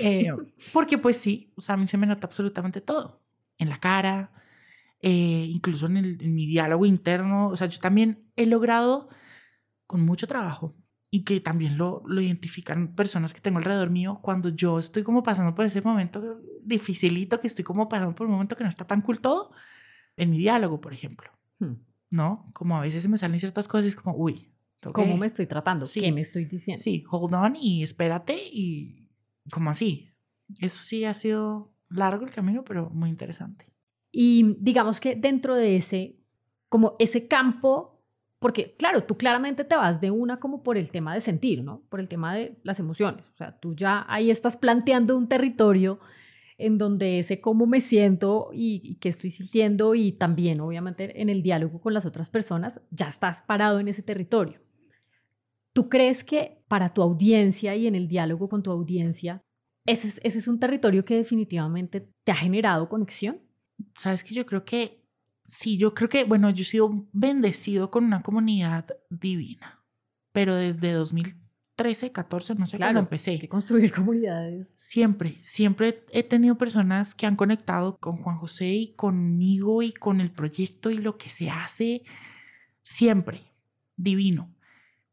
Eh, 0.00 0.30
porque 0.72 0.98
pues 0.98 1.16
sí, 1.16 1.52
o 1.57 1.61
sea, 1.61 1.74
a 1.74 1.78
mí 1.78 1.87
se 1.87 1.96
me 1.96 2.07
nota 2.07 2.26
absolutamente 2.26 2.80
todo. 2.80 3.22
En 3.59 3.68
la 3.68 3.78
cara, 3.78 4.33
eh, 5.00 5.46
incluso 5.50 5.87
en, 5.87 5.98
el, 5.98 6.22
en 6.22 6.35
mi 6.35 6.46
diálogo 6.46 6.87
interno. 6.87 7.48
O 7.48 7.57
sea, 7.57 7.66
yo 7.66 7.78
también 7.78 8.24
he 8.37 8.46
logrado, 8.46 9.09
con 9.87 10.00
mucho 10.00 10.26
trabajo, 10.26 10.74
y 11.11 11.22
que 11.24 11.40
también 11.40 11.78
lo, 11.78 12.02
lo 12.07 12.20
identifican 12.20 12.94
personas 12.94 13.35
que 13.35 13.40
tengo 13.40 13.59
alrededor 13.59 13.90
mío 13.90 14.18
cuando 14.22 14.48
yo 14.48 14.78
estoy 14.78 15.04
como 15.04 15.22
pasando 15.22 15.54
por 15.54 15.64
ese 15.64 15.80
momento 15.80 16.40
dificilito, 16.62 17.38
que 17.38 17.46
estoy 17.46 17.64
como 17.64 17.88
pasando 17.88 18.14
por 18.14 18.26
un 18.26 18.33
momento 18.33 18.57
que 18.57 18.64
no 18.64 18.70
está 18.70 18.87
tan 18.87 19.00
cool 19.02 19.20
todo, 19.20 19.52
en 20.16 20.30
mi 20.30 20.38
diálogo, 20.38 20.80
por 20.80 20.92
ejemplo. 20.92 21.30
Hmm. 21.59 21.74
¿No? 22.11 22.50
Como 22.52 22.76
a 22.76 22.80
veces 22.80 23.02
se 23.02 23.09
me 23.09 23.18
salen 23.18 23.38
ciertas 23.38 23.68
cosas 23.68 23.94
como, 23.94 24.16
uy. 24.16 24.50
¿Cómo 24.92 25.16
me 25.16 25.26
estoy 25.26 25.46
tratando? 25.46 25.87
¿Qué 25.92 26.12
me 26.12 26.20
estoy 26.20 26.44
diciendo? 26.44 26.83
Sí, 26.83 27.04
hold 27.11 27.35
on 27.35 27.57
y 27.57 27.83
espérate 27.83 28.37
y 28.37 29.04
como 29.50 29.70
así. 29.70 30.11
Eso 30.59 30.83
sí 30.83 31.04
ha 31.04 31.14
sido 31.14 31.74
largo 31.88 32.24
el 32.24 32.30
camino, 32.30 32.64
pero 32.64 32.90
muy 32.90 33.11
interesante. 33.11 33.72
Y 34.11 34.57
digamos 34.61 35.00
que 35.00 35.16
dentro 35.16 35.54
de 35.54 35.76
ese, 35.76 36.20
como 36.68 36.96
ese 36.98 37.26
campo 37.26 37.94
porque, 38.44 38.76
claro, 38.76 39.04
tú 39.04 39.16
claramente 39.16 39.64
te 39.64 39.74
vas 39.74 40.02
de 40.02 40.11
una 40.11 40.38
como 40.38 40.62
por 40.62 40.76
el 40.76 40.90
tema 40.90 41.14
de 41.14 41.22
sentir, 41.22 41.64
¿no? 41.64 41.80
Por 41.88 41.98
el 41.98 42.09
tema 42.09 42.35
de 42.35 42.59
las 42.62 42.78
emociones. 42.78 43.26
O 43.30 43.37
sea, 43.38 43.59
tú 43.59 43.74
ya 43.74 44.04
ahí 44.07 44.30
estás 44.30 44.59
planteando 44.59 45.16
un 45.16 45.30
territorio 45.30 45.98
en 46.59 46.76
donde 46.76 47.20
ese 47.20 47.40
cómo 47.40 47.66
me 47.66 47.80
siento 47.80 48.50
y, 48.52 48.83
y 48.85 48.96
qué 48.96 49.09
estoy 49.09 49.30
sintiendo 49.30 49.94
y 49.94 50.12
también, 50.12 50.61
obviamente, 50.61 51.22
en 51.22 51.30
el 51.30 51.42
diálogo 51.42 51.80
con 51.80 51.94
las 51.94 52.04
otras 52.04 52.28
personas, 52.28 52.83
ya 52.90 53.09
estás 53.09 53.40
parado 53.40 53.80
en 53.80 53.88
ese 53.88 54.02
territorio. 54.02 54.61
¿Tú 55.75 55.89
crees 55.89 56.23
que 56.23 56.63
para 56.69 56.95
tu 56.95 57.03
audiencia 57.03 57.75
y 57.75 57.89
en 57.89 57.97
el 57.97 58.07
diálogo 58.07 58.49
con 58.49 58.63
tu 58.63 58.71
audiencia, 58.71 59.43
ese 59.85 60.07
es, 60.07 60.21
ese 60.23 60.39
es 60.39 60.49
un 60.49 60.61
territorio 60.61 61.05
que 61.05 61.17
definitivamente 61.17 62.09
te 62.23 62.33
ha 62.33 62.37
generado 62.37 62.89
conexión? 62.89 63.43
Sabes 63.97 64.23
que 64.23 64.35
yo 64.35 64.47
creo 64.47 64.65
que 64.65 65.05
sí, 65.47 65.77
yo 65.77 65.93
creo 65.93 66.09
que, 66.09 66.25
bueno, 66.25 66.49
yo 66.51 66.63
he 66.63 66.65
sido 66.65 67.09
bendecido 67.13 67.91
con 67.91 68.05
una 68.05 68.23
comunidad 68.23 68.87
divina, 69.11 69.85
pero 70.31 70.55
desde 70.55 70.93
2013, 70.93 72.13
14, 72.13 72.55
no 72.55 72.69
sé 72.69 72.79
cuándo 72.79 73.01
empecé. 73.01 73.33
Hay 73.33 73.41
que 73.41 73.49
construir 73.49 73.93
comunidades. 73.93 74.77
Siempre, 74.79 75.39
siempre 75.43 76.05
he 76.13 76.23
tenido 76.23 76.57
personas 76.57 77.17
que 77.17 77.27
han 77.27 77.35
conectado 77.35 77.97
con 77.99 78.19
Juan 78.19 78.39
José 78.39 78.69
y 78.69 78.95
conmigo 78.95 79.83
y 79.83 79.93
con 79.93 80.21
el 80.21 80.31
proyecto 80.31 80.91
y 80.91 80.99
lo 80.99 81.19
que 81.19 81.31
se 81.31 81.51
hace, 81.51 82.05
siempre, 82.81 83.43
divino. 83.97 84.54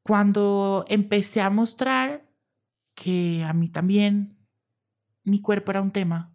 Cuando 0.03 0.85
empecé 0.87 1.41
a 1.41 1.49
mostrar 1.49 2.27
que 2.95 3.43
a 3.43 3.53
mí 3.53 3.69
también 3.69 4.37
mi 5.23 5.41
cuerpo 5.41 5.71
era 5.71 5.81
un 5.81 5.91
tema, 5.91 6.33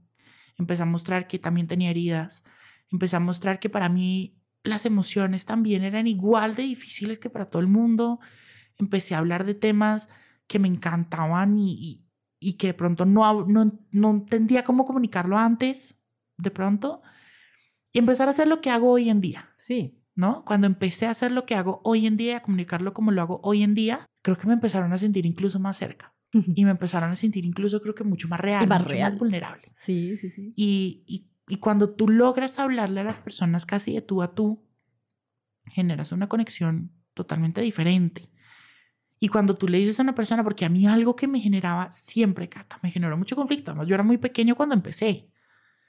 empecé 0.58 0.82
a 0.82 0.86
mostrar 0.86 1.26
que 1.26 1.38
también 1.38 1.66
tenía 1.66 1.90
heridas, 1.90 2.44
empecé 2.90 3.16
a 3.16 3.20
mostrar 3.20 3.58
que 3.58 3.68
para 3.68 3.88
mí 3.88 4.40
las 4.62 4.86
emociones 4.86 5.44
también 5.44 5.84
eran 5.84 6.06
igual 6.06 6.54
de 6.54 6.64
difíciles 6.64 7.18
que 7.18 7.30
para 7.30 7.50
todo 7.50 7.60
el 7.60 7.68
mundo. 7.68 8.20
Empecé 8.78 9.14
a 9.14 9.18
hablar 9.18 9.44
de 9.44 9.54
temas 9.54 10.08
que 10.46 10.58
me 10.58 10.68
encantaban 10.68 11.56
y, 11.56 12.08
que 12.58 12.68
de 12.68 12.74
pronto 12.74 13.04
no, 13.06 13.46
no 13.46 14.10
entendía 14.10 14.64
cómo 14.64 14.84
comunicarlo 14.84 15.36
antes, 15.36 15.96
de 16.36 16.50
pronto. 16.50 17.02
Y 17.92 17.98
empezar 17.98 18.28
a 18.28 18.32
hacer 18.32 18.46
lo 18.46 18.60
que 18.60 18.70
hago 18.70 18.90
hoy 18.90 19.08
en 19.08 19.20
día. 19.20 19.50
Sí. 19.56 20.02
¿No? 20.16 20.44
Cuando 20.44 20.66
empecé 20.66 21.06
a 21.06 21.10
hacer 21.10 21.30
lo 21.30 21.46
que 21.46 21.54
hago 21.54 21.80
hoy 21.84 22.06
en 22.06 22.16
día, 22.16 22.38
a 22.38 22.42
comunicarlo 22.42 22.92
como 22.92 23.12
lo 23.12 23.22
hago 23.22 23.40
hoy 23.44 23.62
en 23.62 23.74
día, 23.74 24.06
creo 24.22 24.36
que 24.36 24.48
me 24.48 24.54
empezaron 24.54 24.92
a 24.92 24.98
sentir 24.98 25.26
incluso 25.26 25.60
más 25.60 25.76
cerca. 25.76 26.12
Y 26.32 26.64
me 26.64 26.72
empezaron 26.72 27.10
a 27.10 27.16
sentir 27.16 27.44
incluso, 27.44 27.80
creo 27.80 27.94
que 27.94 28.02
mucho 28.02 28.26
más 28.26 28.40
real, 28.40 28.66
más 28.66 28.82
mucho 28.82 28.98
más 28.98 29.16
vulnerable. 29.16 29.72
Sí, 29.76 30.16
sí, 30.16 30.28
sí. 30.28 30.52
Y, 30.56 31.04
y 31.06 31.30
y 31.48 31.58
cuando 31.58 31.90
tú 31.90 32.08
logras 32.08 32.58
hablarle 32.58 33.00
a 33.00 33.04
las 33.04 33.20
personas 33.20 33.66
casi 33.66 33.94
de 33.94 34.02
tú 34.02 34.22
a 34.22 34.34
tú, 34.34 34.64
generas 35.66 36.12
una 36.12 36.28
conexión 36.28 36.92
totalmente 37.14 37.60
diferente. 37.60 38.30
Y 39.18 39.28
cuando 39.28 39.56
tú 39.56 39.68
le 39.68 39.78
dices 39.78 39.98
a 39.98 40.02
una 40.02 40.14
persona, 40.14 40.42
porque 40.42 40.64
a 40.64 40.68
mí 40.68 40.86
algo 40.86 41.16
que 41.16 41.28
me 41.28 41.40
generaba 41.40 41.90
siempre, 41.92 42.48
Cata, 42.48 42.78
me 42.82 42.90
generó 42.90 43.16
mucho 43.16 43.36
conflicto. 43.36 43.70
Además, 43.70 43.88
yo 43.88 43.94
era 43.94 44.04
muy 44.04 44.18
pequeño 44.18 44.56
cuando 44.56 44.74
empecé. 44.74 45.30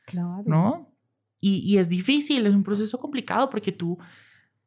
Claro. 0.06 0.44
¿No? 0.46 0.97
Y, 1.40 1.58
y, 1.60 1.78
es 1.78 1.88
difícil, 1.90 2.46
es 2.48 2.56
un 2.56 2.64
proceso 2.64 3.00
complicado 3.00 3.50
porque 3.50 3.72
tú 3.72 3.98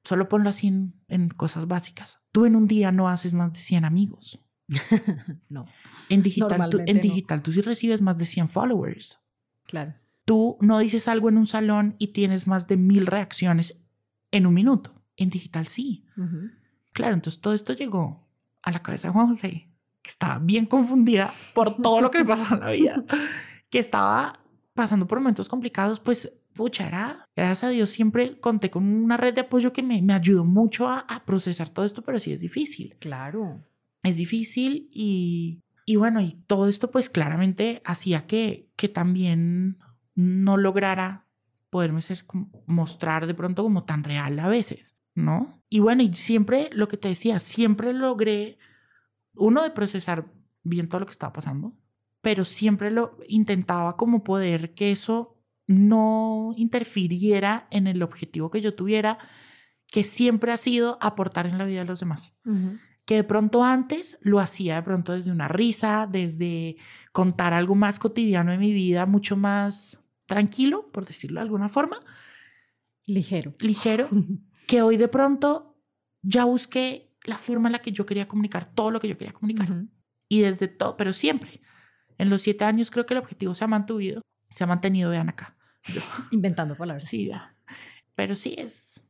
solo 0.05 0.29
ponlo 0.29 0.51
así 0.51 0.68
en, 1.09 1.29
cosas 1.31 1.66
básicas. 1.66 2.21
Tú 2.33 2.47
en 2.47 2.57
un 2.57 2.66
día 2.66 2.93
no 2.93 3.09
haces 3.09 3.35
más 3.35 3.53
de 3.53 3.59
100 3.59 3.85
amigos. 3.85 4.41
no. 5.49 5.66
En 6.09 6.23
digital, 6.23 6.71
tú, 6.71 6.81
en 6.87 7.01
digital 7.01 7.43
tú 7.43 7.53
sí 7.53 7.61
recibes 7.61 8.03
más 8.03 8.16
de 8.18 8.25
100 8.25 8.49
followers. 8.49 9.18
Claro. 9.66 9.95
Tú 10.25 10.57
no 10.61 10.79
dices 10.79 11.09
algo 11.09 11.29
en 11.29 11.39
un 11.39 11.47
salón 11.47 11.97
y 11.99 12.09
tienes 12.09 12.47
más 12.47 12.66
de 12.66 12.77
mil 12.77 13.07
reacciones 13.07 13.79
en 14.31 14.47
un 14.47 14.55
minuto. 14.55 14.95
En 15.16 15.31
digital 15.31 15.66
sí. 15.66 16.07
Claro, 16.93 17.14
entonces 17.14 17.41
todo 17.41 17.55
esto 17.55 17.73
llegó 17.73 18.29
a 18.62 18.71
la 18.71 18.83
cabeza 18.83 19.09
de 19.09 19.12
Juan 19.12 19.29
José, 19.29 19.68
que 20.03 20.11
estaba 20.11 20.39
bien 20.39 20.66
confundida 20.66 21.33
por 21.55 21.81
todo 21.81 22.01
lo 22.01 22.11
que 22.11 22.18
le 22.18 22.25
pasó 22.25 22.55
en 22.55 22.61
la 22.61 22.71
vida, 22.71 23.05
que 23.71 23.79
estaba 23.79 24.41
pasando 24.75 25.07
por 25.07 25.18
momentos 25.18 25.49
complicados, 25.49 25.99
pues 25.99 26.33
pucha, 26.55 26.86
era, 26.86 27.28
gracias 27.34 27.64
a 27.64 27.68
Dios 27.70 27.90
siempre 27.90 28.38
conté 28.40 28.70
con 28.70 28.84
una 28.84 29.16
red 29.16 29.34
de 29.34 29.42
apoyo 29.42 29.72
que 29.72 29.82
me, 29.82 30.01
me 30.03 30.12
ayudó 30.12 30.44
mucho 30.44 30.88
a, 30.88 31.01
a, 31.01 31.24
procesar 31.24 31.68
todo 31.68 31.84
esto, 31.84 32.03
pero 32.03 32.18
sí 32.18 32.32
es 32.32 32.40
difícil. 32.40 32.96
Claro. 32.98 33.64
Es 34.03 34.16
difícil 34.16 34.88
y, 34.92 35.62
y 35.84 35.96
bueno, 35.96 36.20
y 36.20 36.32
todo 36.46 36.68
esto 36.68 36.90
pues 36.90 37.11
claramente 37.11 37.82
hacía 37.84 38.26
que, 38.26 38.70
que 38.76 38.88
también 38.88 39.78
no 40.14 40.57
lograra 40.57 41.26
poderme 41.70 42.03
ser, 42.03 42.24
mostrar 42.66 43.26
de 43.26 43.34
pronto 43.34 43.62
como 43.62 43.84
tan 43.84 44.05
real 44.05 44.38
a 44.38 44.48
veces, 44.48 44.96
¿no? 45.14 45.62
Y 45.68 45.78
bueno, 45.80 46.03
y 46.03 46.12
siempre 46.14 46.68
lo 46.72 46.88
que 46.88 46.96
te 46.96 47.09
decía, 47.09 47.38
siempre 47.38 47.92
logré, 47.92 48.59
uno, 49.34 49.62
de 49.62 49.70
procesar 49.70 50.32
bien 50.62 50.88
todo 50.88 51.01
lo 51.01 51.07
que 51.07 51.12
estaba 51.12 51.32
pasando, 51.32 51.74
pero 52.20 52.44
siempre 52.44 52.90
lo 52.90 53.18
intentaba 53.28 53.96
como 53.96 54.24
poder 54.24 54.74
que 54.74 54.92
eso 54.92 55.39
no 55.71 56.53
interfiriera 56.57 57.68
en 57.71 57.87
el 57.87 58.03
objetivo 58.03 58.51
que 58.51 58.61
yo 58.61 58.75
tuviera, 58.75 59.18
que 59.87 60.03
siempre 60.03 60.51
ha 60.51 60.57
sido 60.57 60.99
aportar 61.01 61.47
en 61.47 61.59
la 61.59 61.64
vida 61.64 61.81
de 61.81 61.87
los 61.87 62.01
demás. 62.01 62.33
Que 63.05 63.14
de 63.14 63.25
pronto 63.25 63.62
antes 63.62 64.18
lo 64.21 64.41
hacía 64.41 64.75
de 64.75 64.83
pronto 64.83 65.12
desde 65.12 65.31
una 65.31 65.47
risa, 65.47 66.09
desde 66.11 66.77
contar 67.12 67.53
algo 67.55 67.77
más 67.77 68.01
cotidiano 68.01 68.51
de 68.51 68.59
mi 68.59 68.73
vida, 68.73 69.07
mucho 69.07 69.37
más 69.37 70.03
tranquilo, 70.27 70.91
por 70.91 71.07
decirlo 71.07 71.39
de 71.39 71.45
alguna 71.45 71.68
forma. 71.68 72.01
Ligero. 73.07 73.55
Ligero. 73.61 74.09
que 74.66 74.83
hoy 74.83 74.97
de 74.97 75.07
pronto 75.07 75.81
ya 76.23 76.47
busqué 76.47 77.16
la 77.23 77.39
forma 77.39 77.68
en 77.68 77.75
la 77.75 77.79
que 77.79 77.93
yo 77.93 78.07
quería 78.07 78.27
comunicar 78.27 78.66
todo 78.75 78.91
lo 78.91 78.99
que 78.99 79.09
yo 79.09 79.16
quería 79.16 79.35
comunicar. 79.35 79.68
Y 80.29 80.41
desde 80.41 80.66
todo, 80.66 80.97
pero 80.97 81.12
siempre. 81.12 81.61
En 82.18 82.29
los 82.29 82.43
siete 82.43 82.64
años 82.64 82.91
creo 82.91 83.07
que 83.07 83.14
el 83.14 83.18
objetivo 83.18 83.55
se 83.55 83.62
ha 83.62 83.68
mantenido, 83.68 84.21
se 84.57 84.64
ha 84.64 84.66
mantenido, 84.66 85.11
vean 85.11 85.29
acá. 85.29 85.57
Inventando 86.31 86.76
palabras. 86.76 87.05
Sí, 87.05 87.31
pero 88.14 88.35
sí 88.35 88.55
es, 88.59 89.01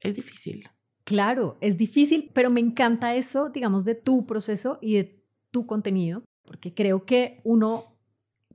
es 0.00 0.14
difícil. 0.14 0.68
Claro, 1.04 1.56
es 1.60 1.76
difícil, 1.76 2.30
pero 2.32 2.50
me 2.50 2.60
encanta 2.60 3.14
eso, 3.14 3.48
digamos, 3.48 3.84
de 3.84 3.94
tu 3.94 4.26
proceso 4.26 4.78
y 4.80 4.94
de 4.94 5.24
tu 5.50 5.66
contenido, 5.66 6.22
porque 6.44 6.74
creo 6.74 7.04
que 7.04 7.40
uno, 7.44 7.96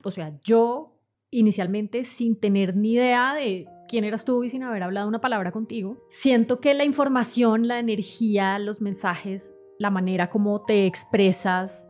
o 0.02 0.10
sea, 0.10 0.38
yo 0.42 0.98
inicialmente 1.30 2.04
sin 2.04 2.38
tener 2.38 2.76
ni 2.76 2.94
idea 2.94 3.34
de 3.34 3.66
quién 3.88 4.04
eras 4.04 4.24
tú 4.24 4.44
y 4.44 4.50
sin 4.50 4.62
haber 4.62 4.82
hablado 4.82 5.08
una 5.08 5.20
palabra 5.20 5.52
contigo, 5.52 5.98
siento 6.08 6.60
que 6.60 6.74
la 6.74 6.84
información, 6.84 7.68
la 7.68 7.78
energía, 7.78 8.58
los 8.58 8.80
mensajes, 8.80 9.52
la 9.78 9.90
manera 9.90 10.30
como 10.30 10.62
te 10.64 10.86
expresas, 10.86 11.86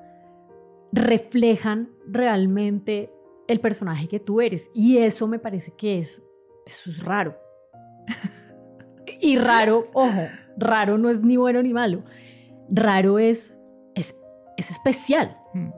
reflejan 0.93 1.91
realmente 2.07 3.11
el 3.49 3.61
personaje 3.61 4.09
que 4.09 4.21
tú 4.21 4.41
eres. 4.41 4.71
Y 4.75 4.99
eso 4.99 5.27
me 5.27 5.39
parece 5.39 5.73
que 5.77 5.99
es, 5.99 6.23
eso 6.67 6.91
es 6.91 7.03
raro. 7.03 7.37
y 9.21 9.37
raro, 9.39 9.89
ojo, 9.93 10.29
raro 10.57 10.99
no 10.99 11.11
es 11.11 11.23
ni 11.23 11.37
bueno 11.37 11.63
ni 11.63 11.73
malo. 11.73 12.03
Raro 12.69 13.19
es, 13.19 13.57
es, 13.95 14.17
es 14.57 14.71
especial. 14.71 15.37
Mm. 15.55 15.69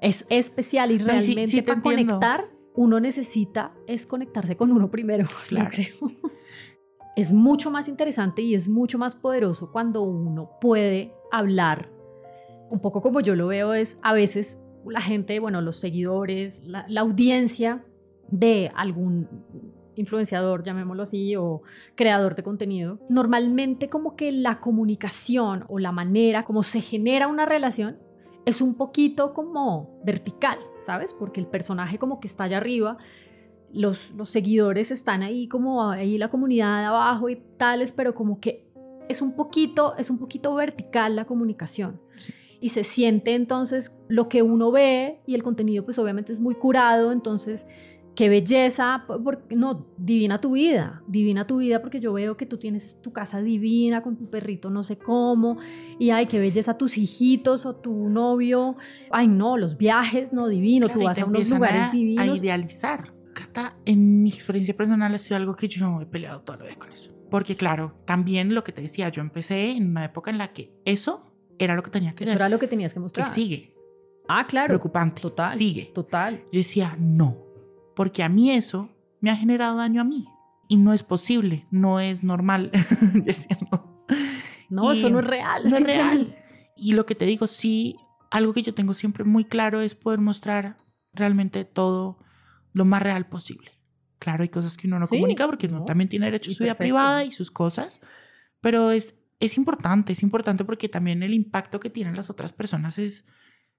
Es 0.00 0.26
especial 0.30 0.90
y 0.90 0.98
realmente 0.98 1.62
para 1.62 1.80
conectar, 1.80 2.50
uno 2.74 2.98
necesita 2.98 3.72
es 3.86 4.06
conectarse 4.06 4.56
con 4.56 4.72
uno 4.72 4.90
primero, 4.90 5.26
claro. 5.48 5.70
creo. 5.70 5.94
Es 7.14 7.30
mucho 7.30 7.70
más 7.70 7.88
interesante 7.88 8.42
y 8.42 8.54
es 8.54 8.68
mucho 8.68 8.98
más 8.98 9.14
poderoso 9.14 9.70
cuando 9.70 10.02
uno 10.02 10.58
puede 10.60 11.14
hablar. 11.30 11.90
Un 12.70 12.80
poco 12.80 13.02
como 13.02 13.20
yo 13.20 13.36
lo 13.36 13.48
veo 13.48 13.74
es 13.74 13.98
a 14.02 14.14
veces 14.14 14.58
la 14.90 15.00
gente, 15.00 15.38
bueno, 15.38 15.60
los 15.60 15.76
seguidores, 15.76 16.62
la, 16.64 16.86
audiencia 17.00 17.84
de 18.28 18.70
algún 18.74 19.28
influenciador, 19.94 20.62
llamémoslo 20.62 21.02
así, 21.02 21.36
o 21.36 21.62
creador 21.94 22.34
de 22.34 22.42
contenido, 22.42 22.98
normalmente 23.08 23.88
como 23.88 24.16
que 24.16 24.32
la 24.32 24.60
comunicación 24.60 25.64
o 25.68 25.78
la 25.78 25.92
manera 25.92 26.44
como 26.44 26.62
se 26.62 26.80
genera 26.80 27.28
una 27.28 27.44
relación 27.44 27.98
es 28.44 28.60
un 28.60 28.74
poquito 28.74 29.34
como 29.34 30.00
vertical, 30.04 30.58
¿sabes? 30.80 31.12
Porque 31.12 31.40
el 31.40 31.46
personaje 31.46 31.98
como 31.98 32.20
que 32.20 32.26
está 32.26 32.44
allá 32.44 32.56
arriba, 32.56 32.96
los, 33.72 34.10
los 34.12 34.30
seguidores 34.30 34.90
están 34.90 35.22
ahí 35.22 35.46
como 35.46 35.90
ahí 35.90 36.18
la 36.18 36.28
comunidad 36.28 36.84
abajo 36.84 37.28
y 37.28 37.36
tales, 37.56 37.92
pero 37.92 38.14
como 38.14 38.40
que 38.40 38.66
es 39.08 39.22
un 39.22 39.36
poquito, 39.36 39.94
es 39.96 40.10
un 40.10 40.18
poquito 40.18 40.54
vertical 40.54 41.14
la 41.16 41.24
comunicación. 41.24 42.00
Sí 42.16 42.32
y 42.62 42.68
se 42.68 42.84
siente 42.84 43.34
entonces 43.34 43.92
lo 44.08 44.28
que 44.28 44.40
uno 44.40 44.70
ve 44.70 45.20
y 45.26 45.34
el 45.34 45.42
contenido 45.42 45.84
pues 45.84 45.98
obviamente 45.98 46.32
es 46.32 46.38
muy 46.38 46.54
curado, 46.54 47.10
entonces 47.10 47.66
qué 48.14 48.28
belleza, 48.28 49.04
porque, 49.24 49.56
no, 49.56 49.86
divina 49.96 50.40
tu 50.40 50.52
vida, 50.52 51.02
divina 51.08 51.46
tu 51.46 51.56
vida 51.56 51.82
porque 51.82 51.98
yo 51.98 52.12
veo 52.12 52.36
que 52.36 52.46
tú 52.46 52.58
tienes 52.58 53.02
tu 53.02 53.12
casa 53.12 53.42
divina 53.42 54.02
con 54.02 54.16
tu 54.16 54.30
perrito 54.30 54.70
no 54.70 54.84
sé 54.84 54.96
cómo 54.96 55.58
y 55.98 56.10
ay, 56.10 56.26
qué 56.26 56.38
belleza 56.38 56.78
tus 56.78 56.96
hijitos 56.96 57.66
o 57.66 57.74
tu 57.74 58.08
novio, 58.08 58.76
ay 59.10 59.26
no, 59.26 59.56
los 59.56 59.76
viajes, 59.76 60.32
no, 60.32 60.46
divino, 60.46 60.88
tú 60.88 61.02
vas 61.02 61.18
a 61.18 61.24
unos 61.24 61.50
lugares 61.50 61.90
divinos. 61.90 62.28
A 62.28 62.36
idealizar. 62.36 63.12
Cata, 63.34 63.76
en 63.86 64.22
mi 64.22 64.28
experiencia 64.28 64.76
personal 64.76 65.12
ha 65.12 65.18
sido 65.18 65.36
algo 65.36 65.56
que 65.56 65.66
yo 65.66 66.00
he 66.00 66.06
peleado 66.06 66.42
toda 66.42 66.58
la 66.58 66.64
vez 66.66 66.76
con 66.76 66.92
eso. 66.92 67.10
Porque 67.28 67.56
claro, 67.56 67.94
también 68.04 68.54
lo 68.54 68.62
que 68.62 68.72
te 68.72 68.82
decía, 68.82 69.08
yo 69.08 69.22
empecé 69.22 69.70
en 69.70 69.88
una 69.88 70.04
época 70.04 70.30
en 70.30 70.36
la 70.36 70.52
que 70.52 70.70
eso 70.84 71.31
era 71.64 71.74
lo 71.74 71.82
que 71.82 71.90
tenía 71.90 72.14
que 72.14 72.24
Eso 72.24 72.32
era 72.32 72.48
lo 72.48 72.58
que 72.58 72.68
tenías 72.68 72.92
que 72.92 73.00
mostrar. 73.00 73.26
Que 73.28 73.34
sigue. 73.34 73.74
Ah, 74.28 74.46
claro. 74.46 74.68
Preocupante. 74.68 75.20
Total. 75.20 75.56
Sigue. 75.56 75.90
Total. 75.94 76.44
Yo 76.52 76.58
decía, 76.58 76.96
no, 76.98 77.36
porque 77.94 78.22
a 78.22 78.28
mí 78.28 78.50
eso 78.50 78.88
me 79.20 79.30
ha 79.30 79.36
generado 79.36 79.76
daño 79.76 80.00
a 80.00 80.04
mí. 80.04 80.26
Y 80.68 80.76
no 80.76 80.92
es 80.92 81.02
posible, 81.02 81.66
no 81.70 82.00
es 82.00 82.22
normal. 82.22 82.70
Yo 83.14 83.22
decía, 83.22 83.58
no. 83.70 84.06
No, 84.70 84.90
eso 84.92 85.10
no 85.10 85.20
es 85.20 85.26
real. 85.26 85.68
No 85.68 85.76
es 85.76 85.84
real. 85.84 86.36
Y 86.76 86.94
lo 86.94 87.04
que 87.04 87.14
te 87.14 87.26
digo, 87.26 87.46
sí, 87.46 87.96
algo 88.30 88.54
que 88.54 88.62
yo 88.62 88.72
tengo 88.72 88.94
siempre 88.94 89.24
muy 89.24 89.44
claro 89.44 89.82
es 89.82 89.94
poder 89.94 90.18
mostrar 90.18 90.78
realmente 91.12 91.66
todo 91.66 92.18
lo 92.72 92.86
más 92.86 93.02
real 93.02 93.26
posible. 93.26 93.70
Claro, 94.18 94.42
hay 94.42 94.48
cosas 94.48 94.76
que 94.76 94.86
uno 94.86 94.98
no 94.98 95.06
comunica 95.06 95.46
porque 95.46 95.66
uno 95.66 95.84
también 95.84 96.08
tiene 96.08 96.26
derecho 96.26 96.50
a 96.50 96.54
su 96.54 96.62
vida 96.64 96.74
privada 96.74 97.24
y 97.24 97.32
sus 97.32 97.50
cosas, 97.50 98.00
pero 98.60 98.90
es 98.90 99.14
es 99.42 99.56
importante, 99.58 100.12
es 100.12 100.22
importante 100.22 100.64
porque 100.64 100.88
también 100.88 101.22
el 101.22 101.34
impacto 101.34 101.80
que 101.80 101.90
tienen 101.90 102.14
las 102.14 102.30
otras 102.30 102.52
personas 102.52 102.96
es, 102.96 103.26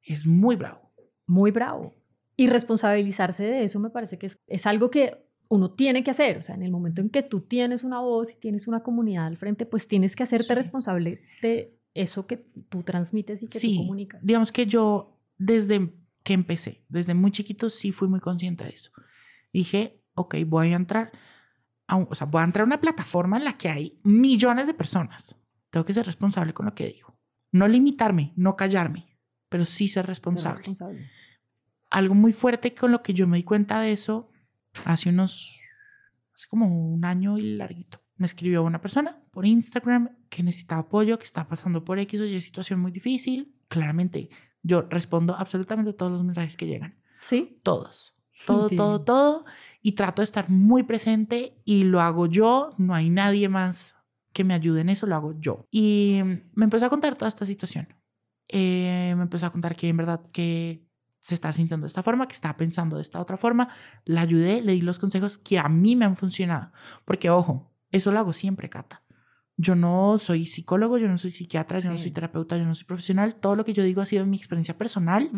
es 0.02 0.28
muy 0.28 0.58
bravo. 0.58 0.92
Muy 1.26 1.52
bravo. 1.52 1.94
Y 2.36 2.48
responsabilizarse 2.48 3.46
de 3.46 3.64
eso 3.64 3.80
me 3.80 3.90
parece 3.90 4.18
que 4.18 4.26
es, 4.26 4.40
es 4.48 4.66
algo 4.66 4.92
que 4.92 5.26
uno 5.48 5.72
tiene 5.72 6.04
que 6.04 6.12
hacer. 6.12 6.38
O 6.38 6.42
sea, 6.42 6.56
en 6.56 6.64
el 6.64 6.72
momento 6.72 7.00
en 7.00 7.10
que 7.10 7.24
tú 7.24 7.40
tienes 7.40 7.86
una 7.86 8.02
voz 8.02 8.34
y 8.34 8.40
tienes 8.40 8.68
una 8.68 8.84
comunidad 8.84 9.26
al 9.26 9.38
frente, 9.38 9.66
pues 9.66 9.88
tienes 9.88 10.18
que 10.18 10.24
hacerte 10.24 10.54
responsable 10.54 11.22
de 11.42 11.80
eso 11.94 12.28
que 12.28 12.38
tú 12.70 12.84
transmites 12.84 13.42
y 13.44 13.48
que 13.48 13.60
tú 13.60 13.78
comunicas. 13.78 14.22
Digamos 14.22 14.52
que 14.52 14.66
yo 14.66 15.18
desde 15.38 15.94
que 16.24 16.34
empecé, 16.34 16.84
desde 16.90 17.14
muy 17.14 17.32
chiquito, 17.32 17.70
sí 17.70 17.94
fui 17.94 18.10
muy 18.10 18.20
consciente 18.20 18.66
de 18.66 18.72
eso. 18.72 18.92
Dije, 19.54 20.02
ok, 20.16 20.36
voy 20.46 20.74
a 20.74 20.76
entrar, 20.76 21.12
a, 21.88 21.98
o 21.98 22.16
sea, 22.16 22.28
voy 22.28 22.42
a 22.42 22.46
entrar 22.46 22.64
a 22.64 22.66
una 22.66 22.82
plataforma 22.82 23.38
en 23.38 23.46
la 23.46 23.58
que 23.58 23.70
hay 23.70 24.00
millones 24.04 24.68
de 24.68 24.74
personas. 24.74 25.38
Tengo 25.74 25.86
que 25.86 25.94
ser 25.94 26.06
responsable 26.06 26.54
con 26.54 26.68
lo 26.68 26.76
que 26.76 26.86
digo. 26.86 27.18
No 27.52 27.68
limitarme, 27.68 28.32
no 28.36 28.56
callarme, 28.56 29.08
pero 29.50 29.66
sí 29.66 29.88
ser 29.88 30.06
responsable. 30.06 30.72
Algo 31.90 32.14
muy 32.14 32.32
fuerte 32.32 32.76
con 32.76 32.92
lo 32.92 33.02
que 33.02 33.16
yo 33.16 33.26
me 33.26 33.38
di 33.38 33.44
cuenta 33.44 33.82
de 33.82 33.92
eso 33.92 34.30
hace 34.86 35.10
unos, 35.10 35.60
hace 36.36 36.48
como 36.48 36.68
un 36.68 37.04
año 37.06 37.40
y 37.40 37.56
larguito. 37.56 38.00
Me 38.18 38.28
escribió 38.28 38.62
una 38.62 38.82
persona 38.82 39.20
por 39.32 39.48
Instagram 39.48 40.16
que 40.30 40.44
necesitaba 40.44 40.82
apoyo, 40.82 41.18
que 41.18 41.26
está 41.26 41.48
pasando 41.48 41.84
por 41.84 41.98
X 41.98 42.22
o 42.22 42.26
Y 42.26 42.40
situación 42.40 42.80
muy 42.80 42.92
difícil. 42.92 43.56
Claramente, 43.68 44.30
yo 44.62 44.84
respondo 44.84 45.36
absolutamente 45.36 45.94
todos 45.94 46.12
los 46.12 46.24
mensajes 46.24 46.56
que 46.56 46.68
llegan. 46.68 47.00
Sí. 47.20 47.60
Todos. 47.64 48.16
Todo, 48.46 48.70
todo, 48.70 49.02
todo. 49.02 49.46
Y 49.82 49.94
trato 49.94 50.22
de 50.22 50.26
estar 50.26 50.52
muy 50.52 50.84
presente 50.84 51.60
y 51.66 51.86
lo 51.86 52.00
hago 52.00 52.28
yo. 52.28 52.76
No 52.78 52.94
hay 52.94 53.10
nadie 53.10 53.50
más 53.50 53.96
que 54.34 54.44
me 54.44 54.54
ayude 54.54 54.82
en 54.82 54.90
eso, 54.90 55.08
lo 55.08 55.16
hago 55.16 55.40
yo. 55.40 55.68
Y 55.72 56.22
me 56.54 56.66
empezó 56.66 56.86
a 56.86 56.90
contar 56.90 57.16
toda 57.16 57.30
esta 57.30 57.46
situación. 57.46 57.88
Eh, 58.50 59.14
me 59.16 59.24
empezó 59.24 59.46
a 59.46 59.52
contar 59.52 59.76
que 59.76 59.88
en 59.88 59.98
verdad 59.98 60.22
que 60.32 60.86
se 61.22 61.36
está 61.36 61.52
sintiendo 61.52 61.86
de 61.86 61.88
esta 61.88 62.04
forma, 62.04 62.28
que 62.28 62.34
está 62.34 62.58
pensando 62.58 62.98
de 62.98 63.02
esta 63.02 63.22
otra 63.22 63.38
forma. 63.38 63.70
La 64.06 64.22
ayudé, 64.22 64.62
le 64.62 64.74
di 64.74 64.82
los 64.82 65.00
consejos 65.00 65.38
que 65.38 65.58
a 65.58 65.70
mí 65.70 65.96
me 65.96 66.06
han 66.06 66.18
funcionado. 66.18 66.72
Porque, 67.06 67.30
ojo, 67.30 67.72
eso 67.92 68.12
lo 68.12 68.20
hago 68.20 68.34
siempre, 68.34 68.70
Cata. 68.70 69.04
Yo 69.56 69.76
no 69.76 70.18
soy 70.18 70.48
psicólogo, 70.48 70.98
yo 70.98 71.08
no 71.08 71.18
soy 71.18 71.30
psiquiatra, 71.30 71.78
yo 71.78 71.92
no 71.92 71.98
soy 71.98 72.10
terapeuta, 72.10 72.58
yo 72.58 72.66
no 72.66 72.74
soy 72.74 72.86
profesional. 72.86 73.36
Todo 73.36 73.56
lo 73.56 73.64
que 73.64 73.74
yo 73.74 73.84
digo 73.84 74.02
ha 74.02 74.06
sido 74.06 74.26
mi 74.26 74.36
experiencia 74.36 74.78
personal 74.78 75.30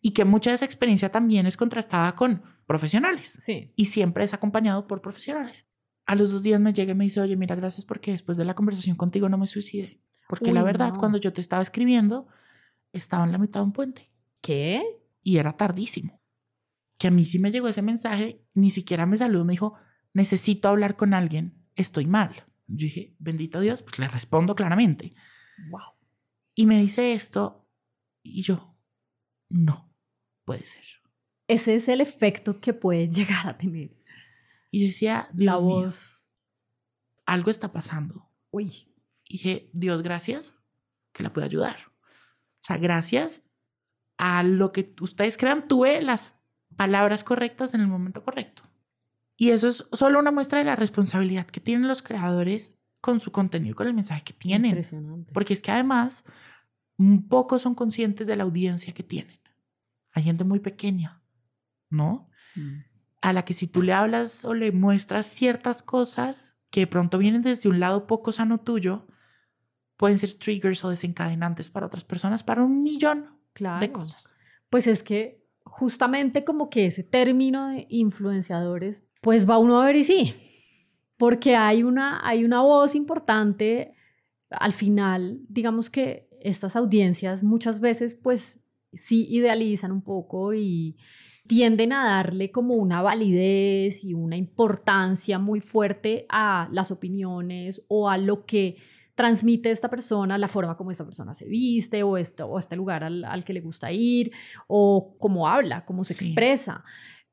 y 0.00 0.12
que 0.12 0.24
mucha 0.24 0.50
de 0.50 0.56
esa 0.56 0.64
experiencia 0.64 1.10
también 1.10 1.46
es 1.46 1.56
contrastada 1.56 2.14
con 2.14 2.42
profesionales. 2.66 3.36
Sí. 3.40 3.72
Y 3.74 3.86
siempre 3.86 4.24
es 4.24 4.32
acompañado 4.32 4.86
por 4.86 5.02
profesionales. 5.02 5.66
A 6.06 6.14
los 6.14 6.30
dos 6.30 6.42
días 6.42 6.60
me 6.60 6.72
llega 6.72 6.92
y 6.92 6.94
me 6.94 7.04
dice, 7.04 7.20
oye, 7.20 7.36
mira, 7.36 7.54
gracias 7.54 7.84
porque 7.84 8.12
después 8.12 8.38
de 8.38 8.44
la 8.44 8.54
conversación 8.54 8.96
contigo 8.96 9.28
no 9.28 9.38
me 9.38 9.46
suicidé. 9.46 10.00
Porque 10.28 10.52
la 10.52 10.62
verdad, 10.62 10.92
cuando 10.98 11.18
yo 11.18 11.32
te 11.32 11.40
estaba 11.40 11.62
escribiendo, 11.62 12.26
estaba 12.92 13.24
en 13.24 13.32
la 13.32 13.38
mitad 13.38 13.60
de 13.60 13.66
un 13.66 13.72
puente. 13.72 14.10
¿Qué? 14.40 14.82
Y 15.22 15.38
era 15.38 15.56
tardísimo. 15.56 16.20
Que 16.98 17.08
a 17.08 17.10
mí 17.10 17.24
sí 17.24 17.38
me 17.38 17.50
llegó 17.50 17.68
ese 17.68 17.82
mensaje, 17.82 18.44
ni 18.54 18.70
siquiera 18.70 19.06
me 19.06 19.16
saludó, 19.16 19.44
me 19.44 19.52
dijo, 19.52 19.74
necesito 20.12 20.68
hablar 20.68 20.96
con 20.96 21.14
alguien, 21.14 21.62
estoy 21.74 22.06
mal. 22.06 22.46
Yo 22.66 22.84
dije, 22.86 23.14
bendito 23.18 23.60
Dios, 23.60 23.82
pues 23.82 23.98
le 23.98 24.08
respondo 24.08 24.54
claramente. 24.54 25.14
Wow. 25.70 25.96
Y 26.54 26.66
me 26.66 26.80
dice 26.80 27.12
esto 27.12 27.68
y 28.22 28.42
yo, 28.42 28.76
no, 29.48 29.92
puede 30.44 30.64
ser. 30.64 30.84
Ese 31.48 31.76
es 31.76 31.88
el 31.88 32.00
efecto 32.00 32.60
que 32.60 32.72
puede 32.72 33.08
llegar 33.10 33.46
a 33.46 33.58
tener. 33.58 33.95
Y 34.70 34.80
yo 34.80 34.86
decía, 34.86 35.28
Dios 35.32 35.46
la 35.46 35.56
voz. 35.56 36.24
algo 37.24 37.50
está 37.50 37.72
pasando. 37.72 38.28
Uy. 38.50 38.92
Y 39.24 39.34
dije, 39.34 39.70
Dios, 39.72 40.02
gracias 40.02 40.54
que 41.12 41.22
la 41.22 41.32
pude 41.32 41.44
ayudar. 41.44 41.76
O 41.96 42.64
sea, 42.66 42.78
gracias 42.78 43.44
a 44.18 44.42
lo 44.42 44.72
que 44.72 44.94
ustedes 45.00 45.36
crean, 45.36 45.68
tuve 45.68 46.00
las 46.02 46.36
palabras 46.76 47.24
correctas 47.24 47.74
en 47.74 47.80
el 47.80 47.88
momento 47.88 48.22
correcto. 48.22 48.62
Y 49.36 49.50
eso 49.50 49.68
es 49.68 49.86
solo 49.92 50.18
una 50.18 50.30
muestra 50.30 50.58
de 50.58 50.64
la 50.64 50.76
responsabilidad 50.76 51.46
que 51.46 51.60
tienen 51.60 51.88
los 51.88 52.02
creadores 52.02 52.78
con 53.00 53.20
su 53.20 53.30
contenido 53.30 53.76
con 53.76 53.86
el 53.86 53.94
mensaje 53.94 54.22
que 54.24 54.32
tienen. 54.32 54.70
Impresionante. 54.72 55.32
Porque 55.32 55.52
es 55.52 55.62
que 55.62 55.70
además, 55.70 56.24
un 56.96 57.28
poco 57.28 57.58
son 57.58 57.74
conscientes 57.74 58.26
de 58.26 58.36
la 58.36 58.44
audiencia 58.44 58.94
que 58.94 59.02
tienen. 59.02 59.38
Hay 60.12 60.22
gente 60.22 60.44
muy 60.44 60.60
pequeña, 60.60 61.22
¿no? 61.90 62.28
Mm. 62.54 62.78
A 63.26 63.32
la 63.32 63.44
que 63.44 63.54
si 63.54 63.66
tú 63.66 63.82
le 63.82 63.92
hablas 63.92 64.44
o 64.44 64.54
le 64.54 64.70
muestras 64.70 65.26
ciertas 65.26 65.82
cosas 65.82 66.56
que 66.70 66.80
de 66.80 66.86
pronto 66.86 67.18
vienen 67.18 67.42
desde 67.42 67.68
un 67.68 67.80
lado 67.80 68.06
poco 68.06 68.30
sano 68.30 68.58
tuyo, 68.58 69.08
pueden 69.96 70.16
ser 70.20 70.34
triggers 70.34 70.84
o 70.84 70.90
desencadenantes 70.90 71.68
para 71.68 71.86
otras 71.86 72.04
personas, 72.04 72.44
para 72.44 72.62
un 72.62 72.84
millón 72.84 73.36
de 73.80 73.90
cosas. 73.90 74.32
Pues 74.70 74.86
es 74.86 75.02
que 75.02 75.44
justamente 75.64 76.44
como 76.44 76.70
que 76.70 76.86
ese 76.86 77.02
término 77.02 77.70
de 77.70 77.88
influenciadores 77.90 79.04
pues 79.22 79.48
va 79.48 79.58
uno 79.58 79.82
a 79.82 79.86
ver 79.86 79.96
y 79.96 80.04
sí, 80.04 80.34
porque 81.16 81.56
hay 81.56 81.82
una, 81.82 82.24
hay 82.24 82.44
una 82.44 82.60
voz 82.60 82.94
importante 82.94 83.96
al 84.50 84.72
final, 84.72 85.40
digamos 85.48 85.90
que 85.90 86.28
estas 86.40 86.76
audiencias 86.76 87.42
muchas 87.42 87.80
veces 87.80 88.14
pues 88.14 88.60
sí 88.92 89.26
idealizan 89.28 89.90
un 89.90 90.02
poco 90.02 90.54
y 90.54 90.96
tienden 91.46 91.92
a 91.92 92.04
darle 92.04 92.50
como 92.50 92.74
una 92.74 93.02
validez 93.02 94.04
y 94.04 94.14
una 94.14 94.36
importancia 94.36 95.38
muy 95.38 95.60
fuerte 95.60 96.26
a 96.28 96.68
las 96.70 96.90
opiniones 96.90 97.84
o 97.88 98.08
a 98.08 98.18
lo 98.18 98.44
que 98.44 98.76
transmite 99.14 99.70
esta 99.70 99.88
persona, 99.88 100.38
la 100.38 100.46
forma 100.46 100.76
como 100.76 100.90
esta 100.90 101.04
persona 101.04 101.34
se 101.34 101.46
viste 101.46 102.02
o, 102.02 102.18
esto, 102.18 102.46
o 102.46 102.58
este 102.58 102.76
lugar 102.76 103.02
al, 103.02 103.44
que 103.44 103.54
le 103.54 103.60
gusta 103.60 103.90
ir 103.90 104.30
o 104.68 105.16
cómo 105.18 105.48
habla, 105.48 105.84
cómo 105.84 106.04
se 106.04 106.12
expresa. 106.12 106.84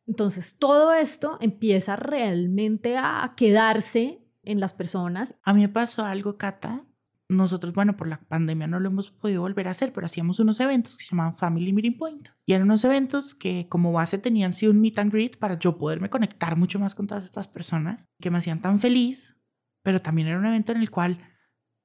Entonces, 0.07 0.57
todo 0.57 0.93
esto 0.93 1.37
empieza 1.41 1.95
realmente 1.95 2.97
a 2.97 3.33
quedarse 3.35 4.21
en 4.43 4.59
las 4.59 4.73
personas. 4.73 5.35
A 5.43 5.53
mí 5.53 5.61
me 5.61 5.69
pasó 5.69 6.05
algo, 6.05 6.37
Cata. 6.37 6.85
Nosotros, 7.33 7.73
bueno, 7.73 7.97
por 7.97 8.07
la 8.07 8.19
pandemia 8.21 8.67
no 8.67 8.79
lo 8.79 8.89
hemos 8.89 9.11
podido 9.11 9.41
volver 9.41 9.67
a 9.67 9.71
hacer, 9.71 9.91
pero 9.91 10.05
hacíamos 10.05 10.39
unos 10.39 10.59
eventos 10.59 10.97
que 10.97 11.03
se 11.03 11.11
llamaban 11.11 11.35
Family 11.35 11.73
Meeting 11.73 11.97
Point. 11.97 12.29
Y 12.45 12.53
eran 12.53 12.67
unos 12.67 12.83
eventos 12.83 13.35
que 13.35 13.67
como 13.69 13.91
base 13.91 14.17
tenían 14.17 14.53
sí 14.53 14.67
un 14.67 14.79
meet 14.79 14.99
and 14.99 15.11
greet 15.11 15.37
para 15.37 15.57
yo 15.57 15.77
poderme 15.77 16.09
conectar 16.09 16.55
mucho 16.55 16.79
más 16.79 16.95
con 16.95 17.07
todas 17.07 17.25
estas 17.25 17.47
personas 17.47 18.07
que 18.19 18.31
me 18.31 18.37
hacían 18.37 18.61
tan 18.61 18.79
feliz, 18.79 19.35
pero 19.81 20.01
también 20.01 20.27
era 20.27 20.39
un 20.39 20.45
evento 20.45 20.71
en 20.71 20.79
el 20.79 20.89
cual 20.89 21.19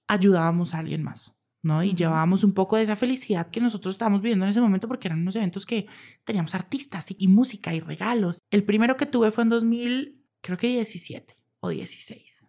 ayudábamos 0.06 0.74
a 0.74 0.78
alguien 0.78 1.02
más. 1.02 1.34
¿no? 1.62 1.82
Y 1.82 1.94
llevábamos 1.94 2.44
un 2.44 2.52
poco 2.52 2.76
de 2.76 2.84
esa 2.84 2.96
felicidad 2.96 3.50
que 3.50 3.60
nosotros 3.60 3.94
estábamos 3.94 4.22
viviendo 4.22 4.44
en 4.44 4.50
ese 4.50 4.60
momento 4.60 4.88
porque 4.88 5.08
eran 5.08 5.20
unos 5.20 5.36
eventos 5.36 5.66
que 5.66 5.86
teníamos 6.24 6.54
artistas 6.54 7.06
y, 7.16 7.28
música 7.28 7.74
y 7.74 7.80
regalos. 7.80 8.40
El 8.50 8.64
primero 8.64 8.96
que 8.96 9.06
tuve 9.06 9.32
fue 9.32 9.44
en 9.44 9.50
2000, 9.50 10.24
creo 10.40 10.56
que 10.56 10.68
17 10.68 11.36
o 11.60 11.70
16. 11.70 12.46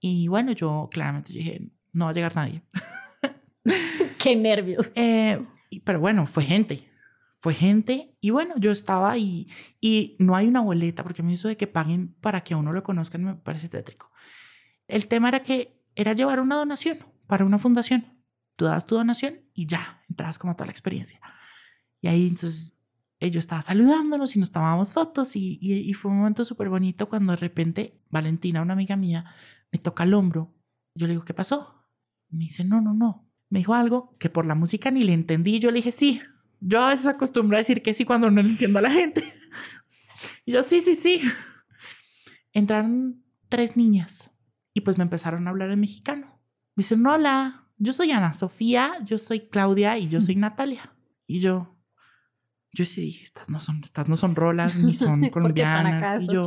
Y 0.00 0.28
bueno, 0.28 0.52
yo 0.52 0.88
claramente 0.90 1.32
dije, 1.32 1.70
no 1.92 2.06
va 2.06 2.10
a 2.10 2.14
llegar 2.14 2.36
nadie. 2.36 2.62
Qué 4.18 4.36
nervios. 4.36 4.90
Eh, 4.94 5.44
pero 5.84 6.00
bueno, 6.00 6.26
fue 6.26 6.44
gente. 6.44 6.86
Fue 7.38 7.54
gente 7.54 8.14
y 8.20 8.30
bueno, 8.30 8.54
yo 8.58 8.70
estaba 8.70 9.10
ahí 9.10 9.48
y 9.80 10.14
no 10.18 10.36
hay 10.36 10.46
una 10.46 10.60
boleta 10.60 11.02
porque 11.02 11.22
mí 11.22 11.32
eso 11.32 11.48
de 11.48 11.56
que 11.56 11.66
paguen 11.66 12.14
para 12.20 12.42
que 12.42 12.52
a 12.52 12.58
uno 12.58 12.70
lo 12.70 12.82
conozcan 12.82 13.24
me 13.24 13.34
parece 13.34 13.70
tétrico. 13.70 14.10
El 14.86 15.06
tema 15.06 15.28
era 15.28 15.42
que 15.42 15.80
era 15.94 16.12
llevar 16.12 16.40
una 16.40 16.56
donación 16.56 16.98
para 17.26 17.46
una 17.46 17.58
fundación 17.58 18.04
tú 18.60 18.66
dabas 18.66 18.84
tu 18.84 18.94
donación 18.94 19.40
y 19.54 19.66
ya, 19.66 20.04
entrabas 20.10 20.38
como 20.38 20.52
a 20.52 20.54
toda 20.54 20.66
la 20.66 20.72
experiencia. 20.72 21.18
Y 22.02 22.08
ahí 22.08 22.26
entonces 22.26 22.74
ellos 23.18 23.44
estaban 23.44 23.62
saludándonos 23.62 24.36
y 24.36 24.38
nos 24.38 24.52
tomábamos 24.52 24.92
fotos 24.92 25.34
y, 25.34 25.58
y, 25.62 25.94
fue 25.94 26.10
un 26.10 26.18
momento 26.18 26.44
súper 26.44 26.68
bonito 26.68 27.08
cuando 27.08 27.32
de 27.32 27.36
repente 27.36 28.02
Valentina, 28.10 28.60
una 28.60 28.74
amiga 28.74 28.96
mía, 28.96 29.24
me 29.72 29.78
toca 29.78 30.04
el 30.04 30.12
hombro. 30.12 30.54
Yo 30.94 31.06
le 31.06 31.14
digo, 31.14 31.24
¿qué 31.24 31.32
pasó? 31.32 31.79
Me 32.30 32.44
dice, 32.44 32.64
no, 32.64 32.80
no, 32.80 32.94
no. 32.94 33.28
Me 33.48 33.60
dijo 33.60 33.74
algo 33.74 34.16
que 34.18 34.30
por 34.30 34.46
la 34.46 34.54
música 34.54 34.90
ni 34.90 35.04
le 35.04 35.12
entendí. 35.12 35.58
Yo 35.58 35.70
le 35.70 35.76
dije, 35.76 35.92
sí. 35.92 36.20
Yo 36.60 36.80
a 36.82 36.90
veces 36.90 37.06
acostumbro 37.06 37.56
a 37.56 37.58
decir 37.58 37.82
que 37.82 37.94
sí 37.94 38.04
cuando 38.04 38.30
no 38.30 38.42
le 38.42 38.50
entiendo 38.50 38.78
a 38.78 38.82
la 38.82 38.90
gente. 38.90 39.24
Y 40.44 40.52
yo, 40.52 40.62
sí, 40.62 40.80
sí, 40.80 40.96
sí. 40.96 41.22
Entraron 42.52 43.24
tres 43.48 43.76
niñas 43.76 44.30
y 44.74 44.82
pues 44.82 44.98
me 44.98 45.04
empezaron 45.04 45.46
a 45.46 45.50
hablar 45.50 45.70
en 45.70 45.80
mexicano. 45.80 46.40
Me 46.74 46.82
dicen, 46.82 47.06
hola, 47.06 47.66
yo 47.78 47.92
soy 47.92 48.10
Ana 48.10 48.34
Sofía, 48.34 48.98
yo 49.04 49.18
soy 49.18 49.48
Claudia 49.48 49.98
y 49.98 50.08
yo 50.08 50.20
soy 50.20 50.36
Natalia. 50.36 50.94
Y 51.26 51.40
yo, 51.40 51.78
yo 52.72 52.84
sí 52.84 53.00
dije, 53.00 53.24
estas 53.24 53.48
no 53.48 53.60
son, 53.60 53.80
estas 53.82 54.08
no 54.08 54.16
son 54.16 54.36
rolas 54.36 54.76
ni 54.76 54.94
son 54.94 55.28
colombianas. 55.30 56.22
y 56.22 56.28
yo, 56.28 56.42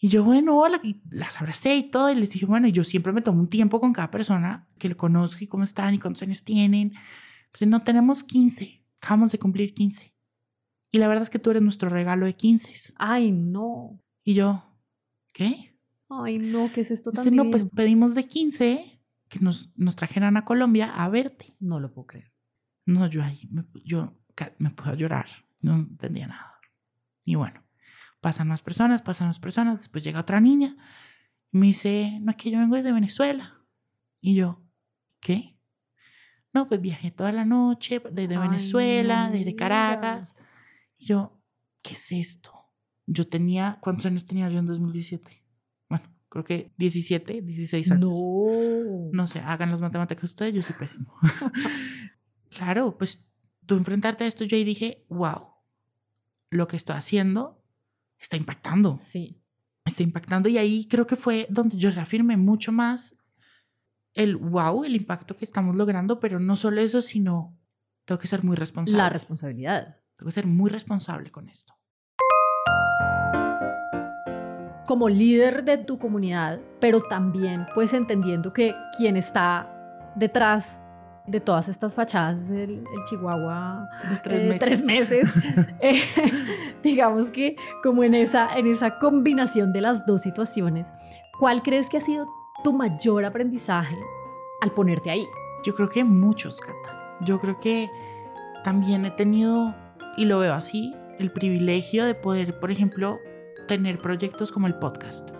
y 0.00 0.08
yo, 0.08 0.22
bueno, 0.22 0.58
hola, 0.58 0.80
y 0.84 1.00
las 1.10 1.40
abracé 1.40 1.76
y 1.76 1.90
todo, 1.90 2.10
y 2.10 2.14
les 2.14 2.30
dije, 2.30 2.46
bueno, 2.46 2.68
yo 2.68 2.84
siempre 2.84 3.12
me 3.12 3.20
tomo 3.20 3.40
un 3.40 3.48
tiempo 3.48 3.80
con 3.80 3.92
cada 3.92 4.10
persona 4.10 4.68
que 4.78 4.88
le 4.88 4.96
conozco 4.96 5.42
y 5.42 5.48
cómo 5.48 5.64
están 5.64 5.94
y 5.94 5.98
cuántos 5.98 6.22
años 6.22 6.44
tienen. 6.44 6.94
Pues 7.50 7.68
no 7.68 7.82
tenemos 7.82 8.22
15, 8.22 8.84
acabamos 9.00 9.32
de 9.32 9.38
cumplir 9.40 9.74
15. 9.74 10.14
Y 10.92 10.98
la 10.98 11.08
verdad 11.08 11.24
es 11.24 11.30
que 11.30 11.40
tú 11.40 11.50
eres 11.50 11.62
nuestro 11.62 11.90
regalo 11.90 12.26
de 12.26 12.34
15. 12.34 12.94
Ay, 12.96 13.32
no. 13.32 14.00
Y 14.22 14.34
yo, 14.34 14.62
¿qué? 15.32 15.76
Ay, 16.08 16.38
no, 16.38 16.70
¿qué 16.72 16.82
es 16.82 16.92
esto 16.92 17.10
también? 17.10 17.34
No, 17.34 17.50
pues 17.50 17.66
pedimos 17.66 18.14
de 18.14 18.26
15 18.26 19.00
que 19.28 19.40
nos, 19.40 19.72
nos 19.76 19.96
trajeran 19.96 20.36
a 20.36 20.44
Colombia 20.44 20.94
a 20.94 21.08
verte. 21.08 21.56
No 21.58 21.80
lo 21.80 21.92
puedo 21.92 22.06
creer. 22.06 22.32
No, 22.86 23.06
yo 23.08 23.22
ahí, 23.22 23.48
me, 23.50 23.64
yo 23.84 24.16
me 24.58 24.70
puedo 24.70 24.94
llorar, 24.94 25.26
no 25.60 25.74
entendía 25.74 26.28
nada. 26.28 26.54
Y 27.24 27.34
bueno, 27.34 27.62
pasan 28.20 28.48
más 28.48 28.62
personas, 28.62 29.02
pasan 29.02 29.28
más 29.28 29.38
personas, 29.38 29.78
después 29.78 30.04
llega 30.04 30.20
otra 30.20 30.40
niña 30.40 30.76
y 31.52 31.58
me 31.58 31.66
dice, 31.66 32.18
no 32.20 32.30
es 32.30 32.36
que 32.36 32.50
yo 32.50 32.58
vengo 32.58 32.76
de 32.76 32.92
Venezuela. 32.92 33.64
Y 34.20 34.34
yo, 34.34 34.62
¿qué? 35.20 35.58
No, 36.52 36.68
pues 36.68 36.80
viajé 36.80 37.10
toda 37.10 37.32
la 37.32 37.44
noche 37.44 38.02
desde 38.12 38.38
Venezuela, 38.38 39.30
desde 39.30 39.54
Caracas. 39.54 40.38
Y 40.96 41.06
yo, 41.06 41.40
¿qué 41.82 41.94
es 41.94 42.10
esto? 42.12 42.52
Yo 43.06 43.28
tenía, 43.28 43.78
¿cuántos 43.80 44.06
años 44.06 44.26
tenía 44.26 44.48
yo 44.48 44.58
en 44.58 44.66
2017? 44.66 45.38
creo 46.28 46.44
que 46.44 46.72
17, 46.76 47.42
16 47.42 47.90
años. 47.90 48.00
No. 48.00 49.10
No 49.12 49.26
sé, 49.26 49.40
hagan 49.40 49.70
las 49.70 49.80
matemáticas 49.80 50.24
ustedes, 50.24 50.54
yo 50.54 50.62
soy 50.62 50.76
pésimo. 50.76 51.14
claro, 52.50 52.96
pues 52.98 53.26
tú 53.66 53.76
enfrentarte 53.76 54.24
a 54.24 54.26
esto, 54.26 54.44
yo 54.44 54.56
ahí 54.56 54.64
dije, 54.64 55.06
wow, 55.08 55.48
lo 56.50 56.68
que 56.68 56.76
estoy 56.76 56.96
haciendo 56.96 57.57
está 58.18 58.36
impactando. 58.36 58.98
Sí. 59.00 59.40
Está 59.84 60.02
impactando 60.02 60.48
y 60.48 60.58
ahí 60.58 60.86
creo 60.86 61.06
que 61.06 61.16
fue 61.16 61.46
donde 61.48 61.76
yo 61.76 61.90
reafirmé 61.90 62.36
mucho 62.36 62.72
más 62.72 63.16
el 64.14 64.36
wow, 64.36 64.84
el 64.84 64.96
impacto 64.96 65.36
que 65.36 65.44
estamos 65.44 65.76
logrando, 65.76 66.20
pero 66.20 66.40
no 66.40 66.56
solo 66.56 66.80
eso, 66.80 67.00
sino 67.00 67.56
tengo 68.04 68.18
que 68.18 68.26
ser 68.26 68.44
muy 68.44 68.56
responsable. 68.56 68.98
La 68.98 69.08
responsabilidad. 69.08 69.96
Tengo 70.16 70.28
que 70.28 70.34
ser 70.34 70.46
muy 70.46 70.70
responsable 70.70 71.30
con 71.30 71.48
esto 71.48 71.78
como 74.88 75.10
líder 75.10 75.64
de 75.64 75.76
tu 75.76 75.98
comunidad, 75.98 76.60
pero 76.80 77.02
también 77.02 77.66
pues 77.74 77.92
entendiendo 77.92 78.54
que 78.54 78.74
quien 78.96 79.18
está 79.18 79.70
detrás 80.16 80.80
de 81.28 81.40
todas 81.40 81.68
estas 81.68 81.94
fachadas, 81.94 82.50
el, 82.50 82.84
Chihuahua 83.08 83.88
de 84.24 84.58
tres 84.58 84.80
eh, 84.80 84.84
meses, 84.84 85.28
eh, 85.80 86.00
digamos 86.82 87.30
que 87.30 87.56
como 87.82 88.02
en 88.02 88.14
esa, 88.14 88.56
en 88.56 88.66
esa 88.66 88.98
combinación 88.98 89.72
de 89.72 89.82
las 89.82 90.06
dos 90.06 90.22
situaciones, 90.22 90.90
¿cuál 91.38 91.62
crees 91.62 91.88
que 91.88 91.98
ha 91.98 92.00
sido 92.00 92.26
tu 92.64 92.72
mayor 92.72 93.24
aprendizaje 93.24 93.96
al 94.62 94.72
ponerte 94.72 95.10
ahí? 95.10 95.26
Yo 95.64 95.74
creo 95.74 95.88
que 95.88 96.04
muchos, 96.04 96.60
Cata. 96.60 97.16
Yo 97.20 97.38
creo 97.38 97.60
que 97.60 97.90
también 98.64 99.04
he 99.04 99.10
tenido, 99.10 99.74
y 100.16 100.24
lo 100.24 100.38
veo 100.38 100.54
así, 100.54 100.94
el 101.18 101.32
privilegio 101.32 102.04
de 102.04 102.14
poder, 102.14 102.58
por 102.58 102.70
ejemplo, 102.70 103.18
tener 103.66 104.00
proyectos 104.00 104.50
como 104.50 104.66
el 104.66 104.74
podcast. 104.76 105.30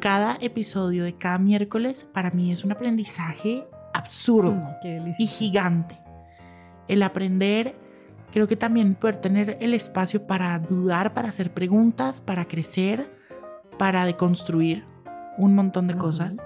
Cada 0.00 0.36
episodio 0.40 1.04
de 1.04 1.16
cada 1.16 1.38
miércoles 1.38 2.08
para 2.12 2.30
mí 2.30 2.52
es 2.52 2.64
un 2.64 2.72
aprendizaje 2.72 3.66
absurdo 3.92 4.52
mm, 4.52 5.12
y 5.18 5.26
gigante. 5.26 5.98
El 6.88 7.02
aprender, 7.02 7.76
creo 8.32 8.48
que 8.48 8.56
también 8.56 8.94
poder 8.94 9.16
tener 9.16 9.56
el 9.60 9.74
espacio 9.74 10.26
para 10.26 10.58
dudar, 10.58 11.14
para 11.14 11.28
hacer 11.28 11.52
preguntas, 11.52 12.20
para 12.20 12.46
crecer, 12.46 13.10
para 13.78 14.04
deconstruir 14.04 14.84
un 15.38 15.54
montón 15.54 15.86
de 15.86 15.94
cosas. 15.94 16.38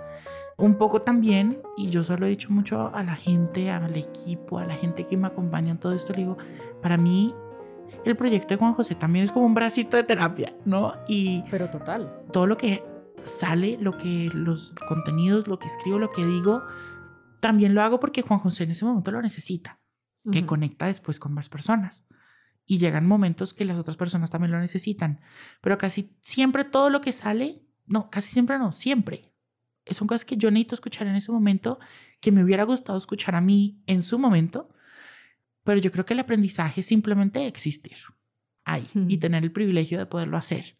Un 0.57 0.77
poco 0.77 1.03
también, 1.03 1.61
y 1.77 1.91
yo 1.91 2.05
solo 2.05 2.27
he 2.27 2.31
dicho 2.31 2.51
mucho 2.51 2.95
a 2.95 3.03
la 3.03 3.17
gente, 3.17 3.71
al 3.71 3.97
equipo, 3.97 4.59
a 4.59 4.65
la 4.65 4.75
gente 4.75 5.05
que 5.05 5.17
me 5.17 5.27
acompaña 5.27 5.73
en 5.73 5.79
todo 5.79 5.93
esto, 5.93 6.13
le 6.13 6.21
digo, 6.21 6.37
para 6.81 6.97
mí 6.97 7.35
el 8.05 8.17
proyecto 8.17 8.49
de 8.49 8.57
Juan 8.57 8.75
José 8.75 8.95
también 8.95 9.25
es 9.25 9.33
como 9.33 9.47
un 9.47 9.55
bracito 9.55 9.97
de 9.97 10.05
terapia, 10.05 10.55
¿no? 10.65 10.95
Y 11.09 11.43
Pero 11.51 11.71
total. 11.71 12.13
Todo 12.33 12.47
lo 12.47 12.57
que 12.57 12.85
sale, 13.23 13.79
lo 13.81 13.97
que 13.97 14.31
los 14.33 14.73
contenidos, 14.89 15.49
lo 15.49 15.59
que 15.59 15.67
escribo, 15.67 15.99
lo 15.99 16.11
que 16.11 16.25
digo, 16.25 16.63
también 17.45 17.75
lo 17.75 17.83
hago 17.83 18.01
porque 18.01 18.23
Juan 18.23 18.41
José 18.41 18.65
en 18.65 18.71
ese 18.71 18.87
momento 18.87 19.11
lo 19.11 19.21
necesita, 19.21 19.79
que 20.33 20.47
conecta 20.47 20.87
después 20.87 21.21
con 21.21 21.35
más 21.35 21.51
personas. 21.51 22.07
Y 22.65 22.79
llegan 22.79 23.07
momentos 23.07 23.53
que 23.53 23.67
las 23.67 23.77
otras 23.77 23.99
personas 23.99 24.31
también 24.31 24.51
lo 24.51 24.59
necesitan. 24.59 25.21
Pero 25.61 25.77
casi 25.77 26.17
siempre 26.23 26.65
todo 26.65 26.89
lo 26.89 27.03
que 27.03 27.13
sale, 27.13 27.63
no, 27.85 28.09
casi 28.09 28.33
siempre 28.33 28.59
no, 28.59 28.73
siempre. 28.73 29.31
Son 29.91 30.09
cosas 30.09 30.25
que 30.25 30.39
yo 30.39 30.51
necesito 30.51 30.75
escuchar 30.75 31.07
en 31.07 31.17
ese 31.17 31.33
momento, 31.33 31.79
que 32.19 32.33
me 32.33 32.43
hubiera 32.43 32.65
gustado 32.65 32.97
escuchar 32.97 33.35
a 33.35 33.43
mí 33.43 33.83
en 33.87 34.03
su 34.03 34.19
momento, 34.19 34.71
pero 35.65 35.79
yo 35.79 35.93
creo 35.93 36.07
que 36.07 36.15
el 36.15 36.21
aprendizaje 36.21 36.81
es 36.81 36.87
simplemente 36.87 37.47
existir 37.47 37.99
ahí 38.65 38.89
y 38.95 39.19
tener 39.19 39.45
el 39.45 39.53
privilegio 39.53 39.99
de 39.99 40.07
poderlo 40.07 40.39
hacer, 40.39 40.79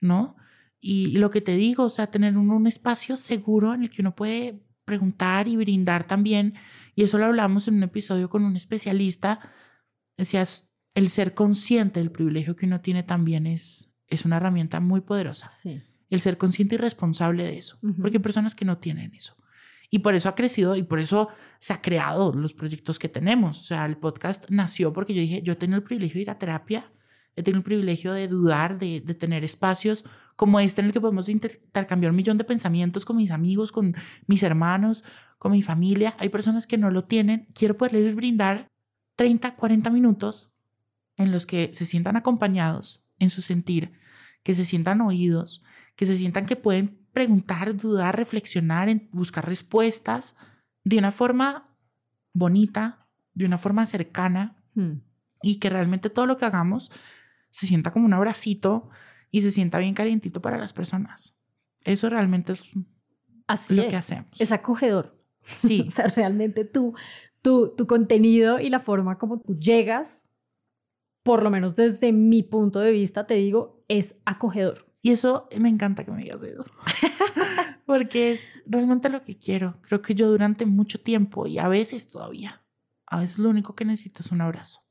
¿no? 0.00 0.34
Y 0.80 1.18
lo 1.18 1.30
que 1.30 1.40
te 1.40 1.54
digo, 1.54 1.84
o 1.84 1.90
sea, 1.90 2.08
tener 2.08 2.36
un, 2.36 2.50
un, 2.50 2.66
espacio 2.66 3.16
seguro 3.16 3.74
en 3.74 3.84
el 3.84 3.90
que 3.90 4.02
uno 4.02 4.16
puede 4.16 4.60
preguntar 4.84 5.48
y 5.48 5.56
brindar 5.56 6.06
también, 6.06 6.54
y 6.94 7.02
eso 7.02 7.18
lo 7.18 7.26
hablamos 7.26 7.68
en 7.68 7.74
un 7.74 7.82
episodio 7.82 8.28
con 8.30 8.44
un 8.44 8.56
especialista, 8.56 9.40
decías, 10.16 10.68
el 10.94 11.08
ser 11.08 11.34
consciente 11.34 12.00
del 12.00 12.10
privilegio 12.10 12.54
que 12.56 12.66
uno 12.66 12.80
tiene 12.80 13.02
también 13.02 13.46
es, 13.46 13.90
es 14.06 14.24
una 14.24 14.36
herramienta 14.36 14.80
muy 14.80 15.00
poderosa. 15.00 15.50
Sí. 15.50 15.82
El 16.10 16.20
ser 16.20 16.38
consciente 16.38 16.76
y 16.76 16.78
responsable 16.78 17.44
de 17.44 17.58
eso, 17.58 17.78
porque 18.00 18.18
hay 18.18 18.22
personas 18.22 18.54
que 18.54 18.64
no 18.64 18.78
tienen 18.78 19.14
eso. 19.14 19.36
Y 19.90 20.00
por 20.00 20.14
eso 20.14 20.28
ha 20.28 20.34
crecido 20.34 20.76
y 20.76 20.82
por 20.82 20.98
eso 20.98 21.28
se 21.58 21.72
ha 21.72 21.80
creado 21.80 22.32
los 22.32 22.52
proyectos 22.52 22.98
que 22.98 23.08
tenemos. 23.08 23.60
O 23.60 23.64
sea, 23.64 23.86
el 23.86 23.96
podcast 23.96 24.46
nació 24.50 24.92
porque 24.92 25.14
yo 25.14 25.20
dije, 25.20 25.42
yo 25.42 25.52
he 25.52 25.56
tenido 25.56 25.78
el 25.78 25.84
privilegio 25.84 26.16
de 26.16 26.22
ir 26.22 26.30
a 26.30 26.38
terapia, 26.38 26.92
he 27.36 27.42
tenido 27.42 27.58
el 27.58 27.64
privilegio 27.64 28.12
de 28.12 28.28
dudar, 28.28 28.78
de, 28.78 29.00
de 29.00 29.14
tener 29.14 29.44
espacios 29.44 30.04
como 30.36 30.60
este 30.60 30.80
en 30.80 30.88
el 30.88 30.92
que 30.92 31.00
podemos 31.00 31.28
intercambiar 31.28 32.10
un 32.10 32.16
millón 32.16 32.38
de 32.38 32.44
pensamientos 32.44 33.04
con 33.04 33.16
mis 33.16 33.30
amigos, 33.30 33.70
con 33.70 33.94
mis 34.26 34.42
hermanos, 34.42 35.04
con 35.38 35.52
mi 35.52 35.62
familia. 35.62 36.14
Hay 36.18 36.28
personas 36.28 36.66
que 36.66 36.78
no 36.78 36.90
lo 36.90 37.04
tienen. 37.04 37.46
Quiero 37.54 37.76
poderles 37.76 38.14
brindar 38.14 38.68
30, 39.16 39.54
40 39.54 39.90
minutos 39.90 40.52
en 41.16 41.30
los 41.30 41.46
que 41.46 41.70
se 41.72 41.86
sientan 41.86 42.16
acompañados 42.16 43.04
en 43.18 43.30
su 43.30 43.42
sentir, 43.42 43.92
que 44.42 44.54
se 44.54 44.64
sientan 44.64 45.00
oídos, 45.00 45.62
que 45.96 46.06
se 46.06 46.16
sientan 46.16 46.46
que 46.46 46.56
pueden 46.56 46.98
preguntar, 47.12 47.76
dudar, 47.76 48.16
reflexionar, 48.16 48.88
buscar 49.12 49.46
respuestas 49.46 50.34
de 50.82 50.98
una 50.98 51.12
forma 51.12 51.76
bonita, 52.32 53.06
de 53.34 53.44
una 53.44 53.58
forma 53.58 53.86
cercana 53.86 54.56
hmm. 54.74 54.94
y 55.42 55.60
que 55.60 55.70
realmente 55.70 56.10
todo 56.10 56.26
lo 56.26 56.36
que 56.36 56.44
hagamos 56.44 56.90
se 57.54 57.68
sienta 57.68 57.92
como 57.92 58.04
un 58.04 58.12
abracito 58.12 58.88
y 59.30 59.42
se 59.42 59.52
sienta 59.52 59.78
bien 59.78 59.94
calientito 59.94 60.42
para 60.42 60.58
las 60.58 60.72
personas. 60.72 61.36
Eso 61.84 62.10
realmente 62.10 62.52
es 62.52 62.68
lo 63.70 63.88
que 63.88 63.94
hacemos. 63.94 64.40
Es 64.40 64.50
acogedor. 64.50 65.16
Sí. 65.44 65.84
o 65.88 65.90
sea, 65.92 66.08
realmente 66.08 66.64
tú, 66.64 66.94
tu, 67.42 67.72
tu 67.76 67.86
contenido 67.86 68.58
y 68.58 68.70
la 68.70 68.80
forma 68.80 69.18
como 69.18 69.38
tú 69.38 69.56
llegas, 69.56 70.26
por 71.22 71.44
lo 71.44 71.50
menos 71.50 71.76
desde 71.76 72.10
mi 72.10 72.42
punto 72.42 72.80
de 72.80 72.90
vista, 72.90 73.24
te 73.24 73.34
digo, 73.34 73.84
es 73.86 74.16
acogedor. 74.24 74.92
Y 75.00 75.12
eso 75.12 75.48
me 75.56 75.68
encanta 75.68 76.04
que 76.04 76.10
me 76.10 76.24
digas 76.24 76.42
eso. 76.42 76.64
Porque 77.86 78.32
es 78.32 78.62
realmente 78.66 79.10
lo 79.10 79.22
que 79.22 79.38
quiero. 79.38 79.80
Creo 79.82 80.02
que 80.02 80.16
yo 80.16 80.28
durante 80.28 80.66
mucho 80.66 81.00
tiempo 81.00 81.46
y 81.46 81.58
a 81.58 81.68
veces 81.68 82.08
todavía, 82.08 82.64
a 83.06 83.20
veces 83.20 83.38
lo 83.38 83.48
único 83.48 83.76
que 83.76 83.84
necesito 83.84 84.22
es 84.22 84.32
un 84.32 84.40
abrazo. 84.40 84.83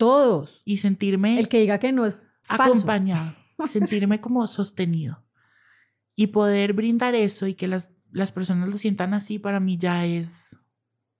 Todos. 0.00 0.62
Y 0.64 0.78
sentirme... 0.78 1.38
El 1.38 1.48
que 1.48 1.60
diga 1.60 1.78
que 1.78 1.92
no 1.92 2.06
es 2.06 2.26
acompañado. 2.48 3.34
sentirme 3.70 4.18
como 4.20 4.46
sostenido. 4.46 5.22
Y 6.16 6.28
poder 6.28 6.72
brindar 6.72 7.14
eso 7.14 7.46
y 7.46 7.54
que 7.54 7.68
las, 7.68 7.92
las 8.10 8.32
personas 8.32 8.70
lo 8.70 8.78
sientan 8.78 9.12
así, 9.12 9.38
para 9.38 9.60
mí 9.60 9.76
ya 9.76 10.06
es... 10.06 10.56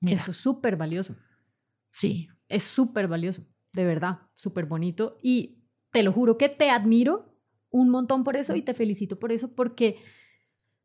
Eso 0.00 0.30
es 0.30 0.38
súper 0.38 0.76
valioso. 0.76 1.14
Sí. 1.90 2.30
Es 2.48 2.62
súper 2.62 3.06
valioso, 3.06 3.46
de 3.74 3.84
verdad, 3.84 4.20
súper 4.34 4.64
bonito. 4.64 5.18
Y 5.22 5.58
te 5.92 6.02
lo 6.02 6.10
juro 6.10 6.38
que 6.38 6.48
te 6.48 6.70
admiro 6.70 7.36
un 7.68 7.90
montón 7.90 8.24
por 8.24 8.36
eso 8.36 8.56
y 8.56 8.62
te 8.62 8.72
felicito 8.72 9.18
por 9.18 9.30
eso 9.30 9.54
porque 9.54 9.98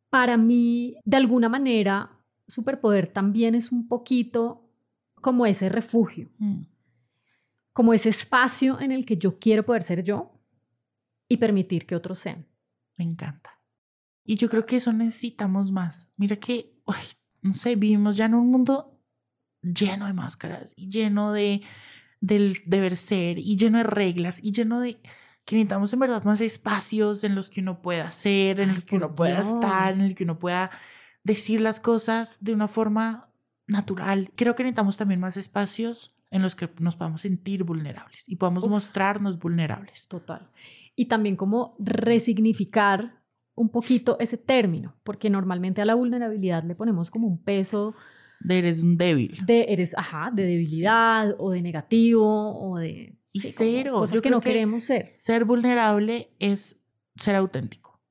para 0.09 0.35
mí, 0.35 0.97
de 1.05 1.15
alguna 1.15 1.47
manera, 1.47 2.19
superpoder 2.45 3.07
también 3.07 3.55
es 3.55 3.71
un 3.71 3.87
poquito 3.87 4.69
como 5.21 5.45
ese 5.45 5.69
refugio, 5.69 6.29
mm. 6.37 6.61
Como 7.75 7.93
ese 7.93 8.07
espacio 8.07 8.79
en 8.79 8.93
el 8.93 9.05
que 9.05 9.17
yo 9.17 9.37
quiero 9.37 9.65
poder 9.65 9.83
ser 9.83 10.01
yo 10.01 10.31
y 11.27 11.35
permitir 11.35 11.85
que 11.85 11.97
otros 11.97 12.19
sean. 12.19 12.47
Me 12.95 13.03
encanta. 13.03 13.59
Y 14.23 14.37
yo 14.37 14.49
creo 14.49 14.65
que 14.65 14.77
eso 14.77 14.93
necesitamos 14.93 15.73
más. 15.73 16.09
Mira 16.15 16.37
que, 16.37 16.81
no 17.41 17.53
sé, 17.53 17.75
vivimos 17.75 18.15
ya 18.15 18.27
en 18.27 18.35
un 18.35 18.49
mundo 18.49 18.97
lleno 19.61 20.05
de 20.05 20.13
máscaras 20.13 20.73
y 20.77 20.87
lleno 20.87 21.33
de 21.33 21.63
del 22.21 22.61
deber 22.65 22.95
ser 22.95 23.39
y 23.39 23.57
lleno 23.57 23.79
de 23.79 23.83
reglas 23.83 24.41
y 24.41 24.53
lleno 24.53 24.79
de 24.79 25.01
que 25.43 25.57
necesitamos 25.57 25.91
en 25.91 25.99
verdad 25.99 26.23
más 26.23 26.39
espacios 26.39 27.25
en 27.25 27.35
los 27.35 27.49
que 27.49 27.59
uno 27.59 27.81
pueda 27.81 28.09
ser, 28.11 28.61
en 28.61 28.69
el 28.69 28.85
que 28.85 28.95
uno 28.95 29.15
pueda 29.15 29.41
estar, 29.41 29.91
en 29.91 29.99
el 29.99 30.15
que 30.15 30.23
uno 30.23 30.39
pueda 30.39 30.71
decir 31.25 31.59
las 31.59 31.81
cosas 31.81 32.41
de 32.41 32.53
una 32.53 32.69
forma 32.69 33.33
natural. 33.67 34.31
Creo 34.37 34.55
que 34.55 34.63
necesitamos 34.63 34.95
también 34.95 35.19
más 35.19 35.35
espacios 35.35 36.14
en 36.31 36.41
los 36.41 36.55
que 36.55 36.69
nos 36.79 36.95
podamos 36.95 37.21
sentir 37.21 37.63
vulnerables 37.63 38.23
y 38.27 38.35
podamos 38.35 38.67
mostrarnos 38.67 39.39
vulnerables. 39.39 40.07
Total. 40.07 40.49
Y 40.95 41.05
también 41.05 41.35
como 41.35 41.75
resignificar 41.79 43.21
un 43.55 43.69
poquito 43.69 44.17
ese 44.19 44.37
término, 44.37 44.95
porque 45.03 45.29
normalmente 45.29 45.81
a 45.81 45.85
la 45.85 45.95
vulnerabilidad 45.95 46.63
le 46.63 46.75
ponemos 46.75 47.09
como 47.09 47.27
un 47.27 47.41
peso 47.41 47.95
de 48.41 48.59
eres 48.59 48.83
un 48.83 48.97
débil. 48.97 49.37
De 49.45 49.65
eres, 49.69 49.97
ajá, 49.97 50.29
de 50.31 50.43
debilidad 50.43 51.35
o 51.39 51.51
de 51.51 51.61
negativo 51.61 52.59
o 52.59 52.77
de 52.77 53.17
y 53.31 53.41
cero. 53.41 53.95
Cosas 53.95 54.21
que 54.21 54.29
no 54.29 54.39
queremos 54.39 54.83
ser. 54.83 55.09
Ser 55.13 55.45
vulnerable 55.45 56.29
es 56.39 56.79
ser 57.15 57.35
auténtico. 57.35 58.01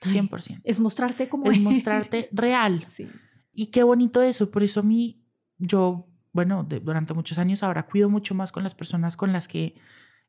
100%. 0.00 0.60
es 0.64 0.80
mostrarte 0.80 1.28
como 1.28 1.50
Es 1.50 1.58
mostrarte 1.60 2.28
real. 2.32 2.86
Sí. 2.90 3.06
Y 3.52 3.66
qué 3.68 3.82
bonito 3.82 4.22
eso. 4.22 4.50
Por 4.50 4.62
eso 4.62 4.80
a 4.80 4.82
mí, 4.82 5.22
yo, 5.58 6.08
bueno, 6.34 6.64
durante 6.64 7.14
muchos 7.14 7.38
años 7.38 7.62
ahora 7.62 7.86
cuido 7.86 8.10
mucho 8.10 8.34
más 8.34 8.50
con 8.50 8.64
las 8.64 8.74
personas 8.74 9.16
con 9.16 9.32
las 9.32 9.46
que 9.46 9.76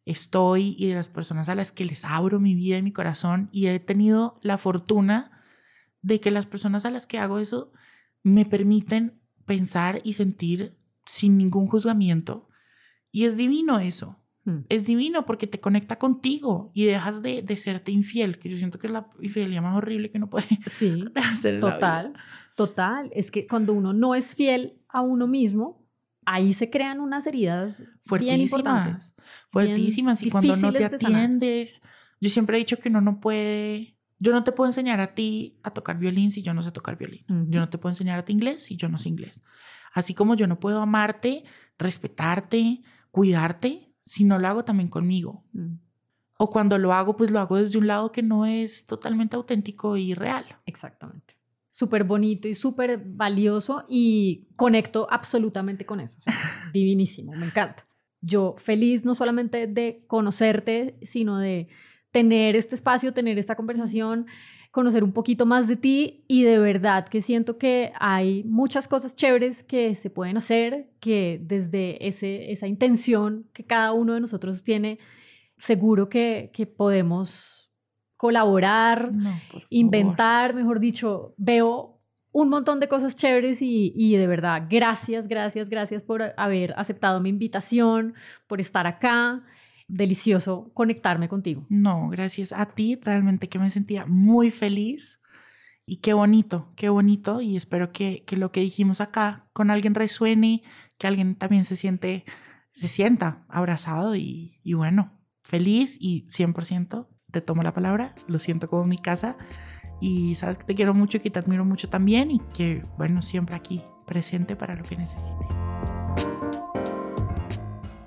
estoy 0.06 0.76
y 0.78 0.88
de 0.88 0.94
las 0.94 1.10
personas 1.10 1.50
a 1.50 1.56
las 1.56 1.72
que 1.72 1.84
les 1.84 2.06
abro 2.06 2.40
mi 2.40 2.54
vida 2.54 2.78
y 2.78 2.84
mi 2.84 2.94
corazón. 2.94 3.50
Y 3.52 3.66
he 3.66 3.80
tenido 3.80 4.40
la 4.44 4.58
fortuna 4.58 5.44
de 6.04 6.20
que 6.20 6.30
las 6.30 6.46
personas 6.46 6.86
a 6.86 6.92
las 6.92 7.08
que 7.08 7.18
hago 7.18 7.40
eso 7.40 7.72
me 8.22 8.46
permiten 8.46 9.20
pensar 9.46 10.00
y 10.04 10.14
sentir 10.14 10.78
sin 11.08 11.38
ningún 11.38 11.66
juzgamiento. 11.66 12.50
Y 13.12 13.26
es 13.26 13.36
divino 13.36 13.80
eso. 13.80 14.24
Mm. 14.44 14.60
Es 14.70 14.86
divino 14.86 15.26
porque 15.26 15.48
te 15.48 15.60
conecta 15.60 15.98
contigo 15.98 16.70
y 16.76 16.86
dejas 16.86 17.24
de, 17.24 17.42
de, 17.42 17.58
serte 17.58 17.92
infiel, 17.92 18.38
que 18.38 18.48
yo 18.48 18.58
siento 18.58 18.78
que 18.78 18.86
es 18.86 18.94
la 18.94 19.10
infidelidad 19.20 19.64
más 19.64 19.76
horrible 19.76 20.12
que 20.12 20.20
uno 20.20 20.30
puede 20.30 20.48
sí, 20.68 21.04
hacer. 21.16 21.60
total, 21.60 22.14
total. 22.56 23.10
Es 23.16 23.32
que 23.32 23.48
cuando 23.48 23.74
uno 23.74 23.92
no 23.92 24.14
es 24.14 24.36
fiel 24.36 24.80
a 24.88 25.02
uno 25.02 25.26
mismo, 25.26 25.85
ahí 26.26 26.54
se 26.54 26.70
crean 26.70 27.00
unas 27.00 27.28
heridas 27.28 27.84
fuertísimas, 28.04 28.38
bien 28.38 28.42
importantes, 28.42 29.16
fuertísimas. 29.50 30.24
y 30.24 30.30
cuando 30.30 30.56
no 30.56 30.74
te 30.74 30.86
atiendes, 30.86 31.82
yo 32.20 32.30
siempre 32.30 32.58
he 32.58 32.60
dicho 32.60 32.78
que 32.78 32.90
uno 32.90 33.02
no 33.02 33.20
puede, 33.20 33.98
yo 34.20 34.32
no 34.32 34.44
te 34.44 34.52
puedo 34.52 34.70
enseñar 34.70 35.00
a 35.00 35.14
ti 35.14 35.60
a 35.64 35.72
tocar 35.72 35.98
violín 35.98 36.32
si 36.32 36.42
yo 36.42 36.54
no 36.54 36.62
sé 36.62 36.72
tocar 36.72 36.98
violín. 36.98 37.26
Yo 37.50 37.60
no 37.60 37.70
te 37.70 37.78
puedo 37.78 37.92
enseñar 37.92 38.20
a 38.20 38.26
ti 38.26 38.34
inglés 38.34 38.64
si 38.64 38.76
yo 38.76 38.90
no 38.90 38.98
sé 38.98 39.10
inglés. 39.10 39.44
Así 39.94 40.14
como 40.14 40.36
yo 40.36 40.48
no 40.48 40.60
puedo 40.60 40.82
amarte, 40.82 41.46
respetarte, 41.78 42.82
cuidarte 43.12 43.94
si 44.04 44.24
no 44.24 44.40
lo 44.40 44.48
hago 44.48 44.66
también 44.66 44.90
conmigo. 44.90 45.46
Mm. 45.54 45.76
O 46.38 46.50
cuando 46.50 46.78
lo 46.78 46.92
hago, 46.92 47.16
pues 47.16 47.32
lo 47.32 47.40
hago 47.40 47.58
desde 47.58 47.78
un 47.78 47.88
lado 47.88 48.12
que 48.12 48.22
no 48.22 48.46
es 48.46 48.86
totalmente 48.86 49.36
auténtico 49.38 49.96
y 49.96 50.14
real. 50.14 50.46
Exactamente. 50.66 51.35
Súper 51.76 52.06
bonito 52.06 52.48
y 52.48 52.54
súper 52.54 53.02
valioso 53.06 53.84
y 53.90 54.48
conecto 54.56 55.10
absolutamente 55.12 55.86
con 55.86 56.00
eso. 56.00 56.18
divinísimo, 56.74 57.34
me 57.34 57.48
encanta. 57.48 57.86
Yo 58.22 58.56
feliz 58.58 59.04
no 59.04 59.14
solamente 59.14 59.68
de 59.68 60.06
conocerte, 60.08 60.96
sino 61.02 61.38
de 61.38 61.68
tener 62.12 62.56
este 62.56 62.76
espacio, 62.76 63.14
tener 63.14 63.38
esta 63.38 63.58
conversación, 63.58 64.26
conocer 64.72 65.04
un 65.04 65.12
poquito 65.12 65.46
más 65.46 65.68
de 65.68 65.76
ti 65.76 66.24
y 66.30 66.44
de 66.44 66.60
verdad 66.60 67.10
que 67.10 67.22
siento 67.22 67.58
que 67.58 67.92
hay 68.00 68.46
muchas 68.46 68.88
cosas 68.88 69.14
chéveres 69.14 69.62
que 69.62 69.96
se 69.96 70.10
pueden 70.10 70.38
hacer, 70.38 70.88
que 71.02 71.42
desde 71.44 72.08
ese, 72.08 72.54
esa 72.54 72.68
intención 72.68 73.50
que 73.52 73.66
cada 73.66 73.92
uno 73.92 74.14
de 74.14 74.22
nosotros 74.22 74.64
tiene, 74.64 74.98
seguro 75.58 76.08
que, 76.08 76.52
que 76.54 76.68
podemos 76.68 77.65
colaborar, 78.18 79.12
inventar, 79.70 80.54
mejor 80.54 80.80
dicho, 80.80 81.34
veo 81.38 82.00
un 82.32 82.50
montón 82.50 82.80
de 82.80 82.88
cosas 82.88 83.16
chéveres 83.16 83.62
y, 83.62 83.94
y, 83.96 84.18
de 84.18 84.28
verdad, 84.28 84.68
gracias, 84.70 85.28
gracias, 85.28 85.70
gracias 85.70 86.04
por 86.04 86.34
haber 86.36 86.74
aceptado 86.78 87.22
mi 87.22 87.30
invitación, 87.30 88.14
por 88.48 88.60
estar 88.60 88.88
acá 88.88 89.44
delicioso 89.88 90.72
conectarme 90.74 91.30
contigo. 91.30 91.66
No, 91.70 92.10
gracias 92.10 92.52
a 92.52 92.66
ti, 92.66 93.00
realmente 93.02 93.48
que 93.48 93.60
me 93.60 93.72
sentía 93.72 94.06
muy 94.06 94.52
feliz 94.52 95.22
y 95.86 95.98
qué 95.98 96.14
bonito, 96.14 96.74
qué 96.76 96.90
bonito 96.90 97.42
y 97.42 97.56
espero 97.56 97.92
que, 97.92 98.24
que 98.26 98.38
lo 98.38 98.52
que 98.52 98.62
dijimos 98.62 99.02
acá 99.02 99.48
con 99.54 99.70
alguien 99.70 99.96
resuene, 99.96 100.64
que 100.98 101.08
alguien 101.08 101.36
también 101.36 101.66
se 101.66 101.76
siente, 101.76 102.26
se 102.74 102.88
sienta 102.88 103.46
abrazado 103.48 104.16
y, 104.16 104.60
y 104.64 104.74
bueno, 104.74 105.14
feliz 105.44 105.98
y 106.00 106.28
100% 106.28 107.08
te 107.36 107.42
tomo 107.42 107.64
la 107.64 107.74
palabra, 107.74 108.16
lo 108.28 108.40
siento 108.40 108.70
como 108.70 108.86
mi 108.86 108.98
casa 108.98 109.36
y 110.00 110.36
sabes 110.36 110.58
que 110.58 110.64
te 110.64 110.74
quiero 110.74 110.94
mucho 110.94 111.18
y 111.18 111.20
que 111.20 111.30
te 111.30 111.38
admiro 111.38 111.66
mucho 111.66 111.90
también 111.90 112.32
y 112.32 112.40
que 112.40 112.82
bueno, 112.98 113.22
siempre 113.22 113.58
aquí 113.58 113.84
presente 114.06 114.56
para 114.56 114.74
lo 114.74 114.84
que 114.86 114.96
necesites. 114.96 115.58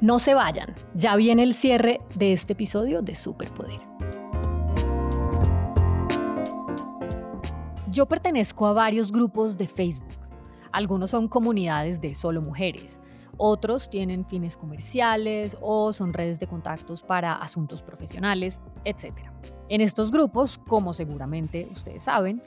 No 0.01 0.19
se 0.19 0.33
vayan, 0.33 0.75
ya 0.95 1.15
viene 1.17 1.43
el 1.43 1.53
cierre 1.53 2.01
de 2.15 2.33
este 2.33 2.55
episodio 2.55 3.03
de 3.03 3.17
Superpoder. 3.17 3.81
Yo 7.91 8.07
pertenezco 8.07 8.67
a 8.67 8.73
varios 8.73 9.13
grupos 9.13 9.59
de 9.59 9.69
Facebook. 9.69 10.09
Algunos 10.73 11.11
son 11.11 11.29
comunidades 11.29 12.01
de 12.01 12.15
solo 12.15 12.41
mujeres, 12.41 12.99
otros 13.39 13.89
tienen 13.89 14.27
fines 14.27 14.57
comerciales 14.57 15.57
o 15.61 15.93
son 15.93 16.13
redes 16.13 16.39
de 16.39 16.47
contactos 16.47 17.03
para 17.03 17.35
asuntos 17.35 17.83
profesionales, 17.83 18.61
etc. 18.85 19.15
En 19.69 19.81
estos 19.81 20.11
grupos, 20.11 20.59
como 20.59 20.93
seguramente 20.93 21.69
ustedes 21.71 22.05
saben, 22.05 22.43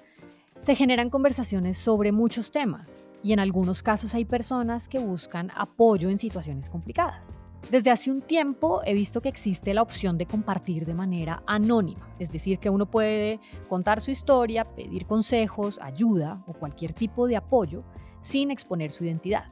se 0.57 0.75
generan 0.75 1.09
conversaciones 1.09 1.77
sobre 1.77 2.11
muchos 2.11 2.51
temas 2.51 2.97
y 3.23 3.33
en 3.33 3.39
algunos 3.39 3.81
casos 3.81 4.13
hay 4.13 4.25
personas 4.25 4.87
que 4.87 4.99
buscan 4.99 5.51
apoyo 5.55 6.09
en 6.09 6.17
situaciones 6.17 6.69
complicadas. 6.69 7.33
Desde 7.69 7.91
hace 7.91 8.11
un 8.11 8.21
tiempo 8.21 8.81
he 8.83 8.93
visto 8.93 9.21
que 9.21 9.29
existe 9.29 9.73
la 9.73 9.81
opción 9.81 10.17
de 10.17 10.25
compartir 10.25 10.85
de 10.85 10.93
manera 10.93 11.41
anónima, 11.45 12.13
es 12.19 12.31
decir, 12.31 12.59
que 12.59 12.69
uno 12.69 12.85
puede 12.85 13.39
contar 13.69 14.01
su 14.01 14.11
historia, 14.11 14.65
pedir 14.65 15.05
consejos, 15.05 15.79
ayuda 15.81 16.43
o 16.47 16.53
cualquier 16.53 16.93
tipo 16.93 17.27
de 17.27 17.37
apoyo 17.37 17.83
sin 18.19 18.51
exponer 18.51 18.91
su 18.91 19.05
identidad. 19.05 19.45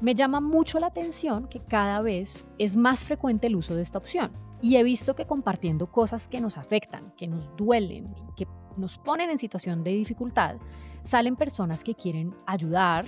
Me 0.00 0.14
llama 0.14 0.40
mucho 0.40 0.78
la 0.78 0.88
atención 0.88 1.48
que 1.48 1.60
cada 1.60 2.02
vez 2.02 2.46
es 2.58 2.76
más 2.76 3.04
frecuente 3.04 3.46
el 3.46 3.56
uso 3.56 3.74
de 3.74 3.82
esta 3.82 3.98
opción 3.98 4.32
y 4.60 4.76
he 4.76 4.82
visto 4.82 5.14
que 5.14 5.26
compartiendo 5.26 5.90
cosas 5.90 6.28
que 6.28 6.40
nos 6.40 6.58
afectan, 6.58 7.12
que 7.16 7.26
nos 7.26 7.54
duelen 7.56 8.14
que 8.36 8.46
nos 8.76 8.98
ponen 8.98 9.30
en 9.30 9.38
situación 9.38 9.82
de 9.82 9.92
dificultad, 9.92 10.56
salen 11.02 11.34
personas 11.34 11.82
que 11.82 11.94
quieren 11.94 12.34
ayudar, 12.46 13.06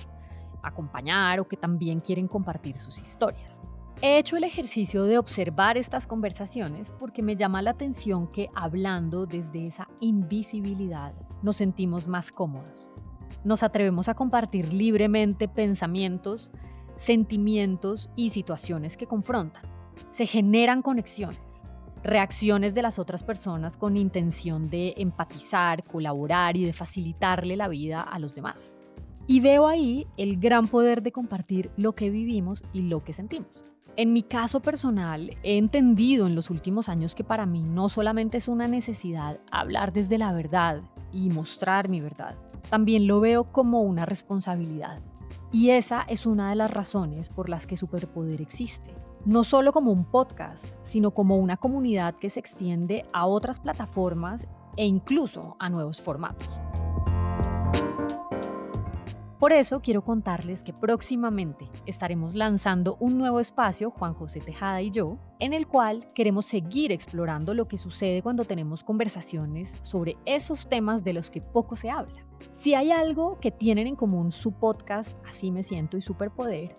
acompañar 0.63 1.41
o 1.41 1.49
que 1.49 1.59
también 1.59 2.01
quieren 2.01 2.27
compartir 2.27 2.79
sus 2.79 2.99
historias. 2.99 3.61
He 4.01 4.17
hecho 4.17 4.37
el 4.37 4.45
ejercicio 4.45 5.05
de 5.05 5.19
observar 5.19 5.77
estas 5.77 6.07
conversaciones 6.07 6.91
porque 6.99 7.23
me 7.23 7.37
llama 7.37 7.61
la 7.61 7.71
atención 7.71 8.29
que 8.29 8.49
hablando 8.55 9.27
desde 9.27 9.67
esa 9.67 9.89
invisibilidad 10.01 11.13
nos 11.43 11.57
sentimos 11.57 12.07
más 12.07 12.33
cómodos. 12.33 12.91
Nos 13.45 13.63
atrevemos 13.63 14.09
a 14.09 14.15
compartir 14.15 14.73
libremente 14.73 15.49
pensamientos, 15.49 16.53
sentimientos 16.99 18.11
y 18.17 18.31
situaciones 18.31 18.97
que 18.97 19.07
confrontan. 19.07 19.63
Se 20.11 20.27
generan 20.27 20.83
conexiones, 20.83 21.63
reacciones 22.03 22.75
de 22.75 22.83
las 22.83 22.99
otras 22.99 23.23
personas 23.23 23.77
con 23.77 23.97
intención 23.97 24.69
de 24.69 24.95
empatizar, 24.97 25.85
colaborar 25.85 26.57
y 26.57 26.65
de 26.65 26.73
facilitarle 26.73 27.57
la 27.57 27.69
vida 27.69 28.03
a 28.03 28.19
los 28.19 28.35
demás. 28.35 28.73
Y 29.29 29.41
veo 29.41 29.69
ahí 29.69 30.07
el 30.17 30.41
gran 30.41 30.67
poder 30.67 31.03
de 31.03 31.13
compartir 31.13 31.71
lo 31.77 31.95
que 31.95 32.11
vivimos 32.11 32.65
y 32.73 32.83
lo 32.83 33.05
que 33.05 33.13
sentimos. 33.13 33.65
En 33.97 34.13
mi 34.13 34.23
caso 34.23 34.61
personal, 34.61 35.37
he 35.43 35.57
entendido 35.57 36.27
en 36.27 36.35
los 36.35 36.51
últimos 36.51 36.89
años 36.89 37.15
que 37.15 37.25
para 37.25 37.47
mí 37.47 37.63
no 37.63 37.89
solamente 37.89 38.39
es 38.39 38.49
una 38.49 38.67
necesidad 38.67 39.41
hablar 39.51 39.93
desde 39.93 40.19
la 40.19 40.33
verdad 40.33 40.83
y 41.13 41.31
mostrar 41.31 41.89
mi 41.89 42.01
verdad, 42.01 42.37
también 42.71 43.07
lo 43.07 43.21
veo 43.21 43.53
como 43.53 43.83
una 43.83 44.05
responsabilidad. 44.05 45.01
Y 45.51 45.71
esa 45.71 46.03
es 46.03 46.27
una 46.27 46.51
de 46.51 46.57
las 46.57 46.71
razones 46.71 47.31
por 47.31 47.49
las 47.49 47.67
que 47.67 47.79
Superpoder 47.79 48.43
existe. 48.43 48.95
No 49.25 49.45
solo 49.45 49.73
como 49.73 49.91
un 49.93 50.05
podcast, 50.05 50.67
sino 50.83 51.13
como 51.13 51.39
una 51.39 51.57
comunidad 51.57 52.17
que 52.17 52.29
se 52.29 52.41
extiende 52.41 53.05
a 53.15 53.27
otras 53.27 53.59
plataformas 53.59 54.47
e 54.77 54.85
incluso 54.85 55.57
a 55.59 55.71
nuevos 55.71 56.03
formatos. 56.03 56.49
Por 59.39 59.53
eso 59.53 59.81
quiero 59.81 60.03
contarles 60.03 60.65
que 60.65 60.73
próximamente 60.73 61.71
estaremos 61.87 62.35
lanzando 62.35 62.97
un 62.99 63.19
nuevo 63.19 63.39
espacio, 63.39 63.93
Juan 63.93 64.13
José 64.13 64.41
Tejada 64.41 64.83
y 64.83 64.91
yo, 64.91 65.17
en 65.39 65.53
el 65.53 65.69
cual 65.69 66.13
queremos 66.13 66.45
seguir 66.45 66.91
explorando 66.91 67.55
lo 67.55 67.69
que 67.69 67.79
sucede 67.79 68.21
cuando 68.21 68.45
tenemos 68.45 68.83
conversaciones 68.83 69.77
sobre 69.81 70.17
esos 70.25 70.69
temas 70.69 71.05
de 71.05 71.13
los 71.13 71.31
que 71.31 71.41
poco 71.41 71.77
se 71.77 71.89
habla. 71.89 72.27
Si 72.51 72.75
hay 72.75 72.91
algo 72.91 73.39
que 73.41 73.53
tienen 73.53 73.87
en 73.87 73.95
común 73.95 74.33
su 74.33 74.59
podcast, 74.59 75.17
Así 75.25 75.53
me 75.53 75.63
siento 75.63 75.97
y 75.97 76.01
Superpoder, 76.01 76.77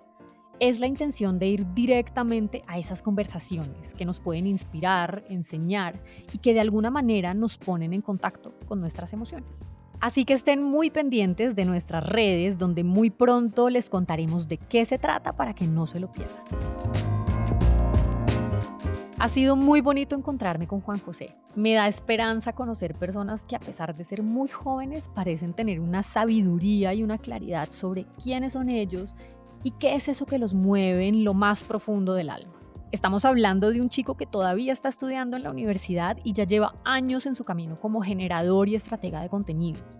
es 0.59 0.81
la 0.81 0.87
intención 0.87 1.39
de 1.39 1.47
ir 1.47 1.73
directamente 1.73 2.65
a 2.67 2.77
esas 2.77 3.01
conversaciones 3.01 3.93
que 3.93 4.03
nos 4.03 4.19
pueden 4.19 4.45
inspirar, 4.45 5.23
enseñar 5.29 6.03
y 6.33 6.39
que 6.39 6.53
de 6.53 6.59
alguna 6.59 6.89
manera 6.89 7.33
nos 7.33 7.57
ponen 7.57 7.93
en 7.93 8.01
contacto 8.01 8.53
con 8.67 8.81
nuestras 8.81 9.13
emociones. 9.13 9.65
Así 10.01 10.23
que 10.23 10.33
estén 10.33 10.63
muy 10.63 10.89
pendientes 10.89 11.55
de 11.55 11.65
nuestras 11.65 12.07
redes 12.07 12.57
donde 12.57 12.85
muy 12.85 13.09
pronto 13.09 13.69
les 13.69 13.89
contaremos 13.89 14.47
de 14.47 14.57
qué 14.57 14.85
se 14.85 14.97
trata 14.97 15.33
para 15.33 15.53
que 15.53 15.67
no 15.67 15.87
se 15.87 15.99
lo 15.99 16.11
pierdan. 16.11 16.37
Ha 19.17 19.27
sido 19.27 19.57
muy 19.57 19.81
bonito 19.81 20.15
encontrarme 20.15 20.65
con 20.65 20.79
Juan 20.79 20.99
José. 20.99 21.35
Me 21.53 21.73
da 21.73 21.89
esperanza 21.89 22.53
conocer 22.53 22.95
personas 22.95 23.45
que 23.45 23.57
a 23.57 23.59
pesar 23.59 23.93
de 23.93 24.05
ser 24.05 24.23
muy 24.23 24.47
jóvenes 24.47 25.09
parecen 25.09 25.53
tener 25.53 25.81
una 25.81 26.03
sabiduría 26.03 26.93
y 26.93 27.03
una 27.03 27.17
claridad 27.17 27.69
sobre 27.69 28.05
quiénes 28.23 28.53
son 28.53 28.69
ellos 28.69 29.17
y 29.63 29.71
qué 29.71 29.95
es 29.95 30.07
eso 30.07 30.25
que 30.25 30.39
los 30.39 30.53
mueve 30.53 31.09
en 31.09 31.25
lo 31.25 31.33
más 31.33 31.63
profundo 31.63 32.13
del 32.13 32.29
alma. 32.29 32.58
Estamos 32.91 33.23
hablando 33.23 33.69
de 33.69 33.81
un 33.81 33.89
chico 33.89 34.17
que 34.17 34.25
todavía 34.25 34.73
está 34.73 34.89
estudiando 34.89 35.37
en 35.37 35.43
la 35.43 35.51
universidad 35.51 36.17
y 36.23 36.33
ya 36.33 36.45
lleva 36.45 36.73
años 36.83 37.27
en 37.27 37.35
su 37.35 37.43
camino 37.43 37.79
como 37.79 38.01
generador 38.01 38.67
y 38.67 38.73
estratega 38.73 39.21
de 39.21 39.29
contenidos. 39.29 39.99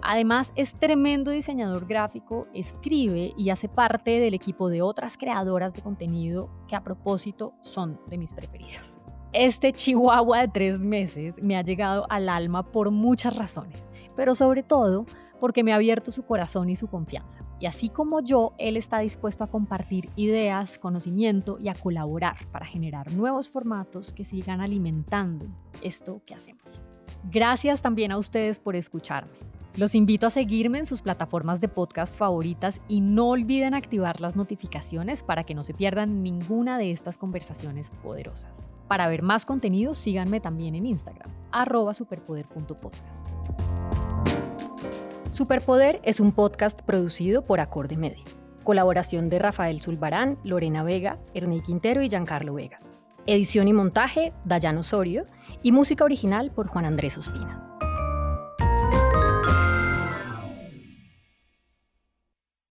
Además, 0.00 0.52
es 0.54 0.76
tremendo 0.76 1.32
diseñador 1.32 1.86
gráfico, 1.86 2.46
escribe 2.54 3.32
y 3.36 3.50
hace 3.50 3.68
parte 3.68 4.20
del 4.20 4.34
equipo 4.34 4.68
de 4.68 4.82
otras 4.82 5.16
creadoras 5.16 5.74
de 5.74 5.82
contenido 5.82 6.48
que 6.68 6.76
a 6.76 6.84
propósito 6.84 7.54
son 7.60 8.00
de 8.06 8.18
mis 8.18 8.34
preferidos. 8.34 8.98
Este 9.32 9.72
chihuahua 9.72 10.42
de 10.42 10.48
tres 10.48 10.78
meses 10.78 11.42
me 11.42 11.56
ha 11.56 11.62
llegado 11.62 12.06
al 12.08 12.28
alma 12.28 12.70
por 12.70 12.92
muchas 12.92 13.34
razones, 13.34 13.82
pero 14.14 14.36
sobre 14.36 14.62
todo 14.62 15.06
porque 15.42 15.64
me 15.64 15.72
ha 15.72 15.74
abierto 15.74 16.12
su 16.12 16.22
corazón 16.22 16.70
y 16.70 16.76
su 16.76 16.86
confianza. 16.86 17.40
Y 17.58 17.66
así 17.66 17.88
como 17.88 18.20
yo, 18.20 18.54
él 18.58 18.76
está 18.76 19.00
dispuesto 19.00 19.42
a 19.42 19.48
compartir 19.48 20.08
ideas, 20.14 20.78
conocimiento 20.78 21.58
y 21.60 21.68
a 21.68 21.74
colaborar 21.74 22.46
para 22.52 22.64
generar 22.64 23.10
nuevos 23.10 23.50
formatos 23.50 24.12
que 24.12 24.24
sigan 24.24 24.60
alimentando 24.60 25.46
esto 25.82 26.22
que 26.26 26.34
hacemos. 26.34 26.62
Gracias 27.28 27.82
también 27.82 28.12
a 28.12 28.18
ustedes 28.18 28.60
por 28.60 28.76
escucharme. 28.76 29.32
Los 29.74 29.96
invito 29.96 30.28
a 30.28 30.30
seguirme 30.30 30.78
en 30.78 30.86
sus 30.86 31.02
plataformas 31.02 31.60
de 31.60 31.66
podcast 31.66 32.16
favoritas 32.16 32.80
y 32.86 33.00
no 33.00 33.30
olviden 33.30 33.74
activar 33.74 34.20
las 34.20 34.36
notificaciones 34.36 35.24
para 35.24 35.42
que 35.42 35.56
no 35.56 35.64
se 35.64 35.74
pierdan 35.74 36.22
ninguna 36.22 36.78
de 36.78 36.92
estas 36.92 37.18
conversaciones 37.18 37.90
poderosas. 37.90 38.64
Para 38.86 39.08
ver 39.08 39.22
más 39.22 39.44
contenido, 39.44 39.94
síganme 39.94 40.38
también 40.38 40.76
en 40.76 40.86
Instagram, 40.86 41.32
superpoder.podcast. 41.94 43.26
Superpoder 45.32 45.98
es 46.04 46.20
un 46.20 46.32
podcast 46.32 46.82
producido 46.82 47.46
por 47.46 47.58
Acorde 47.58 47.96
Media. 47.96 48.22
Colaboración 48.64 49.30
de 49.30 49.38
Rafael 49.38 49.80
Zulbarán, 49.80 50.36
Lorena 50.44 50.82
Vega, 50.82 51.18
Ernie 51.32 51.62
Quintero 51.62 52.02
y 52.02 52.10
Giancarlo 52.10 52.52
Vega. 52.52 52.80
Edición 53.24 53.66
y 53.66 53.72
montaje, 53.72 54.34
Dayan 54.44 54.76
Osorio. 54.76 55.24
Y 55.62 55.72
música 55.72 56.04
original 56.04 56.50
por 56.50 56.66
Juan 56.66 56.84
Andrés 56.84 57.16
Ospina. 57.16 57.71